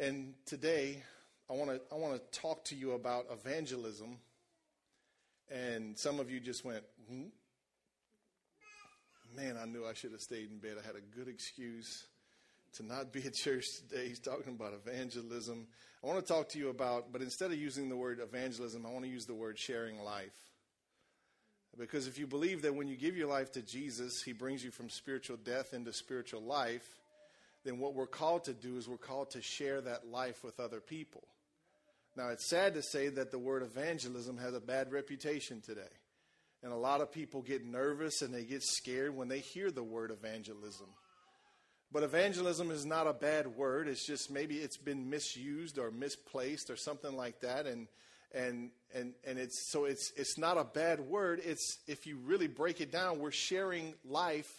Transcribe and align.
And 0.00 0.34
today, 0.46 1.02
I 1.50 1.54
want 1.54 1.70
to 1.70 1.80
I 1.92 1.96
want 1.96 2.14
to 2.14 2.40
talk 2.40 2.64
to 2.66 2.76
you 2.76 2.92
about 2.92 3.26
evangelism. 3.32 4.18
And 5.50 5.98
some 5.98 6.20
of 6.20 6.30
you 6.30 6.38
just 6.38 6.64
went, 6.64 6.84
hmm? 7.08 7.24
man, 9.34 9.56
I 9.60 9.64
knew 9.64 9.84
I 9.84 9.94
should 9.94 10.12
have 10.12 10.20
stayed 10.20 10.50
in 10.50 10.58
bed. 10.58 10.76
I 10.80 10.86
had 10.86 10.94
a 10.94 11.16
good 11.16 11.26
excuse 11.26 12.06
to 12.74 12.84
not 12.84 13.12
be 13.12 13.24
at 13.24 13.34
church 13.34 13.64
today. 13.88 14.08
He's 14.08 14.20
talking 14.20 14.54
about 14.54 14.72
evangelism. 14.72 15.66
I 16.04 16.06
want 16.06 16.24
to 16.24 16.32
talk 16.32 16.48
to 16.50 16.58
you 16.58 16.68
about, 16.68 17.12
but 17.12 17.20
instead 17.20 17.50
of 17.50 17.58
using 17.58 17.88
the 17.88 17.96
word 17.96 18.20
evangelism, 18.20 18.86
I 18.86 18.90
want 18.90 19.04
to 19.04 19.10
use 19.10 19.26
the 19.26 19.34
word 19.34 19.58
sharing 19.58 19.98
life. 20.04 20.36
Because 21.76 22.06
if 22.06 22.18
you 22.18 22.26
believe 22.26 22.62
that 22.62 22.74
when 22.74 22.88
you 22.88 22.96
give 22.96 23.16
your 23.16 23.28
life 23.28 23.52
to 23.52 23.62
Jesus, 23.62 24.22
he 24.22 24.32
brings 24.32 24.62
you 24.62 24.70
from 24.70 24.90
spiritual 24.90 25.38
death 25.38 25.72
into 25.72 25.92
spiritual 25.92 26.42
life, 26.42 26.97
then 27.64 27.78
what 27.78 27.94
we're 27.94 28.06
called 28.06 28.44
to 28.44 28.52
do 28.52 28.76
is 28.76 28.88
we're 28.88 28.96
called 28.96 29.30
to 29.30 29.42
share 29.42 29.80
that 29.80 30.08
life 30.08 30.42
with 30.44 30.60
other 30.60 30.80
people. 30.80 31.24
Now, 32.16 32.28
it's 32.28 32.48
sad 32.48 32.74
to 32.74 32.82
say 32.82 33.08
that 33.08 33.30
the 33.30 33.38
word 33.38 33.62
evangelism 33.62 34.38
has 34.38 34.54
a 34.54 34.60
bad 34.60 34.90
reputation 34.92 35.60
today. 35.60 35.82
And 36.62 36.72
a 36.72 36.76
lot 36.76 37.00
of 37.00 37.12
people 37.12 37.42
get 37.42 37.64
nervous 37.64 38.22
and 38.22 38.34
they 38.34 38.44
get 38.44 38.62
scared 38.62 39.14
when 39.16 39.28
they 39.28 39.38
hear 39.38 39.70
the 39.70 39.84
word 39.84 40.10
evangelism. 40.10 40.88
But 41.92 42.02
evangelism 42.02 42.70
is 42.70 42.84
not 42.84 43.06
a 43.06 43.12
bad 43.12 43.46
word. 43.56 43.88
It's 43.88 44.04
just 44.04 44.30
maybe 44.30 44.56
it's 44.56 44.76
been 44.76 45.08
misused 45.08 45.78
or 45.78 45.90
misplaced 45.90 46.70
or 46.70 46.76
something 46.76 47.16
like 47.16 47.40
that. 47.40 47.66
And 47.66 47.86
and 48.34 48.70
and 48.94 49.14
and 49.26 49.38
it's 49.38 49.70
so 49.70 49.84
it's 49.84 50.12
it's 50.16 50.36
not 50.36 50.58
a 50.58 50.64
bad 50.64 51.00
word. 51.00 51.40
It's 51.44 51.78
if 51.86 52.06
you 52.06 52.18
really 52.18 52.48
break 52.48 52.80
it 52.80 52.92
down, 52.92 53.20
we're 53.20 53.30
sharing 53.30 53.94
life 54.04 54.50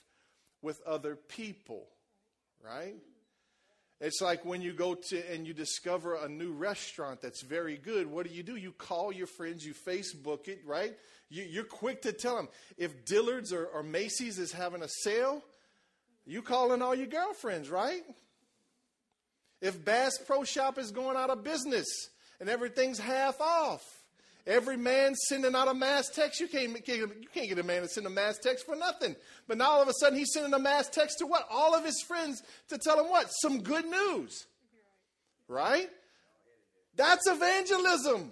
with 0.61 0.81
other 0.87 1.15
people, 1.15 1.87
right? 2.63 2.95
It's 4.01 4.21
like 4.21 4.45
when 4.45 4.61
you 4.61 4.71
go 4.71 4.95
to 4.95 5.33
and 5.33 5.45
you 5.45 5.53
discover 5.53 6.15
a 6.15 6.29
new 6.29 6.53
restaurant 6.53 7.21
that's 7.21 7.41
very 7.41 7.75
good. 7.75 8.07
What 8.07 8.27
do 8.27 8.33
you 8.33 8.43
do? 8.43 8.55
You 8.55 8.71
call 8.71 9.11
your 9.11 9.27
friends, 9.27 9.65
you 9.65 9.73
Facebook 9.73 10.47
it, 10.47 10.61
right? 10.65 10.95
You, 11.29 11.61
are 11.61 11.65
quick 11.65 12.03
to 12.03 12.13
tell 12.13 12.37
them. 12.37 12.47
If 12.77 13.05
Dillard's 13.05 13.51
or, 13.51 13.65
or 13.65 13.83
Macy's 13.83 14.39
is 14.39 14.53
having 14.53 14.81
a 14.81 14.87
sale, 14.87 15.43
you 16.25 16.41
calling 16.41 16.81
all 16.81 16.95
your 16.95 17.07
girlfriends, 17.07 17.69
right? 17.69 18.01
If 19.61 19.83
Bass 19.83 20.17
Pro 20.25 20.45
Shop 20.45 20.77
is 20.77 20.91
going 20.91 21.17
out 21.17 21.29
of 21.29 21.43
business 21.43 21.85
and 22.39 22.49
everything's 22.49 22.99
half 22.99 23.41
off, 23.41 23.83
every 24.49 24.77
man 24.77 25.15
sending 25.15 25.55
out 25.55 25.67
a 25.67 25.73
mass 25.73 26.09
text, 26.09 26.39
you 26.39 26.47
can't, 26.47 26.71
you 26.87 27.07
can't 27.33 27.47
get 27.47 27.59
a 27.59 27.63
man 27.63 27.83
to 27.83 27.87
send 27.87 28.07
a 28.07 28.09
mass 28.09 28.37
text 28.37 28.65
for 28.65 28.75
nothing. 28.75 29.15
But 29.47 29.57
now 29.57 29.69
all 29.69 29.81
of 29.81 29.87
a 29.87 29.93
sudden 29.93 30.17
he's 30.17 30.33
sending 30.33 30.53
a 30.53 30.59
mass 30.59 30.89
text 30.89 31.19
to 31.19 31.27
what? 31.27 31.47
All 31.49 31.75
of 31.75 31.85
his 31.85 32.01
friends 32.01 32.41
to 32.69 32.77
tell 32.77 32.99
him 32.99 33.09
what? 33.09 33.27
Some 33.41 33.61
good 33.61 33.85
news. 33.85 34.45
Right? 35.47 35.89
That's 36.95 37.27
evangelism. 37.27 38.31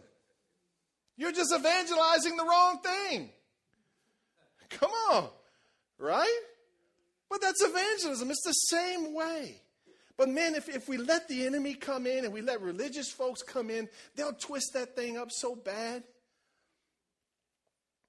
You're 1.16 1.32
just 1.32 1.54
evangelizing 1.54 2.36
the 2.36 2.44
wrong 2.44 2.80
thing. 2.80 3.30
Come 4.70 4.92
on. 5.12 5.30
Right? 5.98 6.40
But 7.30 7.42
that's 7.42 7.64
evangelism. 7.64 8.30
It's 8.30 8.44
the 8.44 8.52
same 8.52 9.14
way. 9.14 9.62
But 10.18 10.30
man, 10.30 10.56
if, 10.56 10.68
if 10.68 10.90
we 10.90 10.98
let 10.98 11.28
the 11.28 11.46
enemy 11.46 11.76
come 11.76 12.08
in 12.08 12.26
and 12.26 12.34
we 12.34 12.42
let 12.42 12.62
religious 12.62 13.12
folks 13.12 13.44
come 13.44 13.70
in, 13.70 13.88
they'll 14.16 14.34
twist 14.34 14.74
that 14.74 14.96
thing 14.96 15.18
up 15.18 15.32
so 15.32 15.56
bad 15.56 16.04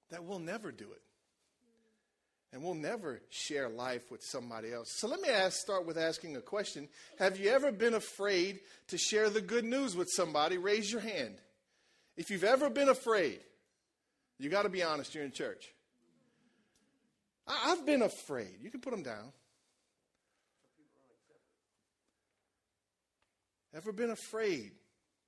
that 0.09 0.23
we'll 0.23 0.39
never 0.39 0.71
do 0.71 0.85
it. 0.91 1.01
And 2.51 2.63
we'll 2.63 2.73
never 2.73 3.21
share 3.29 3.69
life 3.69 4.09
with 4.09 4.23
somebody 4.23 4.73
else. 4.73 4.91
So 4.97 5.07
let 5.07 5.21
me 5.21 5.29
ask, 5.29 5.59
start 5.59 5.85
with 5.85 5.99
asking 5.99 6.35
a 6.35 6.41
question. 6.41 6.89
Have 7.19 7.39
you 7.39 7.51
ever 7.51 7.71
been 7.71 7.93
afraid 7.93 8.59
to 8.87 8.97
share 8.97 9.29
the 9.29 9.41
good 9.41 9.63
news 9.63 9.95
with 9.95 10.07
somebody? 10.09 10.57
Raise 10.57 10.91
your 10.91 11.01
hand. 11.01 11.35
If 12.17 12.31
you've 12.31 12.43
ever 12.43 12.71
been 12.71 12.89
afraid, 12.89 13.39
you 14.39 14.49
got 14.49 14.63
to 14.63 14.69
be 14.69 14.81
honest, 14.81 15.13
you're 15.13 15.23
in 15.23 15.31
church. 15.31 15.71
I, 17.45 17.69
have 17.69 17.85
been 17.85 18.01
afraid. 18.01 18.55
You 18.61 18.71
can 18.71 18.81
put 18.81 18.91
them 18.91 19.03
down. 19.03 19.31
Ever 23.75 23.91
been 23.91 24.09
afraid 24.09 24.71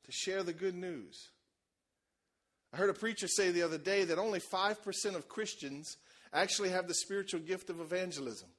to 0.06 0.12
share 0.12 0.44
the 0.44 0.54
good 0.54 0.76
news? 0.76 1.30
I 2.74 2.78
heard 2.78 2.90
a 2.90 2.94
preacher 2.94 3.28
say 3.28 3.52
the 3.52 3.64
other 3.64 3.78
day 3.78 4.06
that 4.06 4.18
only 4.18 4.40
5% 4.40 5.16
of 5.16 5.28
Christians 5.28 5.98
actually 6.34 6.70
have 6.70 6.88
the 6.88 6.94
spiritual 6.94 7.42
gift 7.42 7.70
of 7.70 7.82
evangelism. 7.82 8.50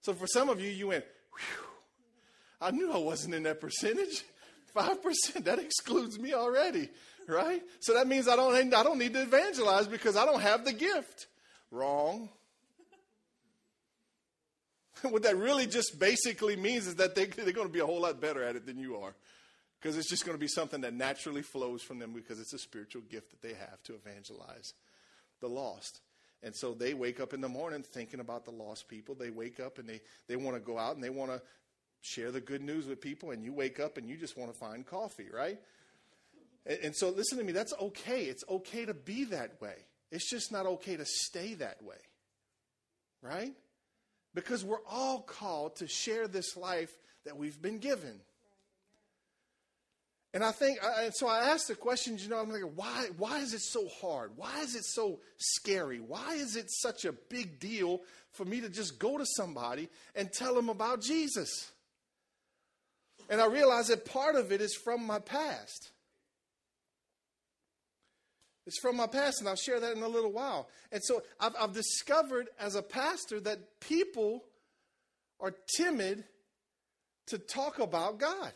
So 0.00 0.14
for 0.14 0.26
some 0.26 0.48
of 0.48 0.60
you, 0.60 0.70
you 0.70 0.88
went, 0.88 1.04
Whew, 1.32 1.66
I 2.60 2.70
knew 2.70 2.92
I 2.92 2.98
wasn't 2.98 3.34
in 3.34 3.42
that 3.44 3.60
percentage. 3.60 4.22
5%, 4.74 5.44
that 5.44 5.60
excludes 5.60 6.18
me 6.18 6.34
already, 6.34 6.88
right? 7.28 7.62
So 7.78 7.94
that 7.94 8.08
means 8.08 8.26
I 8.26 8.34
don't, 8.34 8.74
I 8.74 8.82
don't 8.82 8.98
need 8.98 9.14
to 9.14 9.22
evangelize 9.22 9.86
because 9.86 10.16
I 10.16 10.26
don't 10.26 10.40
have 10.40 10.64
the 10.64 10.72
gift. 10.72 11.28
Wrong. 11.70 12.28
what 15.12 15.22
that 15.24 15.36
really 15.36 15.66
just 15.66 15.98
basically 15.98 16.56
means 16.56 16.86
is 16.86 16.96
that 16.96 17.14
they, 17.14 17.26
they're 17.26 17.52
going 17.52 17.66
to 17.66 17.72
be 17.72 17.80
a 17.80 17.86
whole 17.86 18.00
lot 18.00 18.20
better 18.20 18.42
at 18.42 18.56
it 18.56 18.66
than 18.66 18.78
you 18.78 18.96
are. 18.96 19.14
Because 19.80 19.98
it's 19.98 20.08
just 20.08 20.24
going 20.24 20.36
to 20.36 20.40
be 20.40 20.48
something 20.48 20.80
that 20.80 20.94
naturally 20.94 21.42
flows 21.42 21.82
from 21.82 21.98
them 21.98 22.12
because 22.14 22.40
it's 22.40 22.54
a 22.54 22.58
spiritual 22.58 23.02
gift 23.02 23.30
that 23.30 23.42
they 23.42 23.54
have 23.54 23.82
to 23.82 23.94
evangelize 23.94 24.72
the 25.40 25.48
lost. 25.48 26.00
And 26.42 26.54
so 26.56 26.72
they 26.72 26.94
wake 26.94 27.20
up 27.20 27.34
in 27.34 27.40
the 27.42 27.48
morning 27.48 27.82
thinking 27.82 28.20
about 28.20 28.46
the 28.46 28.50
lost 28.50 28.88
people. 28.88 29.14
They 29.14 29.30
wake 29.30 29.60
up 29.60 29.78
and 29.78 29.86
they, 29.88 30.00
they 30.26 30.36
want 30.36 30.56
to 30.56 30.60
go 30.60 30.78
out 30.78 30.94
and 30.94 31.04
they 31.04 31.10
want 31.10 31.32
to 31.32 31.42
share 32.00 32.30
the 32.30 32.40
good 32.40 32.62
news 32.62 32.86
with 32.86 33.00
people. 33.00 33.30
And 33.30 33.44
you 33.44 33.52
wake 33.52 33.78
up 33.78 33.98
and 33.98 34.08
you 34.08 34.16
just 34.16 34.38
want 34.38 34.52
to 34.52 34.58
find 34.58 34.86
coffee, 34.86 35.28
right? 35.30 35.58
And, 36.64 36.78
and 36.82 36.96
so 36.96 37.10
listen 37.10 37.36
to 37.38 37.44
me, 37.44 37.52
that's 37.52 37.74
okay. 37.80 38.24
It's 38.24 38.44
okay 38.48 38.86
to 38.86 38.94
be 38.94 39.24
that 39.24 39.60
way. 39.60 39.76
It's 40.10 40.30
just 40.30 40.50
not 40.50 40.64
okay 40.66 40.96
to 40.96 41.04
stay 41.04 41.54
that 41.54 41.82
way, 41.82 41.96
right? 43.20 43.52
Because 44.34 44.64
we're 44.64 44.84
all 44.90 45.20
called 45.20 45.76
to 45.76 45.86
share 45.86 46.26
this 46.26 46.56
life 46.56 46.92
that 47.24 47.36
we've 47.36 47.60
been 47.60 47.78
given. 47.78 48.20
And 50.34 50.42
I 50.42 50.50
think, 50.50 50.80
and 50.82 51.14
so 51.14 51.28
I 51.28 51.50
asked 51.50 51.68
the 51.68 51.76
question, 51.76 52.18
you 52.18 52.28
know, 52.28 52.38
I'm 52.38 52.50
like, 52.50 52.62
why, 52.74 53.06
why 53.16 53.38
is 53.38 53.54
it 53.54 53.60
so 53.60 53.86
hard? 54.00 54.32
Why 54.34 54.62
is 54.62 54.74
it 54.74 54.84
so 54.84 55.20
scary? 55.36 56.00
Why 56.00 56.34
is 56.34 56.56
it 56.56 56.66
such 56.68 57.04
a 57.04 57.12
big 57.12 57.60
deal 57.60 58.00
for 58.32 58.44
me 58.44 58.60
to 58.60 58.68
just 58.68 58.98
go 58.98 59.16
to 59.16 59.24
somebody 59.36 59.88
and 60.16 60.32
tell 60.32 60.54
them 60.54 60.68
about 60.68 61.00
Jesus? 61.00 61.70
And 63.30 63.40
I 63.40 63.46
realized 63.46 63.90
that 63.90 64.04
part 64.06 64.34
of 64.34 64.50
it 64.50 64.60
is 64.60 64.74
from 64.74 65.06
my 65.06 65.20
past. 65.20 65.92
It's 68.66 68.78
from 68.78 68.96
my 68.96 69.06
past, 69.06 69.40
and 69.40 69.48
I'll 69.48 69.56
share 69.56 69.78
that 69.78 69.96
in 69.96 70.02
a 70.02 70.08
little 70.08 70.32
while. 70.32 70.68
And 70.90 71.02
so 71.04 71.22
I've, 71.38 71.54
I've 71.60 71.72
discovered 71.72 72.48
as 72.58 72.74
a 72.74 72.82
pastor 72.82 73.40
that 73.40 73.80
people 73.80 74.44
are 75.40 75.54
timid 75.76 76.24
to 77.26 77.38
talk 77.38 77.78
about 77.78 78.18
God. 78.18 78.52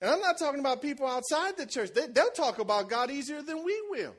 And 0.00 0.10
I'm 0.10 0.20
not 0.20 0.38
talking 0.38 0.60
about 0.60 0.82
people 0.82 1.06
outside 1.06 1.56
the 1.56 1.64
church. 1.64 1.90
They, 1.94 2.06
will 2.06 2.30
talk 2.30 2.58
about 2.58 2.90
God 2.90 3.10
easier 3.10 3.40
than 3.40 3.64
we 3.64 3.80
will. 3.88 4.14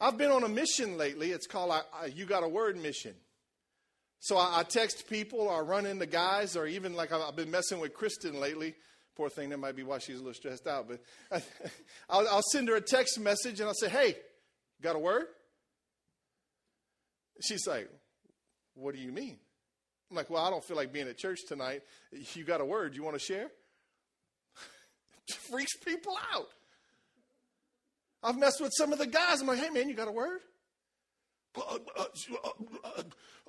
I've 0.00 0.18
been 0.18 0.30
on 0.30 0.44
a 0.44 0.48
mission 0.48 0.98
lately. 0.98 1.30
It's 1.30 1.46
called 1.46 1.72
You 2.14 2.24
Got 2.24 2.42
a 2.42 2.48
Word 2.48 2.76
Mission. 2.76 3.14
So 4.18 4.38
I, 4.38 4.60
I, 4.60 4.62
text 4.62 5.08
people 5.10 5.40
or 5.40 5.58
I 5.58 5.60
run 5.60 5.84
into 5.84 6.06
guys, 6.06 6.56
or 6.56 6.66
even 6.66 6.94
like 6.94 7.12
I've 7.12 7.36
been 7.36 7.50
messing 7.50 7.78
with 7.78 7.92
Kristen 7.92 8.40
lately. 8.40 8.74
Poor 9.16 9.28
thing, 9.28 9.50
that 9.50 9.58
might 9.58 9.76
be 9.76 9.84
why 9.84 9.98
she's 9.98 10.16
a 10.16 10.18
little 10.18 10.34
stressed 10.34 10.66
out. 10.66 10.88
But 10.88 11.00
I'll, 12.10 12.26
I'll 12.28 12.42
send 12.50 12.68
her 12.68 12.76
a 12.76 12.80
text 12.80 13.18
message 13.20 13.60
and 13.60 13.68
I'll 13.68 13.74
say, 13.74 13.88
Hey, 13.88 14.16
got 14.82 14.96
a 14.96 14.98
word? 14.98 15.26
She's 17.40 17.66
like, 17.66 17.88
What 18.74 18.94
do 18.94 19.00
you 19.00 19.12
mean? 19.12 19.38
I'm 20.10 20.16
like, 20.16 20.30
Well, 20.30 20.44
I 20.44 20.50
don't 20.50 20.64
feel 20.64 20.76
like 20.76 20.92
being 20.92 21.08
at 21.08 21.16
church 21.16 21.40
tonight. 21.46 21.82
You 22.34 22.44
got 22.44 22.60
a 22.60 22.64
word 22.64 22.96
you 22.96 23.04
want 23.04 23.14
to 23.14 23.24
share? 23.24 23.50
freaks 25.50 25.76
people 25.76 26.16
out. 26.32 26.48
I've 28.22 28.38
messed 28.38 28.60
with 28.60 28.72
some 28.76 28.92
of 28.92 28.98
the 28.98 29.06
guys. 29.06 29.40
I'm 29.40 29.46
like, 29.46 29.60
Hey, 29.60 29.70
man, 29.70 29.88
you 29.88 29.94
got 29.94 30.08
a 30.08 30.12
word? 30.12 30.40
Uh, 31.56 31.78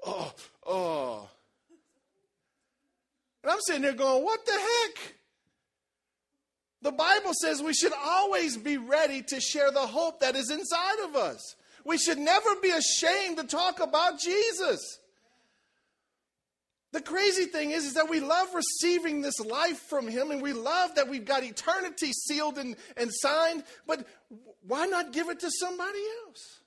uh, 0.05 0.29
oh. 0.67 1.27
And 3.41 3.51
I'm 3.51 3.59
sitting 3.65 3.81
there 3.81 3.93
going, 3.93 4.23
What 4.23 4.45
the 4.45 4.51
heck? 4.51 5.15
The 6.85 6.91
Bible 6.91 7.31
says 7.41 7.63
we 7.63 7.73
should 7.73 7.93
always 7.99 8.57
be 8.57 8.77
ready 8.77 9.23
to 9.23 9.41
share 9.41 9.71
the 9.71 9.87
hope 9.87 10.19
that 10.19 10.35
is 10.35 10.51
inside 10.51 10.99
of 11.03 11.15
us. 11.15 11.55
We 11.83 11.97
should 11.97 12.19
never 12.19 12.57
be 12.61 12.69
ashamed 12.69 13.37
to 13.37 13.43
talk 13.43 13.79
about 13.79 14.19
Jesus. 14.19 14.99
The 16.91 17.01
crazy 17.01 17.45
thing 17.45 17.71
is, 17.71 17.85
is 17.85 17.95
that 17.95 18.07
we 18.07 18.19
love 18.19 18.49
receiving 18.53 19.23
this 19.23 19.39
life 19.39 19.79
from 19.89 20.07
Him 20.07 20.29
and 20.29 20.43
we 20.43 20.53
love 20.53 20.93
that 20.93 21.09
we've 21.09 21.25
got 21.25 21.43
eternity 21.43 22.11
sealed 22.13 22.59
and, 22.59 22.75
and 22.95 23.09
signed, 23.11 23.63
but 23.87 24.05
why 24.61 24.85
not 24.85 25.11
give 25.11 25.29
it 25.29 25.39
to 25.39 25.49
somebody 25.59 26.03
else? 26.27 26.59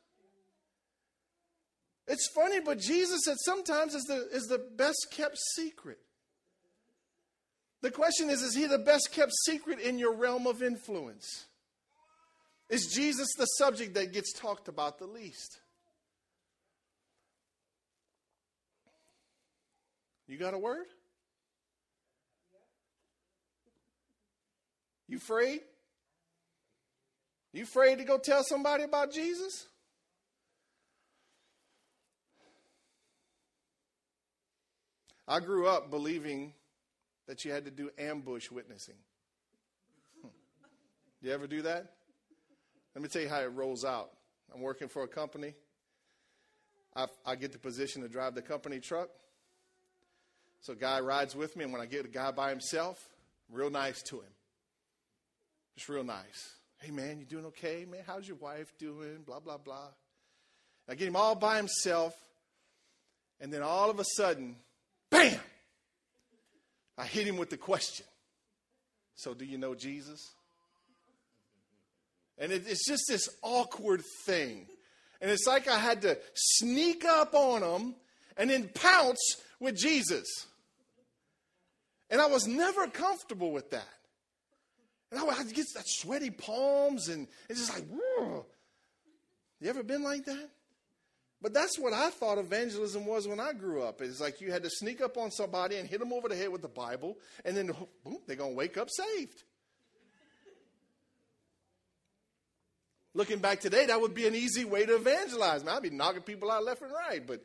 It's 2.08 2.28
funny, 2.34 2.58
but 2.58 2.80
Jesus 2.80 3.20
said 3.24 3.36
sometimes 3.38 3.94
is 3.94 4.02
the, 4.02 4.28
is 4.32 4.48
the 4.48 4.66
best 4.76 5.06
kept 5.12 5.38
secret. 5.54 6.00
The 7.80 7.90
question 7.90 8.28
is, 8.28 8.42
is 8.42 8.54
he 8.54 8.66
the 8.66 8.78
best 8.78 9.10
kept 9.12 9.32
secret 9.44 9.78
in 9.78 9.98
your 9.98 10.14
realm 10.14 10.46
of 10.46 10.62
influence? 10.62 11.46
Is 12.69 12.86
Jesus 12.88 13.28
the 13.38 13.46
subject 13.46 13.94
that 13.94 14.12
gets 14.12 14.32
talked 14.32 14.69
about 14.69 14.98
the 14.98 15.06
least? 15.06 15.60
You 20.26 20.36
got 20.36 20.54
a 20.54 20.58
word? 20.58 20.86
You 25.08 25.16
afraid? 25.16 25.60
You 27.52 27.62
afraid 27.62 27.98
to 27.98 28.04
go 28.04 28.19
tell 28.19 28.44
somebody 28.44 28.82
about 28.82 29.12
Jesus? 29.12 29.66
I 35.26 35.40
grew 35.40 35.66
up 35.66 35.90
believing 35.90 36.52
that 37.28 37.44
you 37.44 37.52
had 37.52 37.66
to 37.66 37.70
do 37.70 37.90
ambush 37.98 38.50
witnessing. 38.50 38.96
Hmm. 40.22 40.28
You 41.22 41.32
ever 41.32 41.46
do 41.46 41.62
that? 41.62 41.92
Let 42.94 43.02
me 43.02 43.08
tell 43.08 43.22
you 43.22 43.28
how 43.28 43.40
it 43.40 43.52
rolls 43.54 43.84
out. 43.84 44.10
I'm 44.52 44.60
working 44.60 44.88
for 44.88 45.04
a 45.04 45.08
company. 45.08 45.54
I, 46.96 47.06
I 47.25 47.36
get 47.36 47.52
the 47.52 47.58
position 47.58 48.02
to 48.02 48.08
drive 48.08 48.34
the 48.34 48.42
company 48.42 48.80
truck. 48.80 49.10
So 50.62 50.72
a 50.72 50.76
guy 50.76 50.98
rides 51.00 51.36
with 51.36 51.54
me, 51.54 51.64
and 51.64 51.72
when 51.72 51.80
I 51.80 51.86
get 51.86 52.04
a 52.04 52.08
guy 52.08 52.32
by 52.32 52.50
himself, 52.50 52.98
I'm 53.48 53.56
real 53.56 53.70
nice 53.70 54.02
to 54.04 54.16
him. 54.16 54.32
Just 55.76 55.88
real 55.88 56.02
nice. 56.02 56.54
Hey 56.80 56.90
man, 56.90 57.20
you 57.20 57.25
doing 57.25 57.46
okay? 57.46 57.86
Man, 57.88 58.00
how's 58.06 58.26
your 58.26 58.38
wife 58.38 58.72
doing? 58.78 59.19
Blah, 59.25 59.40
blah, 59.40 59.58
blah. 59.58 59.88
I 60.88 60.94
get 60.94 61.06
him 61.06 61.16
all 61.16 61.34
by 61.34 61.58
himself, 61.58 62.14
and 63.38 63.52
then 63.52 63.62
all 63.62 63.90
of 63.90 64.00
a 64.00 64.04
sudden, 64.16 64.56
bam! 65.10 65.38
I 66.98 67.04
hit 67.04 67.26
him 67.26 67.36
with 67.36 67.48
the 67.48 67.56
question. 67.56 68.04
So, 69.14 69.32
do 69.32 69.44
you 69.44 69.56
know 69.56 69.74
Jesus? 69.74 70.32
And 72.36 72.52
it, 72.52 72.64
it's 72.66 72.86
just 72.86 73.04
this 73.08 73.28
awkward 73.42 74.02
thing. 74.26 74.66
And 75.20 75.30
it's 75.30 75.46
like 75.46 75.68
I 75.68 75.78
had 75.78 76.02
to 76.02 76.18
sneak 76.34 77.04
up 77.04 77.34
on 77.34 77.62
him 77.62 77.94
and 78.36 78.50
then 78.50 78.68
pounce 78.74 79.36
with 79.60 79.76
Jesus. 79.76 80.26
And 82.10 82.20
I 82.20 82.26
was 82.26 82.46
never 82.46 82.86
comfortable 82.88 83.52
with 83.52 83.70
that. 83.70 83.88
And 85.10 85.20
I 85.20 85.24
would 85.24 85.54
get 85.54 85.66
that 85.74 85.84
sweaty 85.86 86.30
palms 86.30 87.08
and 87.08 87.26
it's 87.48 87.60
just 87.60 87.74
like, 87.74 87.86
Whoa. 87.88 88.44
you 89.60 89.70
ever 89.70 89.82
been 89.82 90.02
like 90.02 90.24
that? 90.26 90.50
But 91.40 91.55
that's 91.55 91.79
what 91.79 91.93
I 91.93 92.11
thought 92.11 92.38
evangelism 92.38 93.06
was 93.06 93.29
when 93.29 93.38
I 93.38 93.52
grew 93.52 93.82
up. 93.82 94.00
It's 94.00 94.20
like 94.20 94.40
you 94.40 94.50
had 94.50 94.64
to 94.64 94.70
sneak 94.70 95.00
up 95.00 95.17
on 95.17 95.31
somebody 95.31 95.76
and 95.76 95.88
hit 95.88 96.00
them 96.00 96.12
over 96.12 96.29
the 96.29 96.35
head 96.35 96.49
with 96.49 96.62
the 96.62 96.69
Bible, 96.69 97.17
and 97.44 97.56
then 97.56 97.70
boom, 98.05 98.19
they're 98.26 98.37
going 98.37 98.52
to 98.52 98.56
wake 98.56 98.76
up 98.76 98.88
saved. 98.90 99.44
Looking 103.14 103.38
back 103.38 103.61
today, 103.61 103.87
that 103.87 104.00
would 104.00 104.14
be 104.14 104.26
an 104.26 104.35
easy 104.35 104.64
way 104.64 104.85
to 104.85 104.96
evangelize. 104.96 105.64
Man, 105.64 105.76
I'd 105.76 105.82
be 105.82 105.90
knocking 105.90 106.23
people 106.23 106.50
out 106.50 106.64
left 106.64 106.82
and 106.82 106.93
right, 106.93 107.25
but 107.26 107.43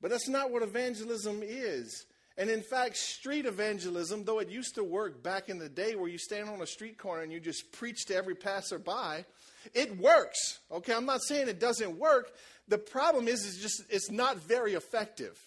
but 0.00 0.10
that's 0.10 0.28
not 0.28 0.50
what 0.50 0.62
evangelism 0.62 1.42
is. 1.42 2.06
And 2.36 2.50
in 2.50 2.62
fact, 2.62 2.96
street 2.96 3.46
evangelism, 3.46 4.24
though 4.24 4.40
it 4.40 4.48
used 4.48 4.74
to 4.74 4.84
work 4.84 5.22
back 5.22 5.48
in 5.48 5.58
the 5.58 5.68
day 5.68 5.94
where 5.94 6.08
you 6.08 6.18
stand 6.18 6.48
on 6.48 6.60
a 6.60 6.66
street 6.66 6.98
corner 6.98 7.22
and 7.22 7.32
you 7.32 7.40
just 7.40 7.72
preach 7.72 8.06
to 8.06 8.16
every 8.16 8.34
passerby, 8.34 9.24
it 9.74 9.98
works. 9.98 10.58
Okay, 10.70 10.94
I'm 10.94 11.06
not 11.06 11.22
saying 11.22 11.48
it 11.48 11.60
doesn't 11.60 11.98
work. 11.98 12.32
The 12.68 12.78
problem 12.78 13.28
is 13.28 13.46
it's 13.46 13.60
just 13.60 13.82
it's 13.90 14.10
not 14.10 14.38
very 14.38 14.74
effective. 14.74 15.38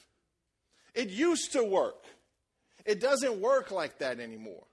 It 0.93 1.09
used 1.09 1.53
to 1.53 1.63
work. 1.63 2.03
It 2.85 2.99
doesn't 2.99 3.41
work 3.41 3.71
like 3.71 3.99
that 3.99 4.19
anymore. 4.19 4.63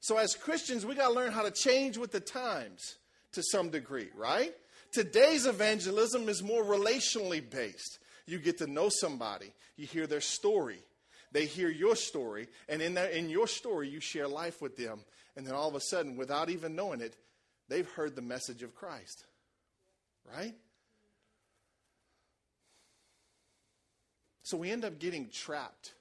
So 0.00 0.16
as 0.16 0.34
Christians, 0.34 0.86
we 0.86 0.94
got 0.94 1.08
to 1.08 1.14
learn 1.14 1.32
how 1.32 1.42
to 1.42 1.50
change 1.50 1.98
with 1.98 2.12
the 2.12 2.20
times 2.20 2.96
to 3.32 3.42
some 3.42 3.70
degree, 3.70 4.08
right? 4.16 4.54
Today's 4.92 5.46
evangelism 5.46 6.28
is 6.28 6.42
more 6.42 6.64
relationally 6.64 7.48
based. 7.48 7.98
You 8.26 8.38
get 8.38 8.58
to 8.58 8.66
know 8.66 8.88
somebody, 8.88 9.52
you 9.76 9.86
hear 9.86 10.06
their 10.06 10.20
story, 10.20 10.82
they 11.32 11.46
hear 11.46 11.68
your 11.68 11.96
story, 11.96 12.48
and 12.68 12.80
in 12.80 12.94
that 12.94 13.12
in 13.12 13.28
your 13.28 13.46
story 13.46 13.88
you 13.88 14.00
share 14.00 14.28
life 14.28 14.62
with 14.62 14.76
them, 14.76 15.00
and 15.36 15.46
then 15.46 15.54
all 15.54 15.68
of 15.68 15.74
a 15.74 15.80
sudden, 15.80 16.16
without 16.16 16.50
even 16.50 16.74
knowing 16.74 17.00
it, 17.00 17.16
they've 17.68 17.88
heard 17.90 18.16
the 18.16 18.22
message 18.22 18.62
of 18.62 18.74
Christ. 18.74 19.24
Right? 20.36 20.54
So 24.42 24.56
we 24.56 24.70
end 24.70 24.84
up 24.84 24.98
getting 24.98 25.28
trapped 25.28 25.92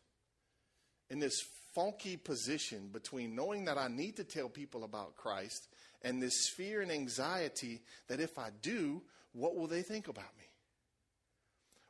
in 1.10 1.20
this 1.20 1.44
funky 1.76 2.18
position 2.18 2.90
between 2.92 3.36
knowing 3.36 3.66
that 3.66 3.78
I 3.78 3.88
need 3.88 4.16
to 4.18 4.24
tell 4.24 4.50
people 4.50 4.84
about 4.84 5.16
Christ 5.16 5.68
and 6.02 6.22
this 6.22 6.48
fear 6.48 6.82
and 6.82 6.92
anxiety 6.92 7.82
that 8.08 8.20
if 8.20 8.40
I 8.40 8.50
do, 8.62 9.02
what 9.34 9.56
will 9.56 9.68
they 9.68 9.82
think 9.82 10.08
about 10.08 10.36
me? 10.38 10.46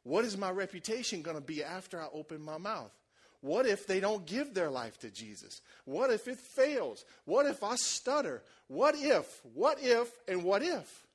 What 0.04 0.26
is 0.26 0.38
my 0.38 0.50
reputation 0.50 1.22
going 1.22 1.38
to 1.38 1.44
be 1.44 1.64
after 1.64 2.02
I 2.02 2.08
open 2.14 2.42
my 2.42 2.58
mouth? 2.58 2.92
What 3.42 3.66
if 3.66 3.86
they 3.86 4.00
don't 4.00 4.26
give 4.26 4.54
their 4.54 4.70
life 4.70 4.98
to 5.00 5.12
Jesus? 5.12 5.62
What 5.86 6.12
if 6.12 6.28
it 6.28 6.40
fails? 6.40 7.06
What 7.26 7.46
if 7.46 7.64
I 7.64 7.76
stutter? 7.76 8.42
What 8.68 8.96
if, 8.98 9.42
what 9.54 9.78
if, 9.82 10.12
and 10.28 10.44
what 10.44 10.64
if? 10.64 11.06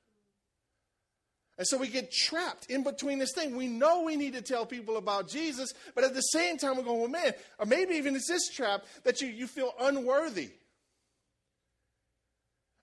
And 1.57 1.67
so 1.67 1.77
we 1.77 1.87
get 1.87 2.11
trapped 2.11 2.65
in 2.71 2.83
between 2.83 3.19
this 3.19 3.33
thing. 3.33 3.55
We 3.55 3.67
know 3.67 4.01
we 4.01 4.15
need 4.15 4.33
to 4.33 4.41
tell 4.41 4.65
people 4.65 4.97
about 4.97 5.27
Jesus, 5.27 5.71
but 5.93 6.03
at 6.03 6.15
the 6.15 6.21
same 6.21 6.57
time, 6.57 6.77
we're 6.77 6.83
going, 6.83 6.99
well, 6.99 7.09
man, 7.09 7.33
or 7.59 7.65
maybe 7.65 7.95
even 7.95 8.15
it's 8.15 8.27
this 8.27 8.49
trap 8.49 8.85
that 9.03 9.21
you, 9.21 9.27
you 9.27 9.45
feel 9.45 9.71
unworthy. 9.79 10.49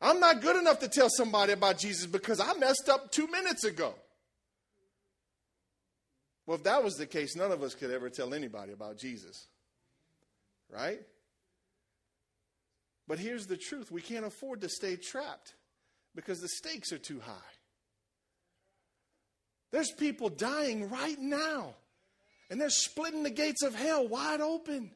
I'm 0.00 0.20
not 0.20 0.40
good 0.40 0.56
enough 0.56 0.78
to 0.80 0.88
tell 0.88 1.08
somebody 1.10 1.52
about 1.52 1.78
Jesus 1.78 2.06
because 2.06 2.40
I 2.40 2.54
messed 2.54 2.88
up 2.88 3.10
two 3.10 3.26
minutes 3.26 3.64
ago. 3.64 3.94
Well, 6.50 6.56
if 6.56 6.64
that 6.64 6.82
was 6.82 6.96
the 6.96 7.06
case, 7.06 7.36
none 7.36 7.52
of 7.52 7.62
us 7.62 7.76
could 7.76 7.92
ever 7.92 8.10
tell 8.10 8.34
anybody 8.34 8.72
about 8.72 8.98
Jesus. 8.98 9.46
Right? 10.68 10.98
But 13.06 13.20
here's 13.20 13.46
the 13.46 13.56
truth 13.56 13.92
we 13.92 14.00
can't 14.00 14.24
afford 14.24 14.62
to 14.62 14.68
stay 14.68 14.96
trapped 14.96 15.54
because 16.12 16.40
the 16.40 16.48
stakes 16.48 16.90
are 16.90 16.98
too 16.98 17.20
high. 17.20 17.52
There's 19.70 19.92
people 19.92 20.28
dying 20.28 20.90
right 20.90 21.20
now, 21.20 21.74
and 22.50 22.60
they're 22.60 22.68
splitting 22.68 23.22
the 23.22 23.30
gates 23.30 23.62
of 23.62 23.76
hell 23.76 24.08
wide 24.08 24.40
open. 24.40 24.90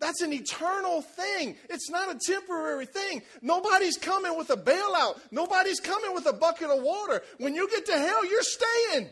That's 0.00 0.20
an 0.20 0.32
eternal 0.32 1.02
thing. 1.02 1.54
It's 1.70 1.90
not 1.90 2.10
a 2.10 2.18
temporary 2.26 2.86
thing. 2.86 3.22
Nobody's 3.40 3.98
coming 3.98 4.36
with 4.36 4.50
a 4.50 4.56
bailout. 4.56 5.20
Nobody's 5.30 5.78
coming 5.78 6.12
with 6.12 6.26
a 6.26 6.32
bucket 6.32 6.70
of 6.70 6.82
water. 6.82 7.22
When 7.38 7.54
you 7.54 7.70
get 7.70 7.86
to 7.86 7.96
hell, 7.96 8.26
you're 8.26 8.42
staying. 8.42 9.10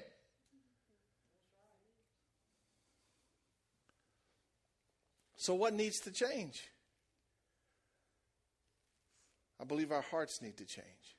So, 5.41 5.55
what 5.55 5.73
needs 5.73 6.01
to 6.01 6.11
change? 6.11 6.69
I 9.59 9.65
believe 9.65 9.91
our 9.91 10.03
hearts 10.03 10.43
need 10.43 10.59
to 10.59 10.67
change. 10.67 11.17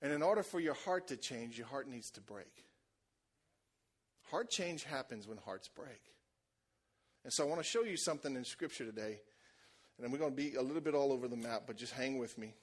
And 0.00 0.10
in 0.10 0.22
order 0.22 0.42
for 0.42 0.58
your 0.58 0.72
heart 0.72 1.08
to 1.08 1.18
change, 1.18 1.58
your 1.58 1.66
heart 1.66 1.86
needs 1.86 2.10
to 2.12 2.22
break. 2.22 2.64
Heart 4.30 4.48
change 4.48 4.84
happens 4.84 5.28
when 5.28 5.36
hearts 5.36 5.68
break. 5.68 6.00
And 7.24 7.32
so 7.32 7.44
I 7.44 7.46
want 7.46 7.60
to 7.60 7.68
show 7.68 7.82
you 7.82 7.98
something 7.98 8.34
in 8.34 8.44
Scripture 8.46 8.86
today. 8.86 9.20
And 10.02 10.10
we're 10.10 10.18
going 10.18 10.34
to 10.34 10.36
be 10.36 10.54
a 10.54 10.62
little 10.62 10.80
bit 10.80 10.94
all 10.94 11.12
over 11.12 11.28
the 11.28 11.36
map, 11.36 11.64
but 11.66 11.76
just 11.76 11.92
hang 11.92 12.16
with 12.16 12.38
me. 12.38 12.54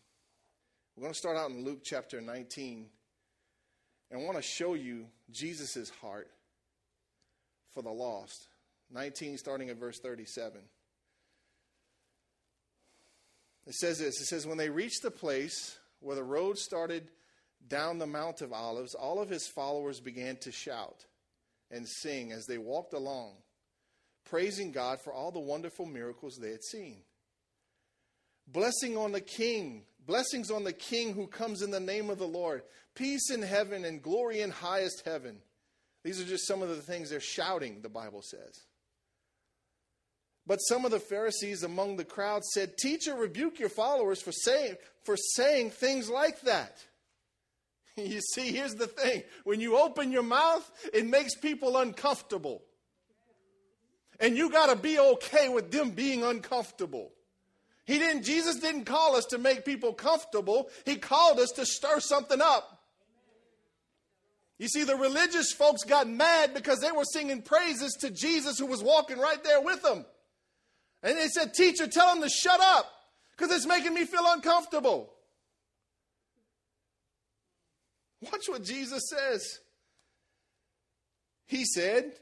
We're 0.95 1.01
going 1.01 1.13
to 1.13 1.19
start 1.19 1.37
out 1.37 1.51
in 1.51 1.63
Luke 1.63 1.81
chapter 1.83 2.19
19. 2.19 2.87
And 4.09 4.19
I 4.19 4.23
want 4.23 4.37
to 4.37 4.41
show 4.41 4.73
you 4.73 5.05
Jesus' 5.29 5.91
heart 6.01 6.31
for 7.75 7.83
the 7.83 7.91
lost. 7.91 8.47
19, 8.91 9.37
starting 9.37 9.69
at 9.69 9.77
verse 9.77 9.99
37. 9.99 10.61
It 13.67 13.73
says 13.73 13.99
this 13.99 14.21
It 14.21 14.25
says, 14.25 14.47
When 14.47 14.57
they 14.57 14.69
reached 14.69 15.01
the 15.01 15.11
place 15.11 15.77
where 15.99 16.15
the 16.15 16.23
road 16.23 16.57
started 16.57 17.09
down 17.67 17.97
the 17.97 18.07
Mount 18.07 18.41
of 18.41 18.53
Olives, 18.53 18.93
all 18.93 19.21
of 19.21 19.29
his 19.29 19.47
followers 19.47 19.99
began 19.99 20.37
to 20.41 20.51
shout 20.51 21.05
and 21.71 21.87
sing 21.87 22.31
as 22.31 22.45
they 22.45 22.57
walked 22.57 22.93
along 22.93 23.35
praising 24.25 24.71
God 24.71 24.99
for 25.01 25.13
all 25.13 25.31
the 25.31 25.39
wonderful 25.39 25.85
miracles 25.85 26.37
they 26.37 26.51
had 26.51 26.63
seen. 26.63 26.97
Blessing 28.47 28.97
on 28.97 29.11
the 29.11 29.21
King, 29.21 29.83
blessings 30.05 30.51
on 30.51 30.63
the 30.63 30.73
King 30.73 31.13
who 31.13 31.27
comes 31.27 31.61
in 31.61 31.71
the 31.71 31.79
name 31.79 32.09
of 32.09 32.17
the 32.17 32.27
Lord, 32.27 32.63
peace 32.95 33.31
in 33.31 33.41
heaven 33.41 33.85
and 33.85 34.01
glory 34.01 34.41
in 34.41 34.51
highest 34.51 35.03
heaven. 35.05 35.37
These 36.03 36.21
are 36.21 36.25
just 36.25 36.47
some 36.47 36.61
of 36.61 36.69
the 36.69 36.81
things 36.81 37.09
they're 37.09 37.19
shouting, 37.19 37.81
the 37.81 37.89
Bible 37.89 38.21
says. 38.21 38.65
But 40.47 40.57
some 40.57 40.85
of 40.85 40.91
the 40.91 40.99
Pharisees 40.99 41.63
among 41.63 41.97
the 41.97 42.05
crowd 42.05 42.43
said, 42.45 42.77
Teacher, 42.77 43.15
rebuke 43.15 43.59
your 43.59 43.69
followers 43.69 44.21
for 44.21 44.31
saying, 44.31 44.75
for 45.03 45.17
saying 45.17 45.71
things 45.71 46.09
like 46.09 46.41
that. 46.41 46.77
You 47.97 48.19
see, 48.19 48.51
here's 48.51 48.75
the 48.75 48.87
thing 48.87 49.23
when 49.45 49.61
you 49.61 49.77
open 49.77 50.11
your 50.11 50.21
mouth, 50.21 50.69
it 50.93 51.07
makes 51.07 51.33
people 51.33 51.77
uncomfortable. 51.77 52.61
And 54.19 54.35
you 54.35 54.49
got 54.51 54.69
to 54.69 54.75
be 54.75 54.99
okay 54.99 55.47
with 55.47 55.71
them 55.71 55.91
being 55.91 56.21
uncomfortable. 56.21 57.13
He 57.85 57.97
didn't 57.97 58.23
Jesus 58.23 58.57
didn't 58.57 58.83
call 58.83 59.15
us 59.15 59.23
to 59.27 59.37
make 59.37 59.63
people 59.63 59.93
comfortable. 59.93 60.69
He 60.85 60.97
called 60.97 61.39
us 61.39 61.51
to 61.51 61.65
stir 61.65 62.01
something 62.01 62.41
up. 62.41 62.81
You 64.57 64.67
see 64.67 64.83
the 64.83 64.95
religious 64.95 65.53
folks 65.53 65.83
got 65.83 66.09
mad 66.09 66.53
because 66.53 66.79
they 66.79 66.91
were 66.91 67.03
singing 67.03 67.41
praises 67.41 67.93
to 68.01 68.09
Jesus 68.09 68.57
who 68.57 68.65
was 68.65 68.83
walking 68.83 69.19
right 69.19 69.41
there 69.43 69.61
with 69.61 69.81
them. 69.83 70.05
And 71.03 71.17
they 71.17 71.27
said, 71.27 71.53
"Teacher, 71.53 71.87
tell 71.87 72.15
him 72.15 72.21
to 72.21 72.29
shut 72.29 72.59
up 72.59 72.91
because 73.31 73.55
it's 73.55 73.65
making 73.65 73.93
me 73.93 74.05
feel 74.05 74.25
uncomfortable." 74.27 75.13
Watch 78.21 78.47
what 78.47 78.63
Jesus 78.63 79.03
says. 79.09 79.59
He 81.47 81.63
said, 81.65 82.13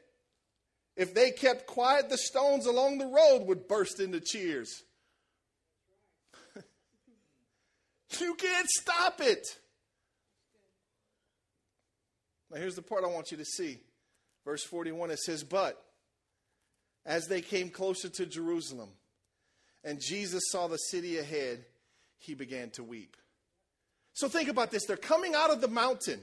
if 0.96 1.14
they 1.14 1.32
kept 1.32 1.66
quiet, 1.66 2.10
the 2.10 2.18
stones 2.18 2.66
along 2.66 2.98
the 2.98 3.06
road 3.06 3.48
would 3.48 3.68
burst 3.68 4.00
into 4.00 4.20
cheers. 4.20 4.84
you 8.20 8.36
can't 8.36 8.70
stop 8.70 9.20
it. 9.20 9.46
Now, 12.52 12.60
here's 12.60 12.76
the 12.76 12.84
part 12.84 13.04
I 13.04 13.08
want 13.08 13.32
you 13.32 13.38
to 13.38 13.46
see. 13.46 13.80
Verse 14.46 14.64
41 14.64 15.10
it 15.12 15.20
says, 15.20 15.44
But 15.44 15.83
as 17.06 17.28
they 17.28 17.42
came 17.42 17.70
closer 17.70 18.10
to 18.10 18.26
Jerusalem 18.26 18.90
and 19.84 20.00
Jesus 20.02 20.44
saw 20.50 20.68
the 20.68 20.78
city 20.78 21.18
ahead, 21.18 21.66
he 22.18 22.34
began 22.34 22.70
to 22.72 22.84
weep. 22.84 23.18
So 24.14 24.30
think 24.30 24.50
about 24.50 24.72
this. 24.72 24.86
They're 24.86 24.96
coming 24.96 25.36
out 25.36 25.52
of 25.52 25.62
the 25.62 25.68
mountain. 25.68 26.22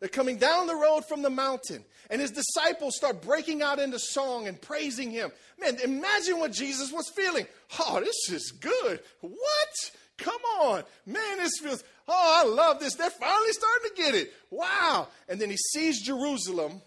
They're 0.00 0.08
coming 0.08 0.36
down 0.36 0.68
the 0.68 0.76
road 0.76 1.04
from 1.08 1.22
the 1.22 1.30
mountain, 1.30 1.84
and 2.08 2.20
his 2.20 2.30
disciples 2.30 2.94
start 2.94 3.20
breaking 3.20 3.62
out 3.62 3.80
into 3.80 3.98
song 3.98 4.46
and 4.46 4.60
praising 4.60 5.10
him. 5.10 5.32
Man, 5.60 5.76
imagine 5.82 6.38
what 6.38 6.52
Jesus 6.52 6.92
was 6.92 7.08
feeling. 7.16 7.48
Oh, 7.80 7.98
this 7.98 8.30
is 8.30 8.52
good. 8.52 9.00
What? 9.22 9.92
Come 10.16 10.40
on. 10.60 10.84
Man, 11.04 11.38
this 11.38 11.58
feels, 11.60 11.82
oh, 12.06 12.44
I 12.46 12.48
love 12.48 12.78
this. 12.78 12.94
They're 12.94 13.10
finally 13.10 13.52
starting 13.52 13.90
to 13.90 14.02
get 14.02 14.14
it. 14.14 14.32
Wow. 14.50 15.08
And 15.28 15.40
then 15.40 15.50
he 15.50 15.56
sees 15.56 16.00
Jerusalem, 16.00 16.80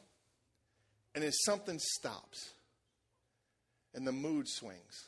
and 1.13 1.23
then 1.23 1.33
something 1.33 1.79
stops, 1.79 2.50
and 3.93 4.05
the 4.05 4.11
mood 4.11 4.47
swings. 4.47 5.05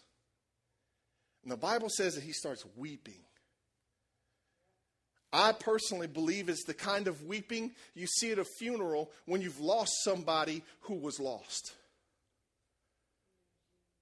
And 1.44 1.52
the 1.52 1.58
Bible 1.58 1.90
says 1.90 2.16
that 2.16 2.24
he 2.24 2.32
starts 2.32 2.66
weeping. 2.76 3.22
I 5.32 5.52
personally 5.52 6.08
believe 6.08 6.48
it's 6.48 6.64
the 6.64 6.76
kind 6.76 7.08
of 7.08 7.24
weeping 7.24 7.72
you 7.96 8.06
see 8.06 8.32
at 8.32 8.40
a 8.40 8.46
funeral 8.46 9.10
when 9.26 9.42
you've 9.42 9.60
lost 9.60 9.92
somebody 10.04 10.64
who 10.82 10.94
was 10.94 11.20
lost. 11.20 11.74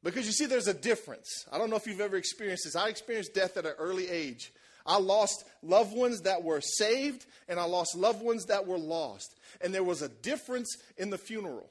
Because 0.03 0.25
you 0.25 0.33
see, 0.33 0.45
there's 0.45 0.67
a 0.67 0.73
difference. 0.73 1.45
I 1.51 1.57
don't 1.57 1.69
know 1.69 1.75
if 1.77 1.88
you've 1.88 2.01
ever 2.01 2.17
experienced 2.17 2.65
this. 2.65 2.75
I 2.75 2.89
experienced 2.89 3.33
death 3.33 3.55
at 3.55 3.65
an 3.65 3.73
early 3.77 4.09
age. 4.09 4.51
I 4.85 4.97
lost 4.97 5.45
loved 5.61 5.95
ones 5.95 6.21
that 6.21 6.43
were 6.43 6.59
saved, 6.59 7.25
and 7.47 7.59
I 7.59 7.65
lost 7.65 7.95
loved 7.95 8.21
ones 8.21 8.45
that 8.45 8.65
were 8.65 8.79
lost. 8.79 9.35
And 9.61 9.73
there 9.73 9.83
was 9.83 10.01
a 10.01 10.09
difference 10.09 10.75
in 10.97 11.11
the 11.11 11.19
funeral. 11.19 11.69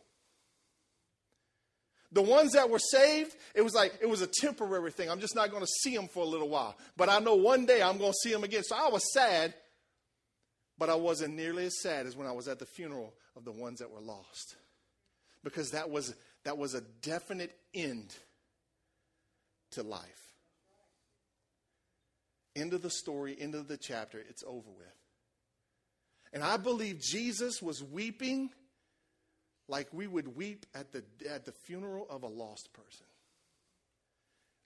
The 2.12 2.22
ones 2.22 2.52
that 2.52 2.68
were 2.68 2.80
saved, 2.80 3.36
it 3.54 3.62
was 3.62 3.74
like, 3.74 3.94
it 4.00 4.08
was 4.08 4.20
a 4.20 4.26
temporary 4.26 4.90
thing. 4.90 5.08
I'm 5.08 5.20
just 5.20 5.36
not 5.36 5.50
going 5.50 5.62
to 5.62 5.70
see 5.82 5.94
them 5.94 6.08
for 6.08 6.24
a 6.24 6.26
little 6.26 6.48
while. 6.48 6.76
But 6.96 7.08
I 7.08 7.20
know 7.20 7.36
one 7.36 7.66
day 7.66 7.82
I'm 7.82 7.98
going 7.98 8.12
to 8.12 8.18
see 8.22 8.32
them 8.32 8.42
again. 8.42 8.64
So 8.64 8.76
I 8.76 8.88
was 8.88 9.12
sad, 9.12 9.54
but 10.76 10.90
I 10.90 10.96
wasn't 10.96 11.34
nearly 11.34 11.66
as 11.66 11.80
sad 11.80 12.06
as 12.06 12.16
when 12.16 12.26
I 12.26 12.32
was 12.32 12.48
at 12.48 12.58
the 12.58 12.66
funeral 12.66 13.14
of 13.36 13.44
the 13.44 13.52
ones 13.52 13.78
that 13.78 13.90
were 13.90 14.00
lost. 14.00 14.56
Because 15.44 15.70
that 15.70 15.88
was, 15.88 16.14
that 16.44 16.58
was 16.58 16.74
a 16.74 16.80
definite 17.02 17.56
end 17.74 18.12
to 19.72 19.82
life. 19.84 20.02
End 22.56 22.72
of 22.72 22.82
the 22.82 22.90
story, 22.90 23.36
end 23.38 23.54
of 23.54 23.68
the 23.68 23.76
chapter, 23.76 24.18
it's 24.18 24.42
over 24.44 24.68
with. 24.76 24.86
And 26.32 26.42
I 26.42 26.56
believe 26.56 27.00
Jesus 27.00 27.62
was 27.62 27.82
weeping 27.82 28.50
like 29.70 29.88
we 29.92 30.06
would 30.06 30.36
weep 30.36 30.66
at 30.74 30.92
the, 30.92 31.04
at 31.28 31.44
the 31.44 31.52
funeral 31.52 32.06
of 32.10 32.24
a 32.24 32.28
lost 32.28 32.72
person. 32.72 33.06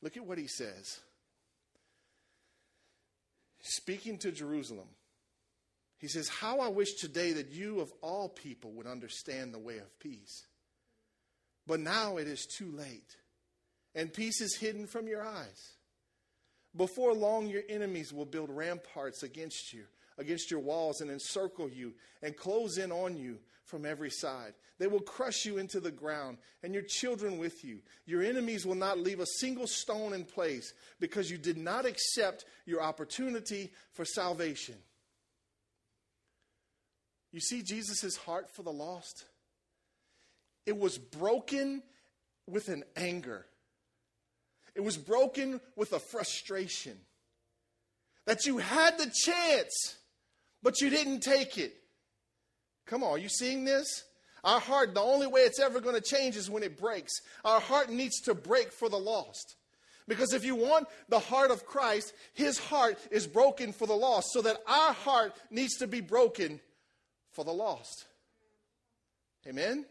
Look 0.02 0.16
at 0.16 0.26
what 0.26 0.38
he 0.38 0.46
says. 0.46 1.00
Speaking 3.61 4.18
to 4.18 4.32
Jerusalem, 4.32 4.88
he 5.99 6.08
says, 6.08 6.28
How 6.28 6.61
I 6.61 6.68
wish 6.68 6.94
today 6.94 7.32
that 7.32 7.50
you 7.50 7.80
of 7.80 7.92
all 8.02 8.28
people 8.28 8.73
would 8.73 8.87
understand 8.87 9.54
the 9.54 9.58
way 9.58 9.78
of 9.78 9.99
peace. 10.00 10.46
But 11.66 11.80
now 11.80 12.18
it 12.18 12.26
is 12.26 12.46
too 12.46 12.70
late, 12.70 13.16
and 13.94 14.12
peace 14.12 14.40
is 14.40 14.56
hidden 14.56 14.87
from 14.87 15.06
your 15.06 15.25
eyes. 15.25 15.73
Before 16.76 17.14
long, 17.14 17.46
your 17.46 17.62
enemies 17.68 18.12
will 18.12 18.26
build 18.26 18.50
ramparts 18.50 19.23
against 19.23 19.73
you, 19.73 19.84
against 20.18 20.50
your 20.50 20.61
walls, 20.61 21.00
and 21.00 21.11
encircle 21.11 21.68
you 21.68 21.94
and 22.23 22.37
close 22.37 22.78
in 22.78 22.92
on 22.92 23.16
you 23.16 23.38
from 23.64 23.85
every 23.85 24.11
side. 24.11 24.54
They 24.78 24.87
will 24.87 25.00
crush 25.00 25.44
you 25.44 25.59
into 25.59 25.80
the 25.80 25.90
ground, 25.90 26.38
and 26.62 26.75
your 26.75 26.83
children 26.83 27.38
with 27.38 27.64
you. 27.64 27.80
Your 28.06 28.23
enemies 28.23 28.66
will 28.66 28.75
not 28.75 28.99
leave 28.99 29.21
a 29.21 29.26
single 29.26 29.66
stone 29.66 30.12
in 30.12 30.25
place 30.25 30.73
because 31.00 31.30
you 31.30 31.38
did 31.38 31.56
not 31.56 31.87
accept 31.87 32.44
your 32.66 32.83
opportunity 32.83 33.73
for 33.92 34.04
salvation. 34.04 34.76
You 37.33 37.40
see 37.40 37.62
Jesus' 37.62 38.16
heart 38.16 38.50
for 38.50 38.62
the 38.62 38.73
lost? 38.73 39.25
It 40.66 40.78
was 40.78 40.99
broken 40.99 41.83
with 42.47 42.68
an 42.68 42.85
anger, 42.97 43.47
it 44.75 44.83
was 44.83 44.97
broken 44.97 45.61
with 45.76 45.92
a 45.92 46.00
frustration 46.00 46.99
that 48.26 48.47
you 48.47 48.59
had 48.59 48.99
the 48.99 49.11
chance, 49.25 49.97
but 50.64 50.80
you 50.80 50.90
didn't 50.90 51.21
take 51.21 51.59
it. 51.59 51.76
Come 52.87 53.04
on, 53.04 53.11
are 53.11 53.18
you 53.18 53.28
seeing 53.28 53.64
this? 53.64 54.02
Our 54.42 54.59
heart, 54.59 54.94
the 54.94 55.00
only 55.00 55.26
way 55.26 55.42
it's 55.42 55.61
ever 55.61 55.80
going 55.80 55.94
to 55.94 56.00
change 56.00 56.37
is 56.37 56.50
when 56.50 56.62
it 56.62 56.78
breaks. 56.78 57.12
Our 57.44 57.61
heart 57.61 57.90
needs 57.90 58.21
to 58.23 58.35
break 58.35 58.73
for 58.73 58.88
the 58.88 58.99
lost. 58.99 59.56
Because 60.09 60.35
if 60.35 60.44
you 60.44 60.54
want 60.54 60.87
the 61.09 61.18
heart 61.18 61.50
of 61.50 61.64
Christ, 61.64 62.12
his 62.35 62.59
heart 62.59 62.99
is 63.11 63.26
broken 63.26 63.73
for 63.73 63.87
the 63.87 63.94
lost, 63.94 64.33
so 64.33 64.42
that 64.42 64.59
our 64.66 64.92
heart 64.92 65.35
needs 65.50 65.76
to 65.78 65.87
be 65.87 66.00
broken 66.00 66.61
for 67.33 67.44
the 67.44 67.52
lost. 67.52 68.04
Amen? 69.47 69.87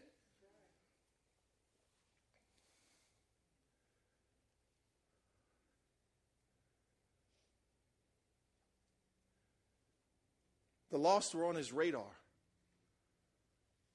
The 10.94 11.00
lost 11.00 11.34
were 11.34 11.46
on 11.46 11.56
his 11.56 11.72
radar. 11.72 12.06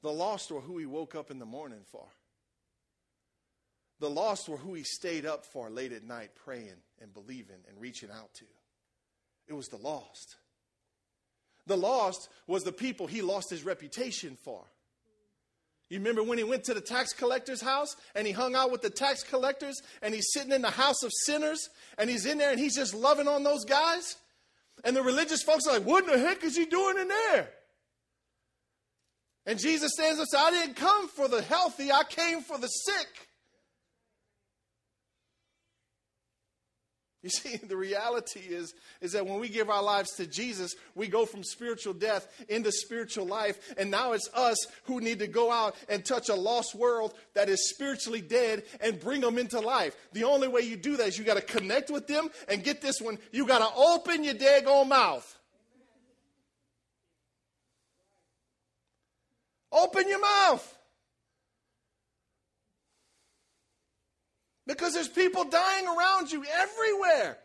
The 0.03 0.11
lost 0.11 0.51
were 0.51 0.59
who 0.59 0.77
he 0.79 0.85
woke 0.85 1.15
up 1.15 1.31
in 1.31 1.39
the 1.39 1.45
morning 1.45 1.79
for. 1.93 2.05
The 4.01 4.09
lost 4.09 4.49
were 4.49 4.57
who 4.57 4.73
he 4.73 4.83
stayed 4.83 5.25
up 5.25 5.45
for 5.45 5.69
late 5.69 5.93
at 5.93 6.03
night 6.03 6.31
praying 6.35 6.75
and 7.01 7.13
believing 7.13 7.55
and 7.69 7.79
reaching 7.79 8.11
out 8.11 8.33
to. 8.33 8.45
It 9.47 9.53
was 9.53 9.69
the 9.69 9.77
lost. 9.77 10.35
The 11.67 11.77
lost 11.77 12.27
was 12.47 12.63
the 12.63 12.73
people 12.73 13.07
he 13.07 13.21
lost 13.21 13.49
his 13.49 13.63
reputation 13.63 14.37
for. 14.43 14.65
You 15.89 15.99
remember 15.99 16.21
when 16.21 16.37
he 16.37 16.43
went 16.43 16.65
to 16.65 16.73
the 16.73 16.81
tax 16.81 17.13
collector's 17.13 17.61
house 17.61 17.95
and 18.13 18.27
he 18.27 18.33
hung 18.33 18.55
out 18.55 18.71
with 18.71 18.81
the 18.81 18.89
tax 18.89 19.23
collectors 19.23 19.81
and 20.01 20.13
he's 20.13 20.33
sitting 20.33 20.51
in 20.51 20.63
the 20.63 20.69
house 20.69 21.01
of 21.03 21.13
sinners 21.23 21.69
and 21.97 22.09
he's 22.09 22.25
in 22.25 22.39
there 22.39 22.51
and 22.51 22.59
he's 22.59 22.75
just 22.75 22.93
loving 22.93 23.29
on 23.29 23.43
those 23.43 23.63
guys? 23.63 24.17
And 24.83 24.95
the 24.95 25.03
religious 25.03 25.41
folks 25.43 25.67
are 25.67 25.73
like, 25.73 25.85
What 25.85 26.05
in 26.05 26.11
the 26.11 26.19
heck 26.19 26.43
is 26.43 26.55
he 26.55 26.65
doing 26.65 26.97
in 26.97 27.07
there? 27.07 27.49
And 29.45 29.59
Jesus 29.59 29.91
stands 29.93 30.19
up 30.19 30.23
and 30.23 30.29
says, 30.29 30.41
I 30.41 30.51
didn't 30.51 30.75
come 30.75 31.07
for 31.07 31.27
the 31.27 31.41
healthy, 31.41 31.91
I 31.91 32.03
came 32.03 32.41
for 32.41 32.57
the 32.57 32.67
sick. 32.67 33.28
You 37.21 37.29
see, 37.29 37.57
the 37.67 37.75
reality 37.77 38.39
is, 38.39 38.73
is 39.01 39.11
that 39.13 39.25
when 39.25 39.39
we 39.39 39.49
give 39.49 39.69
our 39.69 39.83
lives 39.83 40.11
to 40.15 40.25
Jesus, 40.25 40.75
we 40.95 41.07
go 41.07 41.25
from 41.25 41.43
spiritual 41.43 41.93
death 41.93 42.27
into 42.47 42.71
spiritual 42.71 43.25
life. 43.25 43.73
And 43.77 43.91
now 43.91 44.13
it's 44.13 44.29
us 44.33 44.57
who 44.85 45.01
need 45.01 45.19
to 45.19 45.27
go 45.27 45.51
out 45.51 45.75
and 45.89 46.03
touch 46.03 46.29
a 46.29 46.35
lost 46.35 46.75
world 46.75 47.13
that 47.33 47.49
is 47.49 47.69
spiritually 47.69 48.21
dead 48.21 48.63
and 48.81 48.99
bring 48.99 49.21
them 49.21 49.37
into 49.37 49.59
life. 49.59 49.95
The 50.13 50.23
only 50.23 50.47
way 50.47 50.61
you 50.61 50.77
do 50.77 50.97
that 50.97 51.07
is 51.07 51.17
you 51.17 51.25
got 51.25 51.35
to 51.35 51.41
connect 51.41 51.89
with 51.89 52.07
them 52.07 52.29
and 52.47 52.63
get 52.63 52.81
this 52.81 53.01
one. 53.01 53.17
You 53.31 53.45
got 53.45 53.59
to 53.59 53.75
open 53.75 54.23
your 54.23 54.35
daggone 54.35 54.87
mouth. 54.87 55.35
Open 59.71 60.07
your 60.07 60.19
mouth. 60.19 60.78
Because 64.69 64.93
there's 64.93 65.09
people 65.09 65.45
dying 65.45 65.87
around 65.87 66.31
you 66.31 66.45
everywhere. 66.45 67.39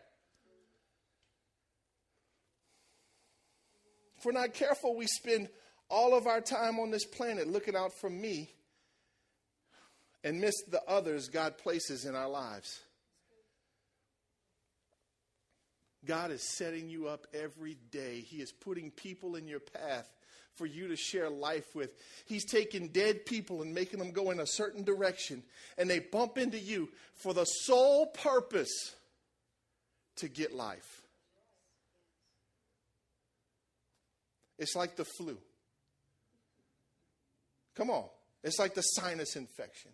If 4.19 4.25
we're 4.25 4.31
not 4.31 4.53
careful, 4.53 4.95
we 4.95 5.07
spend 5.07 5.49
all 5.89 6.15
of 6.15 6.27
our 6.27 6.39
time 6.39 6.79
on 6.79 6.91
this 6.91 7.03
planet 7.03 7.47
looking 7.47 7.75
out 7.75 7.93
for 7.93 8.11
me 8.11 8.51
and 10.23 10.39
miss 10.39 10.53
the 10.69 10.83
others 10.87 11.27
God 11.29 11.57
places 11.57 12.05
in 12.05 12.13
our 12.15 12.29
lives. 12.29 12.79
God 16.05 16.29
is 16.29 16.43
setting 16.43 16.89
you 16.89 17.07
up 17.07 17.25
every 17.33 17.75
day. 17.89 18.19
He 18.19 18.37
is 18.37 18.51
putting 18.51 18.91
people 18.91 19.35
in 19.35 19.47
your 19.47 19.61
path 19.61 20.07
for 20.55 20.65
you 20.65 20.87
to 20.87 20.95
share 20.95 21.29
life 21.29 21.75
with. 21.75 21.91
He's 22.25 22.45
taking 22.45 22.89
dead 22.89 23.25
people 23.25 23.61
and 23.61 23.73
making 23.73 23.99
them 23.99 24.11
go 24.11 24.31
in 24.31 24.39
a 24.39 24.47
certain 24.47 24.83
direction, 24.83 25.43
and 25.77 25.89
they 25.89 25.99
bump 25.99 26.37
into 26.37 26.59
you 26.59 26.89
for 27.15 27.33
the 27.33 27.45
sole 27.45 28.07
purpose 28.07 28.95
to 30.17 30.27
get 30.27 30.53
life. 30.53 31.01
It's 34.57 34.75
like 34.75 34.95
the 34.95 35.05
flu. 35.05 35.37
Come 37.75 37.89
on. 37.89 38.05
It's 38.43 38.59
like 38.59 38.73
the 38.73 38.81
sinus 38.81 39.35
infection. 39.35 39.91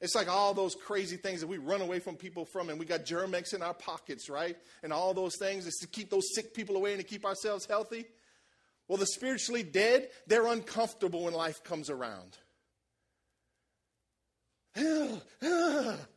It's 0.00 0.14
like 0.14 0.28
all 0.28 0.54
those 0.54 0.74
crazy 0.74 1.16
things 1.16 1.40
that 1.40 1.46
we 1.46 1.58
run 1.58 1.80
away 1.80 1.98
from 1.98 2.16
people 2.16 2.44
from, 2.44 2.68
and 2.68 2.78
we 2.78 2.84
got 2.86 3.04
Germ-X 3.04 3.52
in 3.52 3.62
our 3.62 3.74
pockets, 3.74 4.28
right? 4.28 4.56
And 4.82 4.92
all 4.92 5.14
those 5.14 5.36
things 5.38 5.66
is 5.66 5.74
to 5.80 5.86
keep 5.86 6.10
those 6.10 6.34
sick 6.34 6.54
people 6.54 6.76
away 6.76 6.92
and 6.92 7.00
to 7.00 7.06
keep 7.06 7.24
ourselves 7.24 7.66
healthy. 7.66 8.04
Well, 8.88 8.98
the 8.98 9.06
spiritually 9.06 9.62
dead, 9.62 10.08
they're 10.26 10.46
uncomfortable 10.46 11.24
when 11.24 11.34
life 11.34 11.62
comes 11.62 11.90
around. 11.90 12.38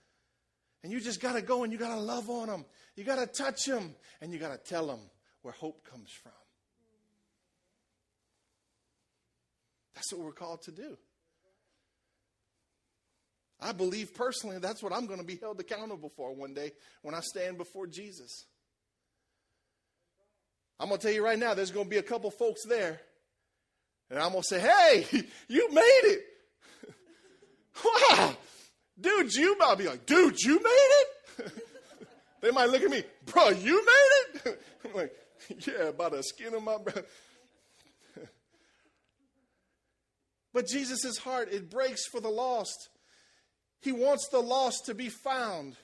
And 0.84 0.92
you 0.92 1.00
just 1.00 1.22
got 1.22 1.34
to 1.34 1.42
go 1.42 1.64
and 1.64 1.72
you 1.72 1.78
got 1.78 1.94
to 1.94 2.02
love 2.02 2.30
on 2.30 2.48
them. 2.48 2.66
You 2.96 3.04
got 3.04 3.20
to 3.20 3.28
touch 3.28 3.66
them 3.66 3.94
and 4.20 4.34
you 4.34 4.40
got 4.40 4.52
to 4.52 4.58
tell 4.58 4.88
them 4.88 5.00
where 5.42 5.54
hope 5.54 5.88
comes 5.90 6.10
from. 6.12 6.32
That's 9.94 10.12
what 10.14 10.26
we're 10.26 10.32
called 10.32 10.64
to 10.64 10.72
do. 10.72 10.98
I 13.60 13.74
believe 13.74 14.16
personally 14.16 14.58
that's 14.58 14.82
what 14.82 14.92
I'm 14.92 15.06
going 15.06 15.20
to 15.20 15.26
be 15.26 15.36
held 15.36 15.60
accountable 15.60 16.10
for 16.16 16.34
one 16.34 16.56
day 16.56 16.72
when 17.04 17.14
I 17.14 17.20
stand 17.20 17.60
before 17.60 17.86
Jesus. 17.86 18.46
I'm 20.82 20.88
going 20.88 21.00
to 21.00 21.06
tell 21.06 21.14
you 21.14 21.24
right 21.24 21.38
now, 21.38 21.54
there's 21.54 21.70
going 21.70 21.86
to 21.86 21.90
be 21.92 22.00
a 22.00 22.04
couple 22.04 22.32
folks 22.32 22.66
there, 22.66 23.00
and 24.10 24.18
I'm 24.18 24.32
going 24.32 24.42
to 24.42 24.48
say, 24.48 24.60
hey, 24.60 25.06
you 25.48 25.72
made 25.72 26.02
it. 26.06 26.22
wow. 27.86 28.36
Dude, 29.00 29.32
you 29.36 29.56
might 29.60 29.78
be 29.78 29.86
like, 29.86 30.08
dude, 30.08 30.42
you 30.42 30.56
made 30.56 30.90
it? 31.00 31.54
they 32.42 32.50
might 32.50 32.72
look 32.72 32.82
at 32.82 32.90
me, 32.90 33.04
bro, 33.28 33.50
you 33.50 33.86
made 33.86 34.42
it? 34.44 34.62
I'm 34.84 34.94
like, 34.96 35.14
yeah, 35.68 35.92
by 35.92 36.10
the 36.10 36.24
skin 36.24 36.56
of 36.56 36.64
my 36.64 36.80
breath. 36.80 37.06
but 40.52 40.66
Jesus' 40.66 41.20
heart, 41.20 41.50
it 41.52 41.70
breaks 41.70 42.08
for 42.08 42.20
the 42.20 42.30
lost. 42.30 42.90
He 43.82 43.92
wants 43.92 44.30
the 44.32 44.42
lost 44.42 44.88
to 44.88 44.96
be 44.96 45.10
found. 45.10 45.76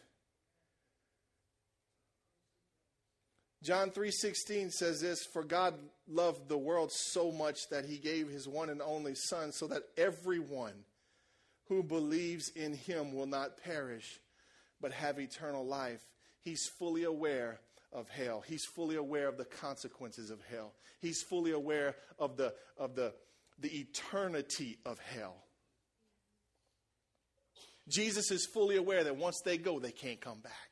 John 3.68 3.92
3:16 3.92 4.72
says 4.72 5.02
this, 5.02 5.26
for 5.26 5.44
God 5.44 5.78
loved 6.08 6.48
the 6.48 6.58
world 6.58 6.90
so 6.90 7.34
much 7.34 7.68
that 7.70 7.84
he 7.84 7.98
gave 7.98 8.30
his 8.30 8.48
one 8.48 8.70
and 8.70 8.82
only 8.82 9.14
son 9.14 9.52
so 9.52 9.68
that 9.68 9.84
everyone 9.98 10.86
who 11.66 11.84
believes 11.84 12.48
in 12.56 12.74
him 12.74 13.14
will 13.14 13.26
not 13.26 13.62
perish 13.62 14.22
but 14.80 14.94
have 14.94 15.20
eternal 15.20 15.66
life. 15.66 16.00
He's 16.40 16.66
fully 16.80 17.04
aware 17.04 17.60
of 17.92 18.08
hell. 18.08 18.42
He's 18.48 18.64
fully 18.64 18.96
aware 18.96 19.28
of 19.28 19.38
the 19.38 19.44
consequences 19.44 20.32
of 20.32 20.40
hell. 20.50 20.72
He's 21.02 21.22
fully 21.22 21.52
aware 21.52 21.98
of 22.18 22.38
the 22.38 22.54
of 22.78 22.96
the 22.96 23.14
the 23.60 23.80
eternity 23.80 24.78
of 24.86 24.98
hell. 25.00 25.44
Jesus 27.90 28.32
is 28.32 28.46
fully 28.46 28.78
aware 28.78 29.04
that 29.04 29.18
once 29.18 29.42
they 29.44 29.58
go, 29.58 29.78
they 29.78 29.92
can't 29.92 30.22
come 30.22 30.40
back. 30.40 30.67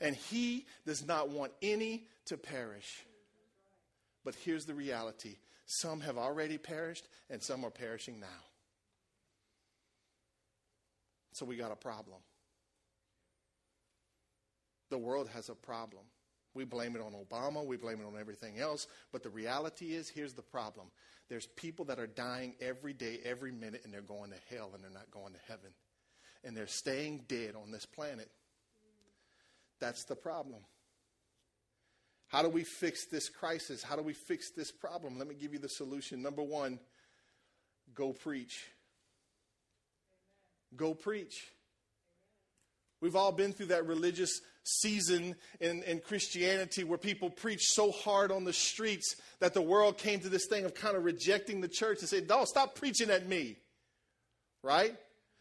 And 0.00 0.14
he 0.14 0.66
does 0.86 1.06
not 1.06 1.28
want 1.30 1.52
any 1.60 2.06
to 2.26 2.36
perish. 2.36 3.04
But 4.24 4.34
here's 4.44 4.66
the 4.66 4.74
reality 4.74 5.36
some 5.66 6.00
have 6.00 6.16
already 6.16 6.56
perished, 6.56 7.08
and 7.28 7.42
some 7.42 7.64
are 7.64 7.70
perishing 7.70 8.20
now. 8.20 8.26
So 11.32 11.44
we 11.44 11.56
got 11.56 11.72
a 11.72 11.76
problem. 11.76 12.18
The 14.90 14.98
world 14.98 15.28
has 15.28 15.50
a 15.50 15.54
problem. 15.54 16.04
We 16.54 16.64
blame 16.64 16.96
it 16.96 17.02
on 17.02 17.12
Obama, 17.12 17.64
we 17.64 17.76
blame 17.76 18.00
it 18.00 18.06
on 18.06 18.18
everything 18.18 18.58
else, 18.58 18.86
but 19.12 19.22
the 19.22 19.28
reality 19.28 19.94
is 19.94 20.08
here's 20.08 20.32
the 20.32 20.42
problem 20.42 20.88
there's 21.28 21.46
people 21.46 21.84
that 21.84 21.98
are 21.98 22.06
dying 22.06 22.54
every 22.60 22.94
day, 22.94 23.18
every 23.24 23.52
minute, 23.52 23.82
and 23.84 23.92
they're 23.92 24.00
going 24.00 24.30
to 24.30 24.54
hell 24.54 24.70
and 24.74 24.82
they're 24.82 24.90
not 24.90 25.10
going 25.10 25.34
to 25.34 25.38
heaven. 25.46 25.70
And 26.42 26.56
they're 26.56 26.66
staying 26.66 27.24
dead 27.28 27.54
on 27.54 27.70
this 27.70 27.84
planet. 27.84 28.30
That's 29.80 30.04
the 30.04 30.16
problem. 30.16 30.60
How 32.28 32.42
do 32.42 32.48
we 32.48 32.62
fix 32.62 33.06
this 33.06 33.28
crisis? 33.28 33.82
How 33.82 33.96
do 33.96 34.02
we 34.02 34.12
fix 34.12 34.50
this 34.50 34.70
problem? 34.70 35.18
Let 35.18 35.28
me 35.28 35.34
give 35.34 35.52
you 35.52 35.58
the 35.58 35.68
solution. 35.68 36.22
Number 36.22 36.42
one, 36.42 36.78
go 37.94 38.12
preach. 38.12 38.66
Go 40.76 40.94
preach. 40.94 41.52
We've 43.00 43.16
all 43.16 43.32
been 43.32 43.52
through 43.52 43.66
that 43.66 43.86
religious 43.86 44.40
season 44.64 45.36
in, 45.60 45.82
in 45.84 46.00
Christianity 46.00 46.84
where 46.84 46.98
people 46.98 47.30
preach 47.30 47.62
so 47.62 47.92
hard 47.92 48.30
on 48.32 48.44
the 48.44 48.52
streets 48.52 49.16
that 49.40 49.54
the 49.54 49.62
world 49.62 49.96
came 49.96 50.20
to 50.20 50.28
this 50.28 50.46
thing 50.46 50.64
of 50.64 50.74
kind 50.74 50.96
of 50.96 51.04
rejecting 51.04 51.60
the 51.60 51.68
church 51.68 52.00
and 52.00 52.08
say, 52.08 52.20
"Don't 52.20 52.48
stop 52.48 52.74
preaching 52.74 53.08
at 53.08 53.26
me. 53.26 53.56
Right? 54.62 54.96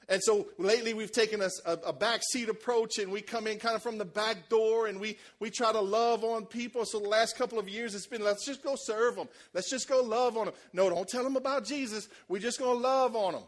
And 0.10 0.24
so 0.24 0.48
lately 0.58 0.94
we've 0.94 1.12
taken 1.12 1.42
a, 1.42 1.50
a, 1.66 1.74
a 1.74 1.94
backseat 1.94 2.48
approach 2.48 2.98
and 2.98 3.12
we 3.12 3.22
come 3.22 3.46
in 3.46 3.60
kind 3.60 3.76
of 3.76 3.84
from 3.84 3.98
the 3.98 4.06
back 4.06 4.48
door 4.48 4.88
and 4.88 5.02
we, 5.02 5.18
we 5.40 5.50
try 5.50 5.74
to 5.74 5.82
love 5.82 6.24
on 6.24 6.46
people. 6.46 6.86
So 6.86 7.00
the 7.00 7.10
last 7.10 7.38
couple 7.38 7.60
of 7.60 7.68
years 7.68 7.94
it's 7.94 8.08
been, 8.08 8.24
let's 8.24 8.46
just 8.46 8.64
go 8.64 8.76
serve 8.78 9.16
them. 9.16 9.28
Let's 9.54 9.70
just 9.70 9.90
go 9.90 10.02
love 10.02 10.38
on 10.38 10.46
them. 10.46 10.54
No, 10.72 10.90
don't 10.90 11.08
tell 11.10 11.26
them 11.26 11.36
about 11.36 11.66
Jesus. 11.66 12.08
We're 12.30 12.40
just 12.40 12.58
going 12.58 12.78
to 12.78 12.82
love 12.82 13.18
on 13.18 13.34
them. 13.34 13.44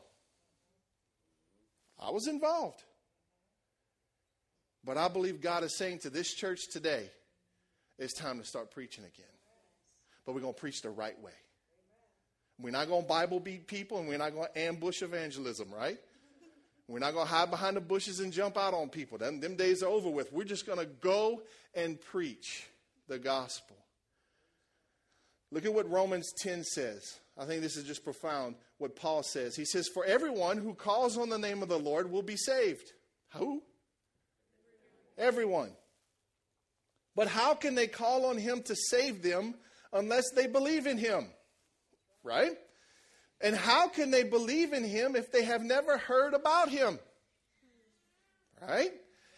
I 1.98 2.12
was 2.12 2.28
involved. 2.28 2.84
But 4.84 4.98
I 4.98 5.08
believe 5.08 5.42
God 5.42 5.64
is 5.64 5.78
saying 5.78 6.00
to 6.00 6.10
this 6.10 6.34
church 6.34 6.68
today, 6.72 7.10
it's 7.98 8.14
time 8.14 8.40
to 8.40 8.46
start 8.46 8.72
preaching 8.72 9.06
again. 9.06 9.26
But 10.26 10.36
we're 10.36 10.42
going 10.42 10.54
to 10.54 10.60
preach 10.60 10.82
the 10.82 10.90
right 10.90 11.20
way. 11.22 11.32
We're 12.60 12.72
not 12.72 12.90
going 12.90 13.04
to 13.04 13.08
Bible 13.08 13.40
beat 13.40 13.68
people 13.68 14.00
and 14.00 14.10
we're 14.10 14.18
not 14.18 14.34
going 14.34 14.48
to 14.54 14.60
ambush 14.60 15.02
evangelism, 15.02 15.70
right? 15.74 15.98
We're 16.90 16.98
not 16.98 17.14
going 17.14 17.28
to 17.28 17.32
hide 17.32 17.52
behind 17.52 17.78
the 17.78 17.82
bushes 17.82 18.20
and 18.20 18.34
jump 18.34 18.58
out 18.58 18.74
on 18.74 18.90
people. 18.90 19.20
Them, 19.20 19.40
them 19.40 19.56
days 19.56 19.84
are 19.84 19.90
over 19.90 20.10
with. 20.10 20.34
We're 20.34 20.44
just 20.44 20.66
going 20.66 20.80
to 20.80 20.88
go 20.88 21.44
and 21.76 22.02
preach 22.02 22.68
the 23.08 23.20
gospel. 23.20 23.78
Look 25.52 25.66
at 25.66 25.74
what 25.74 25.88
Romans 25.88 26.34
10 26.40 26.64
says. 26.64 27.20
I 27.38 27.46
think 27.46 27.62
this 27.62 27.78
is 27.78 27.84
just 27.84 28.04
profound 28.04 28.56
what 28.80 28.96
Paul 28.96 29.22
says. 29.22 29.56
He 29.56 29.66
says, 29.66 29.88
For 29.88 30.04
everyone 30.04 30.58
who 30.58 30.74
calls 30.74 31.16
on 31.16 31.30
the 31.30 31.38
name 31.38 31.62
of 31.62 31.70
the 31.70 31.78
Lord 31.78 32.12
will 32.12 32.24
be 32.24 32.36
saved. 32.36 32.92
Who? 33.36 33.62
Everyone. 35.16 35.72
But 37.16 37.28
how 37.28 37.54
can 37.54 37.76
they 37.76 37.88
call 37.88 38.26
on 38.26 38.40
him 38.40 38.64
to 38.64 38.76
save 38.76 39.22
them 39.22 39.54
unless 39.94 40.32
they 40.36 40.48
believe 40.48 40.88
in 40.88 40.98
him? 40.98 41.28
Right? 42.24 42.58
And 43.42 43.56
how 43.56 43.88
can 43.88 44.12
they 44.12 44.24
believe 44.24 44.74
in 44.74 44.84
him 44.84 45.16
if 45.16 45.32
they 45.32 45.44
have 45.44 45.64
never 45.64 45.98
heard 45.98 46.34
about 46.34 46.70
him? 46.70 47.00
Right? 48.62 48.92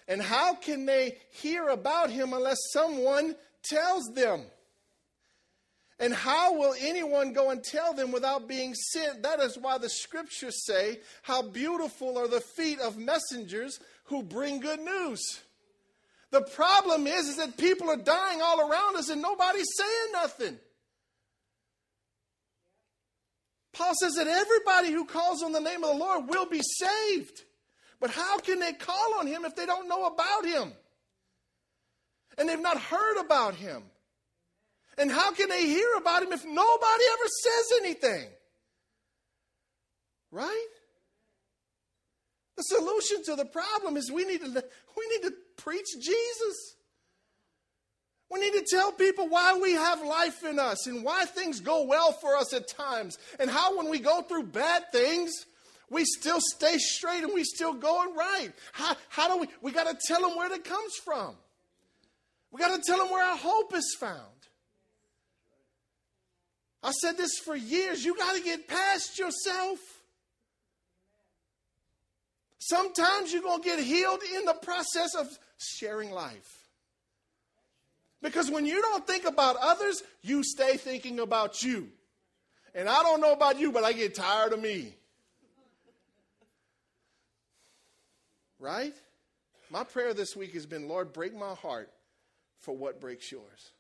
And 0.08 0.22
how 0.22 0.56
can 0.56 0.86
they 0.86 1.18
hear 1.32 1.68
about 1.70 2.10
him 2.10 2.34
unless 2.34 2.58
someone 2.74 3.36
tells 3.64 4.12
them? 4.16 4.42
And 6.00 6.16
how 6.16 6.58
will 6.58 6.74
anyone 6.80 7.32
go 7.32 7.52
and 7.52 7.64
tell 7.64 7.94
them 7.94 8.12
without 8.12 8.48
being 8.48 8.74
sent? 8.74 9.22
That 9.22 9.40
is 9.40 9.56
why 9.56 9.78
the 9.78 9.88
scriptures 9.88 10.66
say, 10.66 11.00
How 11.22 11.44
beautiful 11.44 12.18
are 12.18 12.28
the 12.28 12.42
feet 12.42 12.80
of 12.80 12.98
messengers 12.98 13.80
who 14.12 14.24
bring 14.24 14.60
good 14.60 14.80
news. 14.80 15.40
The 16.32 16.42
problem 16.42 17.08
is, 17.08 17.28
is 17.28 17.38
that 17.38 17.58
people 17.58 17.90
are 17.90 17.98
dying 17.98 18.42
all 18.42 18.70
around 18.70 18.98
us 18.98 19.10
and 19.10 19.22
nobody's 19.22 19.68
saying 19.78 20.12
nothing. 20.14 20.60
Paul 23.74 23.94
says 24.00 24.14
that 24.14 24.28
everybody 24.28 24.92
who 24.92 25.06
calls 25.06 25.44
on 25.44 25.54
the 25.54 25.60
name 25.60 25.84
of 25.84 25.92
the 25.92 25.98
Lord 25.98 26.28
will 26.28 26.46
be 26.46 26.62
saved. 26.62 27.44
But 28.00 28.12
how 28.12 28.40
can 28.40 28.60
they 28.60 28.74
call 28.74 29.20
on 29.20 29.28
him 29.28 29.46
if 29.46 29.56
they 29.56 29.66
don't 29.66 29.88
know 29.88 30.06
about 30.06 30.46
him? 30.46 30.74
And 32.38 32.50
they've 32.50 32.60
not 32.60 32.80
heard 32.80 33.20
about 33.20 33.56
him. 33.56 33.84
And 34.98 35.12
how 35.12 35.32
can 35.32 35.50
they 35.50 35.66
hear 35.66 35.96
about 35.98 36.24
him 36.24 36.34
if 36.34 36.44
nobody 36.44 37.04
ever 37.14 37.28
says 37.44 37.80
anything? 37.82 38.28
Right? 40.32 40.68
The 42.58 42.64
solution 42.64 43.24
to 43.26 43.36
the 43.36 43.46
problem 43.46 43.98
is 43.98 44.12
we 44.12 44.26
need 44.26 44.42
to, 44.42 44.48
we 44.98 45.08
need 45.10 45.24
to 45.24 45.34
preach 45.58 45.88
Jesus. 46.00 46.76
We 48.32 48.40
need 48.40 48.54
to 48.54 48.66
tell 48.70 48.94
people 48.94 49.28
why 49.28 49.60
we 49.62 49.74
have 49.74 50.02
life 50.06 50.46
in 50.46 50.58
us 50.58 50.88
and 50.88 51.04
why 51.04 51.26
things 51.26 51.60
go 51.60 51.84
well 51.84 52.14
for 52.14 52.38
us 52.38 52.54
at 52.54 52.70
times 52.70 53.18
and 53.40 53.50
how 53.50 53.78
when 53.78 53.90
we 53.90 54.00
go 54.00 54.22
through 54.22 54.44
bad 54.44 54.90
things, 54.94 55.46
we 55.90 56.06
still 56.06 56.40
stay 56.40 56.78
straight 56.78 57.24
and 57.24 57.34
we 57.34 57.44
still 57.44 57.74
going 57.74 58.16
right. 58.16 58.52
How, 58.72 58.96
how 59.10 59.34
do 59.34 59.42
we? 59.42 59.48
We 59.62 59.74
got 59.74 59.88
to 59.88 59.98
tell 60.08 60.22
them 60.22 60.38
where 60.38 60.52
it 60.52 60.64
comes 60.64 60.94
from. 61.04 61.36
We 62.52 62.60
got 62.60 62.74
to 62.74 62.82
tell 62.82 63.00
them 63.00 63.12
where 63.12 63.26
our 63.26 63.38
hope 63.38 63.76
is 63.76 63.98
found. 64.00 64.20
I 66.82 66.92
said 66.92 67.18
this 67.18 67.38
for 67.38 67.56
years. 67.56 68.06
You 68.06 68.16
got 68.16 68.36
to 68.38 68.42
get 68.42 68.68
past 68.68 69.20
yourself. 69.20 69.80
Sometimes 72.60 73.34
you're 73.34 73.42
going 73.42 73.62
to 73.62 73.68
get 73.68 73.80
healed 73.80 74.22
in 74.38 74.46
the 74.46 74.54
process 74.54 75.16
of 75.16 75.28
sharing 75.58 76.12
life. 76.12 76.61
Because 78.22 78.52
when 78.52 78.66
you 78.66 78.82
don't 78.82 79.06
think 79.08 79.26
about 79.26 79.58
others, 79.58 80.04
you 80.22 80.44
stay 80.44 80.78
thinking 80.78 81.20
about 81.20 81.64
you. 81.64 81.90
And 82.76 82.88
I 82.88 83.02
don't 83.04 83.20
know 83.20 83.34
about 83.34 83.60
you, 83.60 83.72
but 83.72 83.84
I 83.84 83.94
get 83.94 84.16
tired 84.16 84.54
of 84.54 84.62
me. 84.62 84.96
Right? 88.60 88.94
My 89.72 89.84
prayer 89.84 90.14
this 90.14 90.36
week 90.36 90.54
has 90.54 90.66
been 90.66 90.88
Lord, 90.88 91.14
break 91.14 91.36
my 91.36 91.56
heart 91.56 91.92
for 92.60 92.76
what 92.76 93.02
breaks 93.02 93.32
yours. 93.32 93.72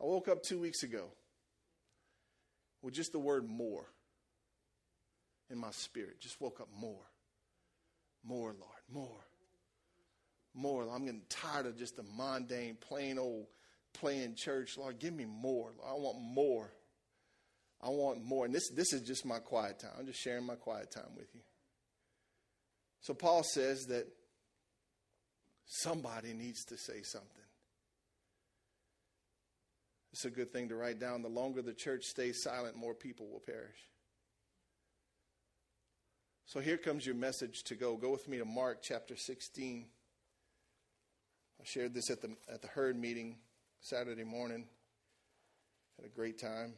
I 0.00 0.04
woke 0.04 0.28
up 0.28 0.42
two 0.42 0.58
weeks 0.58 0.82
ago 0.82 1.04
with 2.82 2.94
just 2.94 3.12
the 3.12 3.18
word 3.18 3.48
more 3.48 3.84
in 5.50 5.58
my 5.58 5.70
spirit. 5.70 6.20
Just 6.20 6.40
woke 6.40 6.60
up 6.60 6.68
more. 6.74 7.04
More, 8.24 8.54
Lord, 8.58 8.82
more. 8.92 9.24
More. 10.54 10.88
I'm 10.92 11.04
getting 11.04 11.22
tired 11.28 11.66
of 11.66 11.78
just 11.78 11.96
the 11.96 12.02
mundane, 12.02 12.76
plain 12.80 13.18
old 13.18 13.46
playing 13.92 14.34
church. 14.36 14.76
Lord, 14.78 14.98
give 14.98 15.14
me 15.14 15.24
more. 15.24 15.72
Lord, 15.78 15.88
I 15.88 15.94
want 15.94 16.18
more. 16.20 16.72
I 17.82 17.88
want 17.88 18.24
more. 18.24 18.44
And 18.44 18.54
this, 18.54 18.68
this 18.70 18.92
is 18.92 19.02
just 19.02 19.24
my 19.24 19.38
quiet 19.38 19.78
time. 19.78 19.92
I'm 19.98 20.06
just 20.06 20.20
sharing 20.20 20.44
my 20.44 20.54
quiet 20.54 20.90
time 20.90 21.12
with 21.16 21.28
you. 21.34 21.40
So 23.00 23.14
Paul 23.14 23.42
says 23.42 23.86
that 23.86 24.06
somebody 25.64 26.34
needs 26.34 26.64
to 26.66 26.76
say 26.76 27.02
something. 27.02 27.28
It's 30.12 30.24
a 30.24 30.30
good 30.30 30.52
thing 30.52 30.68
to 30.68 30.76
write 30.76 30.98
down. 30.98 31.22
The 31.22 31.28
longer 31.28 31.62
the 31.62 31.72
church 31.72 32.04
stays 32.04 32.42
silent, 32.42 32.76
more 32.76 32.94
people 32.94 33.28
will 33.30 33.40
perish. 33.40 33.78
So 36.44 36.58
here 36.58 36.76
comes 36.76 37.06
your 37.06 37.14
message 37.14 37.62
to 37.66 37.76
go. 37.76 37.96
Go 37.96 38.10
with 38.10 38.28
me 38.28 38.38
to 38.38 38.44
Mark 38.44 38.82
chapter 38.82 39.16
16. 39.16 39.86
I 41.60 41.62
shared 41.64 41.92
this 41.92 42.08
at 42.08 42.22
the, 42.22 42.30
at 42.50 42.62
the 42.62 42.68
herd 42.68 42.98
meeting 42.98 43.36
Saturday 43.82 44.24
morning. 44.24 44.64
Had 45.96 46.06
a 46.06 46.08
great 46.08 46.38
time. 46.38 46.72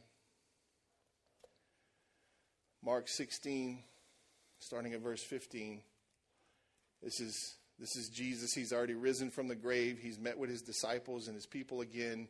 Mark 2.83 3.07
16, 3.07 3.81
starting 4.59 4.93
at 4.93 4.99
verse 4.99 5.23
15. 5.23 5.81
This 7.01 7.21
is, 7.21 7.55
this 7.79 7.95
is 7.95 8.09
Jesus. 8.09 8.53
He's 8.53 8.73
already 8.73 8.95
risen 8.95 9.31
from 9.31 9.47
the 9.47 9.55
grave. 9.55 9.99
He's 10.01 10.19
met 10.19 10.37
with 10.37 10.49
his 10.49 10.61
disciples 10.61 11.27
and 11.27 11.35
his 11.35 11.45
people 11.45 11.79
again, 11.79 12.27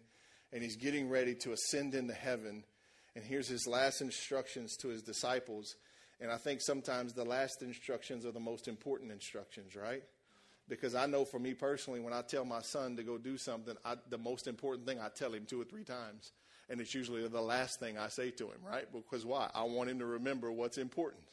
and 0.52 0.62
he's 0.62 0.76
getting 0.76 1.10
ready 1.10 1.34
to 1.36 1.54
ascend 1.54 1.96
into 1.96 2.13
heaven. 2.13 2.66
And 3.16 3.26
here's 3.26 3.48
his 3.48 3.66
last 3.66 4.00
instructions 4.00 4.78
to 4.78 4.89
his 4.89 5.02
disciples 5.02 5.76
and 6.24 6.32
I 6.32 6.38
think 6.38 6.62
sometimes 6.62 7.13
the 7.13 7.26
last 7.26 7.62
instructions 7.62 8.26
are 8.26 8.32
the 8.32 8.39
most 8.39 8.70
important 8.70 9.12
instructions, 9.12 9.76
right? 9.76 10.04
Because 10.69 10.95
I 10.95 11.06
know 11.06 11.26
for 11.26 11.39
me 11.39 11.54
personally, 11.54 11.99
when 11.99 12.13
I 12.13 12.21
tell 12.21 12.45
my 12.45 12.62
son 12.62 12.95
to 12.95 13.04
go 13.04 13.17
do 13.17 13.38
something, 13.38 13.76
I, 13.84 13.95
the 14.10 14.17
most 14.17 14.47
important 14.47 14.88
thing 14.88 14.99
I 14.99 15.10
tell 15.10 15.34
him 15.34 15.45
two 15.45 15.62
or 15.62 15.65
three 15.65 15.84
times. 15.84 16.32
And 16.69 16.80
it's 16.80 16.95
usually 16.95 17.28
the 17.28 17.41
last 17.41 17.80
thing 17.80 17.97
I 17.97 18.08
say 18.08 18.32
to 18.32 18.45
him, 18.45 18.60
right? 18.65 18.86
Because 18.91 19.26
why? 19.26 19.49
I 19.54 19.63
want 19.63 19.89
him 19.89 19.99
to 19.99 20.06
remember 20.06 20.52
what's 20.52 20.78
important. 20.78 21.23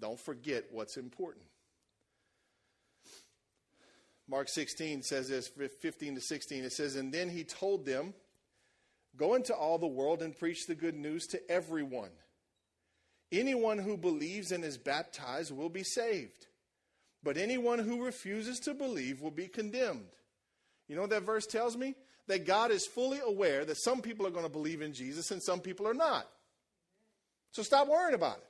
Don't 0.00 0.18
forget 0.18 0.64
what's 0.72 0.96
important. 0.96 1.44
Mark 4.28 4.48
16 4.48 5.02
says 5.02 5.28
this, 5.28 5.48
15 5.80 6.16
to 6.16 6.20
16. 6.20 6.64
It 6.64 6.72
says, 6.72 6.96
And 6.96 7.12
then 7.12 7.30
he 7.30 7.44
told 7.44 7.86
them, 7.86 8.14
Go 9.16 9.34
into 9.34 9.54
all 9.54 9.78
the 9.78 9.86
world 9.86 10.22
and 10.22 10.38
preach 10.38 10.66
the 10.66 10.74
good 10.74 10.94
news 10.94 11.26
to 11.28 11.50
everyone. 11.50 12.10
Anyone 13.32 13.78
who 13.78 13.96
believes 13.96 14.52
and 14.52 14.64
is 14.64 14.78
baptized 14.78 15.54
will 15.54 15.68
be 15.68 15.82
saved, 15.82 16.46
but 17.22 17.36
anyone 17.36 17.78
who 17.78 18.04
refuses 18.04 18.58
to 18.60 18.74
believe 18.74 19.20
will 19.20 19.30
be 19.30 19.48
condemned. 19.48 20.06
You 20.86 20.96
know 20.96 21.02
what 21.02 21.10
that 21.10 21.24
verse 21.24 21.46
tells 21.46 21.76
me? 21.76 21.94
That 22.26 22.46
God 22.46 22.70
is 22.70 22.86
fully 22.86 23.20
aware 23.24 23.64
that 23.64 23.82
some 23.82 24.00
people 24.00 24.26
are 24.26 24.30
going 24.30 24.44
to 24.44 24.50
believe 24.50 24.82
in 24.82 24.92
Jesus 24.92 25.30
and 25.30 25.42
some 25.42 25.60
people 25.60 25.86
are 25.86 25.94
not. 25.94 26.28
So 27.52 27.62
stop 27.62 27.88
worrying 27.88 28.14
about 28.14 28.38
it. 28.38 28.44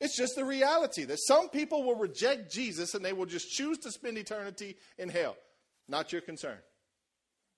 It's 0.00 0.16
just 0.16 0.34
the 0.34 0.44
reality 0.44 1.04
that 1.04 1.18
some 1.26 1.48
people 1.48 1.82
will 1.84 1.96
reject 1.96 2.52
Jesus 2.52 2.94
and 2.94 3.04
they 3.04 3.14
will 3.14 3.26
just 3.26 3.50
choose 3.50 3.78
to 3.78 3.90
spend 3.90 4.18
eternity 4.18 4.76
in 4.98 5.08
hell. 5.08 5.36
Not 5.88 6.12
your 6.12 6.20
concern, 6.20 6.58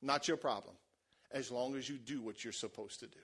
not 0.03 0.29
your 0.29 0.37
problem, 0.37 0.75
as 1.33 1.51
long 1.51 1.75
as 1.75 1.88
you 1.88 1.97
do 1.97 2.21
what 2.21 2.44
you're 2.44 2.53
supposed 2.53 3.01
to 3.01 3.07
do. 3.07 3.18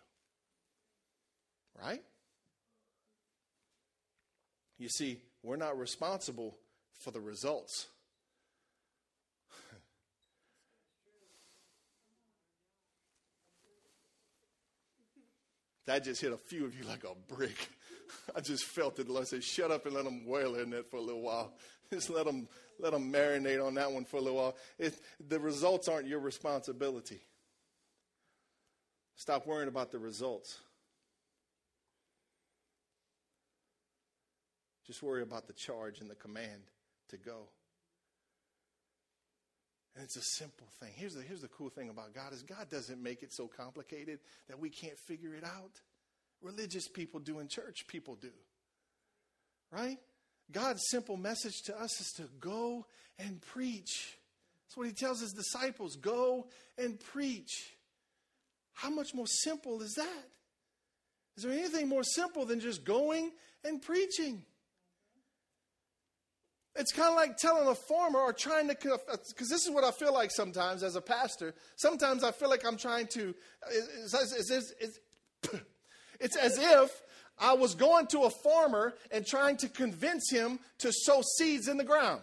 Right? 1.80 2.02
You 4.78 4.88
see, 4.88 5.20
we're 5.44 5.56
not 5.56 5.78
responsible 5.78 6.56
for 6.98 7.10
the 7.10 7.20
results. 7.20 7.86
that 15.86 16.02
just 16.02 16.20
hit 16.20 16.32
a 16.32 16.38
few 16.38 16.64
of 16.64 16.74
you 16.76 16.84
like 16.84 17.04
a 17.04 17.14
brick. 17.34 17.68
I 18.34 18.40
just 18.40 18.64
felt 18.64 18.98
it. 18.98 19.08
Lord 19.08 19.28
said, 19.28 19.44
shut 19.44 19.70
up 19.70 19.84
and 19.84 19.94
let 19.94 20.04
them 20.04 20.26
wail 20.26 20.54
in 20.54 20.70
that 20.70 20.90
for 20.90 20.96
a 20.96 21.00
little 21.00 21.22
while. 21.22 21.52
Just 21.92 22.08
let 22.08 22.24
them, 22.24 22.48
let 22.80 22.92
them 22.92 23.12
marinate 23.12 23.64
on 23.64 23.74
that 23.74 23.92
one 23.92 24.06
for 24.06 24.16
a 24.16 24.20
little 24.20 24.38
while. 24.38 24.56
It, 24.78 24.98
the 25.28 25.38
results 25.38 25.86
aren't 25.86 26.08
your 26.08 26.18
responsibility. 26.18 27.20
Stop 29.16 29.46
worrying 29.46 29.68
about 29.68 29.92
the 29.92 29.98
results. 29.98 30.58
Just 34.86 35.02
worry 35.02 35.22
about 35.22 35.46
the 35.46 35.52
charge 35.52 36.00
and 36.00 36.10
the 36.10 36.14
command 36.14 36.62
to 37.08 37.16
go. 37.16 37.48
And 39.94 40.04
it's 40.04 40.16
a 40.16 40.22
simple 40.22 40.66
thing. 40.80 40.90
Here's 40.94 41.14
the, 41.14 41.22
here's 41.22 41.40
the 41.40 41.48
cool 41.48 41.68
thing 41.68 41.88
about 41.88 42.14
God 42.14 42.32
is 42.32 42.42
God 42.42 42.68
doesn't 42.68 43.02
make 43.02 43.22
it 43.22 43.32
so 43.32 43.46
complicated 43.46 44.18
that 44.48 44.58
we 44.58 44.68
can't 44.68 44.98
figure 44.98 45.34
it 45.34 45.44
out. 45.44 45.80
Religious 46.42 46.88
people 46.88 47.20
do 47.20 47.38
and 47.38 47.48
church 47.48 47.86
people 47.86 48.16
do. 48.16 48.32
Right? 49.70 49.98
God's 50.50 50.82
simple 50.90 51.16
message 51.16 51.62
to 51.66 51.80
us 51.80 52.00
is 52.00 52.12
to 52.16 52.28
go 52.40 52.86
and 53.18 53.40
preach. 53.40 54.16
That's 54.66 54.76
what 54.76 54.86
he 54.86 54.92
tells 54.92 55.20
his 55.20 55.32
disciples 55.32 55.96
go 55.96 56.48
and 56.76 56.98
preach. 56.98 57.76
How 58.72 58.90
much 58.90 59.14
more 59.14 59.26
simple 59.26 59.80
is 59.80 59.94
that? 59.96 60.24
Is 61.36 61.44
there 61.44 61.52
anything 61.52 61.88
more 61.88 62.02
simple 62.02 62.44
than 62.44 62.60
just 62.60 62.84
going 62.84 63.30
and 63.64 63.80
preaching? 63.80 64.44
It's 66.76 66.92
kind 66.92 67.08
of 67.08 67.14
like 67.14 67.36
telling 67.36 67.68
a 67.68 67.74
farmer 67.74 68.18
or 68.18 68.32
trying 68.32 68.68
to, 68.68 68.74
because 68.74 68.98
uh, 69.08 69.16
this 69.38 69.64
is 69.64 69.70
what 69.70 69.84
I 69.84 69.92
feel 69.92 70.12
like 70.12 70.30
sometimes 70.32 70.82
as 70.82 70.96
a 70.96 71.00
pastor. 71.00 71.54
Sometimes 71.76 72.24
I 72.24 72.32
feel 72.32 72.50
like 72.50 72.66
I'm 72.66 72.76
trying 72.76 73.06
to, 73.08 73.34
it's, 73.70 74.50
it's, 74.50 74.72
it's, 74.80 74.98
it's 76.20 76.36
as 76.36 76.58
if 76.58 77.02
I 77.38 77.54
was 77.54 77.74
going 77.76 78.08
to 78.08 78.22
a 78.22 78.30
farmer 78.30 78.94
and 79.12 79.24
trying 79.24 79.56
to 79.58 79.68
convince 79.68 80.30
him 80.30 80.58
to 80.78 80.92
sow 80.92 81.22
seeds 81.38 81.68
in 81.68 81.76
the 81.76 81.84
ground. 81.84 82.22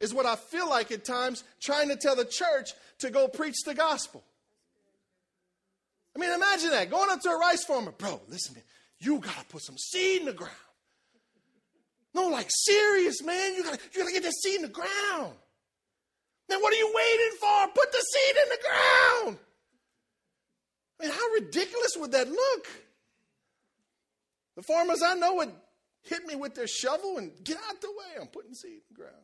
Is 0.00 0.12
what 0.12 0.26
I 0.26 0.36
feel 0.36 0.68
like 0.68 0.90
at 0.90 1.04
times 1.04 1.42
trying 1.62 1.88
to 1.88 1.96
tell 1.96 2.16
the 2.16 2.26
church 2.26 2.70
to 2.98 3.10
go 3.10 3.28
preach 3.28 3.56
the 3.64 3.74
gospel. 3.74 4.22
I 6.14 6.18
mean, 6.18 6.30
imagine 6.30 6.70
that 6.70 6.90
going 6.90 7.10
up 7.10 7.20
to 7.22 7.30
a 7.30 7.38
rice 7.38 7.64
farmer, 7.64 7.92
bro. 7.92 8.20
Listen, 8.28 8.54
to 8.54 8.60
you 8.98 9.18
got 9.18 9.38
to 9.38 9.44
put 9.46 9.62
some 9.62 9.76
seed 9.78 10.20
in 10.20 10.26
the 10.26 10.32
ground. 10.32 10.52
No, 12.16 12.28
like 12.28 12.46
serious, 12.48 13.22
man. 13.22 13.54
You 13.54 13.62
gotta, 13.62 13.78
you 13.92 14.00
gotta 14.00 14.12
get 14.12 14.22
that 14.22 14.32
seed 14.32 14.56
in 14.56 14.62
the 14.62 14.68
ground. 14.68 15.34
Now, 16.48 16.58
what 16.60 16.72
are 16.72 16.76
you 16.76 16.90
waiting 16.94 17.36
for? 17.38 17.68
Put 17.74 17.92
the 17.92 17.98
seed 17.98 18.36
in 18.42 18.48
the 18.48 18.58
ground. 18.62 19.38
I 20.98 21.04
mean, 21.04 21.12
how 21.12 21.28
ridiculous 21.34 21.94
would 21.98 22.12
that 22.12 22.30
look? 22.30 22.66
The 24.56 24.62
farmers 24.62 25.02
I 25.04 25.14
know 25.16 25.34
would 25.34 25.52
hit 26.04 26.24
me 26.24 26.36
with 26.36 26.54
their 26.54 26.66
shovel 26.66 27.18
and 27.18 27.32
get 27.44 27.58
out 27.68 27.82
the 27.82 27.88
way. 27.88 28.18
I'm 28.18 28.28
putting 28.28 28.54
seed 28.54 28.70
in 28.70 28.80
the 28.88 28.94
ground. 28.94 29.14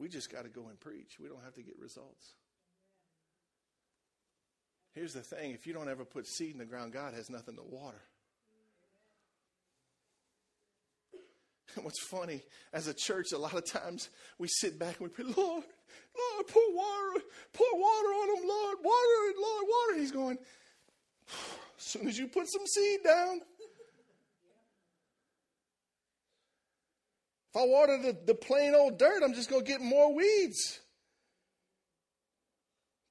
We 0.00 0.08
just 0.08 0.32
got 0.32 0.42
to 0.42 0.48
go 0.48 0.66
and 0.68 0.80
preach. 0.80 1.20
We 1.20 1.28
don't 1.28 1.44
have 1.44 1.54
to 1.54 1.62
get 1.62 1.78
results. 1.78 2.34
Here's 4.92 5.12
the 5.12 5.22
thing 5.22 5.52
if 5.52 5.66
you 5.66 5.72
don't 5.72 5.88
ever 5.88 6.04
put 6.04 6.26
seed 6.26 6.52
in 6.52 6.58
the 6.58 6.64
ground, 6.64 6.92
God 6.92 7.14
has 7.14 7.30
nothing 7.30 7.56
to 7.56 7.62
water. 7.62 8.02
What's 11.82 12.02
funny, 12.02 12.42
as 12.72 12.88
a 12.88 12.94
church, 12.94 13.32
a 13.32 13.38
lot 13.38 13.54
of 13.54 13.64
times 13.64 14.10
we 14.38 14.48
sit 14.48 14.78
back 14.78 14.98
and 15.00 15.08
we 15.08 15.14
pray, 15.14 15.24
Lord, 15.24 15.64
Lord, 15.64 16.46
pour 16.48 16.74
water, 16.74 17.24
pour 17.52 17.78
water 17.78 18.08
on 18.08 18.38
him, 18.38 18.48
Lord, 18.48 18.78
water, 18.82 19.34
Lord, 19.40 19.64
water. 19.68 20.00
He's 20.00 20.12
going, 20.12 20.38
as 21.78 21.84
soon 21.84 22.08
as 22.08 22.18
you 22.18 22.26
put 22.26 22.50
some 22.50 22.66
seed 22.66 23.00
down, 23.04 23.40
if 27.50 27.56
I 27.56 27.64
water 27.64 27.98
the, 27.98 28.16
the 28.26 28.34
plain 28.34 28.74
old 28.74 28.98
dirt, 28.98 29.22
I'm 29.22 29.34
just 29.34 29.50
going 29.50 29.64
to 29.64 29.70
get 29.70 29.80
more 29.80 30.14
weeds. 30.14 30.80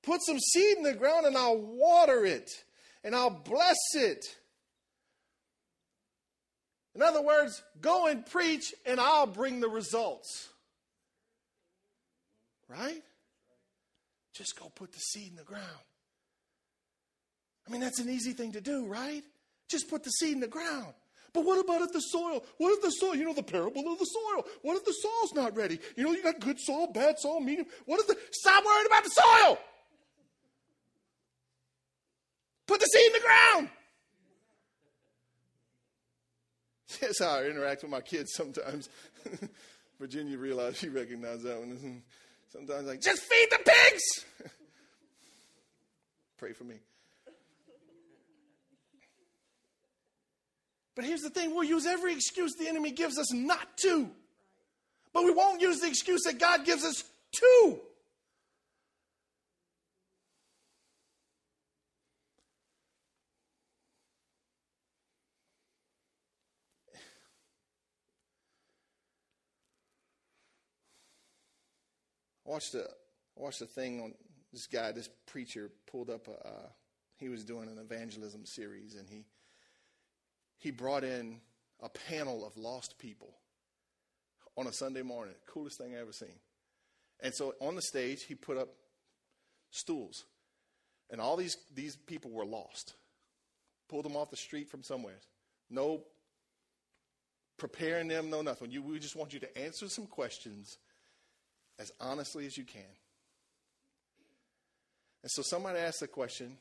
Put 0.10 0.24
some 0.24 0.40
seed 0.40 0.78
in 0.78 0.82
the 0.82 0.96
ground 0.96 1.28
and 1.28 1.38
I'll 1.38 1.60
water 1.60 2.26
it 2.26 2.50
and 3.04 3.16
I'll 3.16 3.30
bless 3.30 3.78
it. 3.94 4.26
In 6.96 7.04
other 7.04 7.22
words, 7.22 7.62
go 7.80 8.08
and 8.08 8.26
preach 8.26 8.74
and 8.88 9.00
I'll 9.00 9.28
bring 9.28 9.60
the 9.60 9.70
results. 9.70 10.50
Right? 12.68 13.04
Just 14.34 14.60
go 14.60 14.72
put 14.74 14.94
the 14.94 15.00
seed 15.00 15.30
in 15.30 15.36
the 15.36 15.44
ground. 15.44 15.64
I 17.68 17.72
mean, 17.72 17.82
that's 17.82 18.00
an 18.00 18.10
easy 18.10 18.32
thing 18.32 18.54
to 18.54 18.62
do, 18.62 18.88
right? 18.88 19.22
Just 19.70 19.92
put 19.92 20.04
the 20.04 20.10
seed 20.10 20.34
in 20.34 20.40
the 20.40 20.48
ground. 20.48 20.96
But 21.34 21.46
what 21.46 21.64
about 21.64 21.82
if 21.82 21.92
the 21.92 22.00
soil? 22.00 22.44
What 22.58 22.72
if 22.72 22.82
the 22.82 22.90
soil, 22.90 23.14
you 23.14 23.26
know, 23.26 23.34
the 23.36 23.44
parable 23.44 23.94
of 23.94 24.00
the 24.00 24.06
soil? 24.06 24.44
What 24.64 24.76
if 24.76 24.86
the 24.86 24.96
soil's 25.04 25.36
not 25.36 25.56
ready? 25.56 25.80
You 25.96 26.04
know, 26.04 26.14
you 26.14 26.24
got 26.24 26.40
good 26.40 26.60
soil, 26.60 26.88
bad 26.92 27.20
soil, 27.20 27.40
medium. 27.40 27.68
What 27.86 28.00
if 28.00 28.08
the, 28.08 28.18
stop 28.32 28.66
worrying 28.66 28.88
about 28.88 29.04
the 29.04 29.12
soil! 29.12 29.60
Put 32.70 32.80
the 32.82 32.86
seed 32.86 33.08
in 33.08 33.14
the 33.14 33.20
ground! 33.20 33.70
That's 37.02 37.20
how 37.20 37.40
I 37.40 37.46
interact 37.46 37.82
with 37.82 37.90
my 37.90 38.02
kids 38.02 38.32
sometimes. 38.36 38.90
Virginia 40.00 40.38
realized 40.38 40.78
she 40.78 40.90
recognized 40.90 41.42
that 41.46 41.58
one. 41.58 42.04
Sometimes 42.54 42.88
like, 42.88 43.02
just 43.02 43.24
feed 43.24 43.48
the 43.50 43.58
pigs. 43.58 44.04
Pray 46.38 46.54
for 46.54 46.64
me. 46.64 46.76
But 50.96 51.06
here's 51.06 51.22
the 51.22 51.32
thing 51.32 51.56
we'll 51.56 51.64
use 51.64 51.88
every 51.88 52.14
excuse 52.14 52.54
the 52.54 52.68
enemy 52.68 52.92
gives 52.92 53.18
us 53.18 53.34
not 53.34 53.78
to. 53.78 54.12
But 55.12 55.24
we 55.24 55.32
won't 55.32 55.60
use 55.60 55.80
the 55.80 55.88
excuse 55.88 56.22
that 56.26 56.38
God 56.38 56.66
gives 56.66 56.84
us 56.84 57.04
to. 57.34 57.80
Watched 72.50 72.74
a 72.74 72.86
watched 73.36 73.62
a 73.62 73.66
thing 73.66 74.02
on 74.02 74.14
this 74.52 74.66
guy, 74.66 74.92
this 74.92 75.10
preacher 75.28 75.70
pulled 75.90 76.10
up 76.10 76.28
a. 76.28 76.48
Uh, 76.48 76.70
he 77.18 77.30
was 77.30 77.44
doing 77.44 77.68
an 77.68 77.78
evangelism 77.78 78.46
series, 78.46 78.96
and 78.96 79.08
he 79.08 79.26
he 80.58 80.72
brought 80.72 81.04
in 81.04 81.40
a 81.82 81.90
panel 81.90 82.46
of 82.46 82.58
lost 82.58 82.98
people 82.98 83.36
on 84.58 84.68
a 84.68 84.74
Sunday 84.74 85.04
morning. 85.04 85.36
Coolest 85.48 85.78
thing 85.78 85.96
I 85.96 86.00
ever 86.00 86.12
seen. 86.12 86.40
And 87.22 87.34
so 87.34 87.54
on 87.62 87.76
the 87.76 87.82
stage, 87.82 88.24
he 88.24 88.36
put 88.36 88.58
up 88.58 88.70
stools, 89.70 90.26
and 91.12 91.22
all 91.22 91.38
these 91.38 91.58
these 91.74 91.96
people 91.96 92.32
were 92.32 92.46
lost. 92.46 92.96
Pulled 93.90 94.06
them 94.06 94.16
off 94.16 94.32
the 94.32 94.38
street 94.38 94.70
from 94.70 94.84
somewhere. 94.84 95.20
No 95.70 96.04
preparing 97.58 98.08
them, 98.08 98.30
no 98.30 98.42
nothing. 98.42 98.72
You, 98.72 98.82
we 98.82 99.00
just 99.00 99.16
want 99.18 99.34
you 99.34 99.40
to 99.40 99.58
answer 99.58 99.90
some 99.90 100.08
questions 100.08 100.78
as 101.80 101.92
honestly 102.00 102.46
as 102.46 102.58
you 102.58 102.66
can. 102.66 102.82
And 105.24 105.32
so 105.32 105.42
somebody 105.42 105.80
asked 105.80 106.02
the 106.02 106.08
question, 106.08 106.58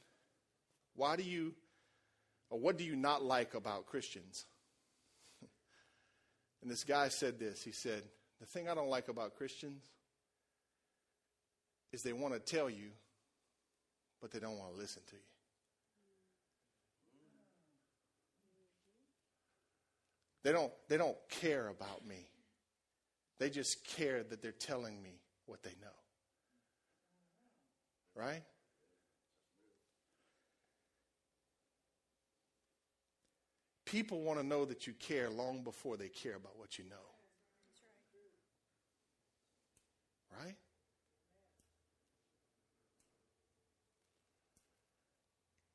why 0.95 1.17
do 1.17 1.23
you, 1.23 1.55
or 2.51 2.59
what 2.59 2.79
do 2.79 2.85
you 2.85 2.97
not 2.97 3.23
like 3.23 3.55
about 3.55 3.87
Christians? 3.87 4.47
And 6.61 6.69
this 6.69 6.83
guy 6.83 7.07
said 7.07 7.39
this. 7.39 7.63
He 7.63 7.71
said, 7.71 8.03
The 8.41 8.47
thing 8.47 8.69
I 8.69 8.75
don't 8.75 8.89
like 8.89 9.07
about 9.07 9.37
Christians 9.37 9.81
is 11.93 12.03
they 12.03 12.13
want 12.13 12.35
to 12.35 12.41
tell 12.41 12.69
you, 12.69 12.89
but 14.21 14.33
they 14.33 14.41
don't 14.41 14.59
want 14.59 14.75
to 14.75 14.77
listen 14.77 15.03
to 15.11 15.15
you. 15.15 15.23
They 20.43 20.51
don't, 20.51 20.73
they 20.89 20.97
don't 20.97 21.17
care 21.29 21.69
about 21.69 22.05
me. 22.05 22.27
They 23.39 23.51
just 23.51 23.85
care 23.85 24.23
that 24.25 24.43
they're 24.43 24.53
telling 24.53 25.03
me 25.03 25.21
what 25.47 25.63
they 25.63 25.75
know. 25.81 25.87
Right? 28.15 28.43
People 33.85 34.21
want 34.21 34.39
to 34.39 34.45
know 34.45 34.65
that 34.65 34.87
you 34.87 34.93
care 34.93 35.31
long 35.31 35.63
before 35.63 35.97
they 35.97 36.09
care 36.09 36.35
about 36.35 36.59
what 36.59 36.79
you 36.79 36.85
know. 36.85 36.97
Right? 40.39 40.57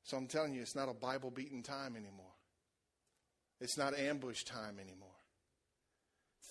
So 0.03 0.17
I'm 0.17 0.27
telling 0.27 0.53
you, 0.53 0.61
it's 0.61 0.75
not 0.75 0.89
a 0.89 0.93
Bible 0.93 1.31
beaten 1.31 1.63
time 1.63 1.95
anymore. 1.95 2.25
It's 3.59 3.77
not 3.77 3.97
ambush 3.97 4.43
time 4.43 4.77
anymore. 4.79 5.09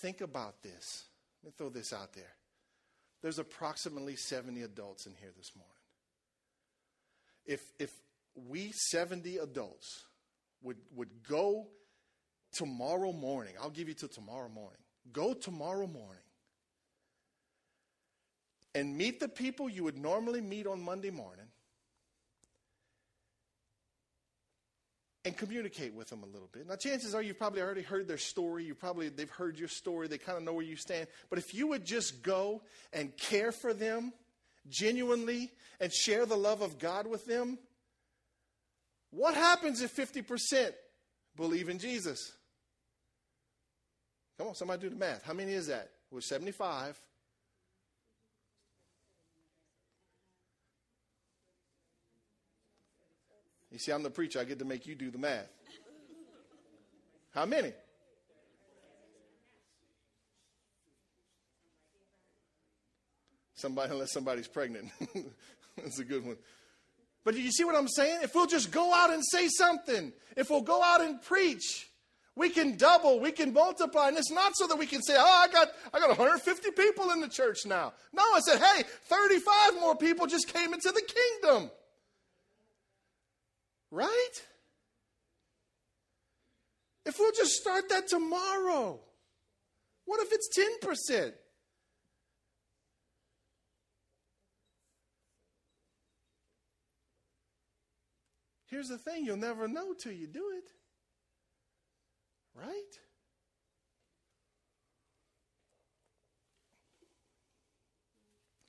Think 0.03 0.21
about 0.21 0.63
this. 0.63 1.05
Let 1.43 1.51
me 1.51 1.55
throw 1.57 1.69
this 1.69 1.93
out 1.93 2.13
there. 2.13 2.35
There's 3.23 3.39
approximately 3.39 4.17
70 4.17 4.63
adults 4.63 5.07
in 5.07 5.15
here 5.15 5.31
this 5.37 5.53
morning. 5.57 5.73
If, 7.47 7.63
if 7.79 7.93
we 8.35 8.73
70 8.73 9.39
adults 9.39 10.05
would, 10.61 10.79
would 10.97 11.23
go 11.29 11.69
tomorrow 12.53 13.13
morning, 13.13 13.55
I'll 13.61 13.71
give 13.71 13.87
you 13.87 13.95
till 13.95 14.09
tomorrow 14.09 14.49
morning, 14.49 14.81
go 15.13 15.35
tomorrow 15.35 15.87
morning 15.87 16.19
and 18.75 18.97
meet 18.97 19.21
the 19.21 19.29
people 19.29 19.69
you 19.69 19.85
would 19.85 19.99
normally 19.99 20.41
meet 20.41 20.67
on 20.67 20.83
Monday 20.83 21.11
morning 21.11 21.47
and 25.25 25.37
communicate 25.37 25.95
with 25.95 26.09
them 26.09 26.23
a 26.23 26.27
little 26.27 26.49
bit. 26.53 26.67
Now, 26.69 26.77
chances 26.77 27.15
are 27.15 27.23
you've 27.23 27.39
probably 27.39 27.63
already 27.63 27.83
heard 27.83 28.09
their 28.09 28.19
story. 28.19 28.65
You 28.65 28.75
probably 28.75 29.09
they've 29.09 29.31
heard 29.31 29.59
your 29.59 29.69
story. 29.69 30.09
They 30.09 30.19
kind 30.19 30.37
of 30.37 30.45
know 30.45 30.53
where 30.53 30.65
you 30.65 30.77
stand. 30.77 31.07
But 31.31 31.39
if 31.39 31.55
you 31.55 31.69
would 31.69 31.85
just 31.85 32.23
go 32.23 32.63
and 32.93 33.17
care 33.17 33.53
for 33.53 33.73
them 33.73 34.13
genuinely 34.69 35.51
and 35.81 35.93
share 35.93 36.27
the 36.27 36.37
love 36.37 36.61
of 36.61 36.79
God 36.79 37.07
with 37.07 37.27
them, 37.27 37.59
what 39.11 39.35
happens 39.35 39.83
if 39.83 39.95
50% 39.95 40.73
believe 41.37 41.69
in 41.69 41.79
Jesus? 41.79 42.33
Come 44.39 44.49
on, 44.49 44.55
somebody 44.55 44.83
do 44.83 44.89
the 44.89 44.97
math. 44.97 45.23
How 45.23 45.35
many 45.35 45.53
is 45.53 45.69
that? 45.69 45.91
We're 46.11 46.21
75. 46.21 47.01
You 53.73 53.79
see, 53.79 53.91
I'm 53.91 54.03
the 54.03 54.11
preacher. 54.11 54.39
I 54.39 54.45
get 54.45 54.59
to 54.59 54.67
make 54.67 54.87
you 54.87 54.95
do 54.95 55.11
the 55.11 55.19
math. 55.19 55.49
How 57.35 57.47
many? 57.47 57.73
Somebody, 63.55 63.93
unless 63.93 64.13
somebody's 64.13 64.49
pregnant. 64.49 64.91
That's 65.77 65.99
a 65.99 66.05
good 66.05 66.27
one. 66.27 66.37
But 67.25 67.37
you 67.37 67.51
see 67.51 67.65
what 67.65 67.77
I'm 67.77 67.89
saying? 67.89 68.21
If 68.23 68.35
we'll 68.35 68.47
just 68.47 68.71
go 68.71 68.93
out 68.93 69.11
and 69.11 69.23
say 69.25 69.49
something, 69.49 70.13
if 70.37 70.51
we'll 70.51 70.63
go 70.63 70.83
out 70.83 71.01
and 71.01 71.23
preach, 71.23 71.89
we 72.35 72.51
can 72.51 72.77
double, 72.77 73.21
we 73.21 73.31
can 73.31 73.55
multiply. 73.55 74.09
And 74.09 74.19
it's 74.19 74.31
not 74.31 74.53
so 74.57 74.67
that 74.67 74.77
we 74.77 74.87
can 74.87 75.01
say, 75.01 75.15
oh, 75.17 75.47
I 75.49 75.51
got, 75.51 75.69
I 75.95 76.01
got 76.01 76.09
150 76.09 76.73
people 76.73 77.11
in 77.11 77.21
the 77.21 77.29
church 77.29 77.65
now. 77.65 77.95
No, 78.13 78.23
I 78.23 78.41
said, 78.41 78.61
hey, 78.61 78.83
35 79.05 79.81
more 79.81 79.97
people 79.97 80.27
just 80.27 80.53
came 80.53 80.75
into 80.75 80.91
the 80.91 81.03
kingdom. 81.03 81.71
Right? 83.93 84.43
If 87.05 87.19
we'll 87.19 87.33
just 87.33 87.53
start 87.53 87.91
that 87.91 88.09
tomorrow, 88.09 88.99
what 90.07 90.21
if 90.21 90.33
it's 90.33 90.49
10%? 90.59 91.33
Here's 98.69 98.89
the 98.89 98.97
thing 98.97 99.27
you'll 99.27 99.37
never 99.37 99.69
know 99.69 99.93
till 99.93 100.13
you 100.13 100.27
do 100.27 100.53
it. 100.57 100.71
Right? 102.59 102.99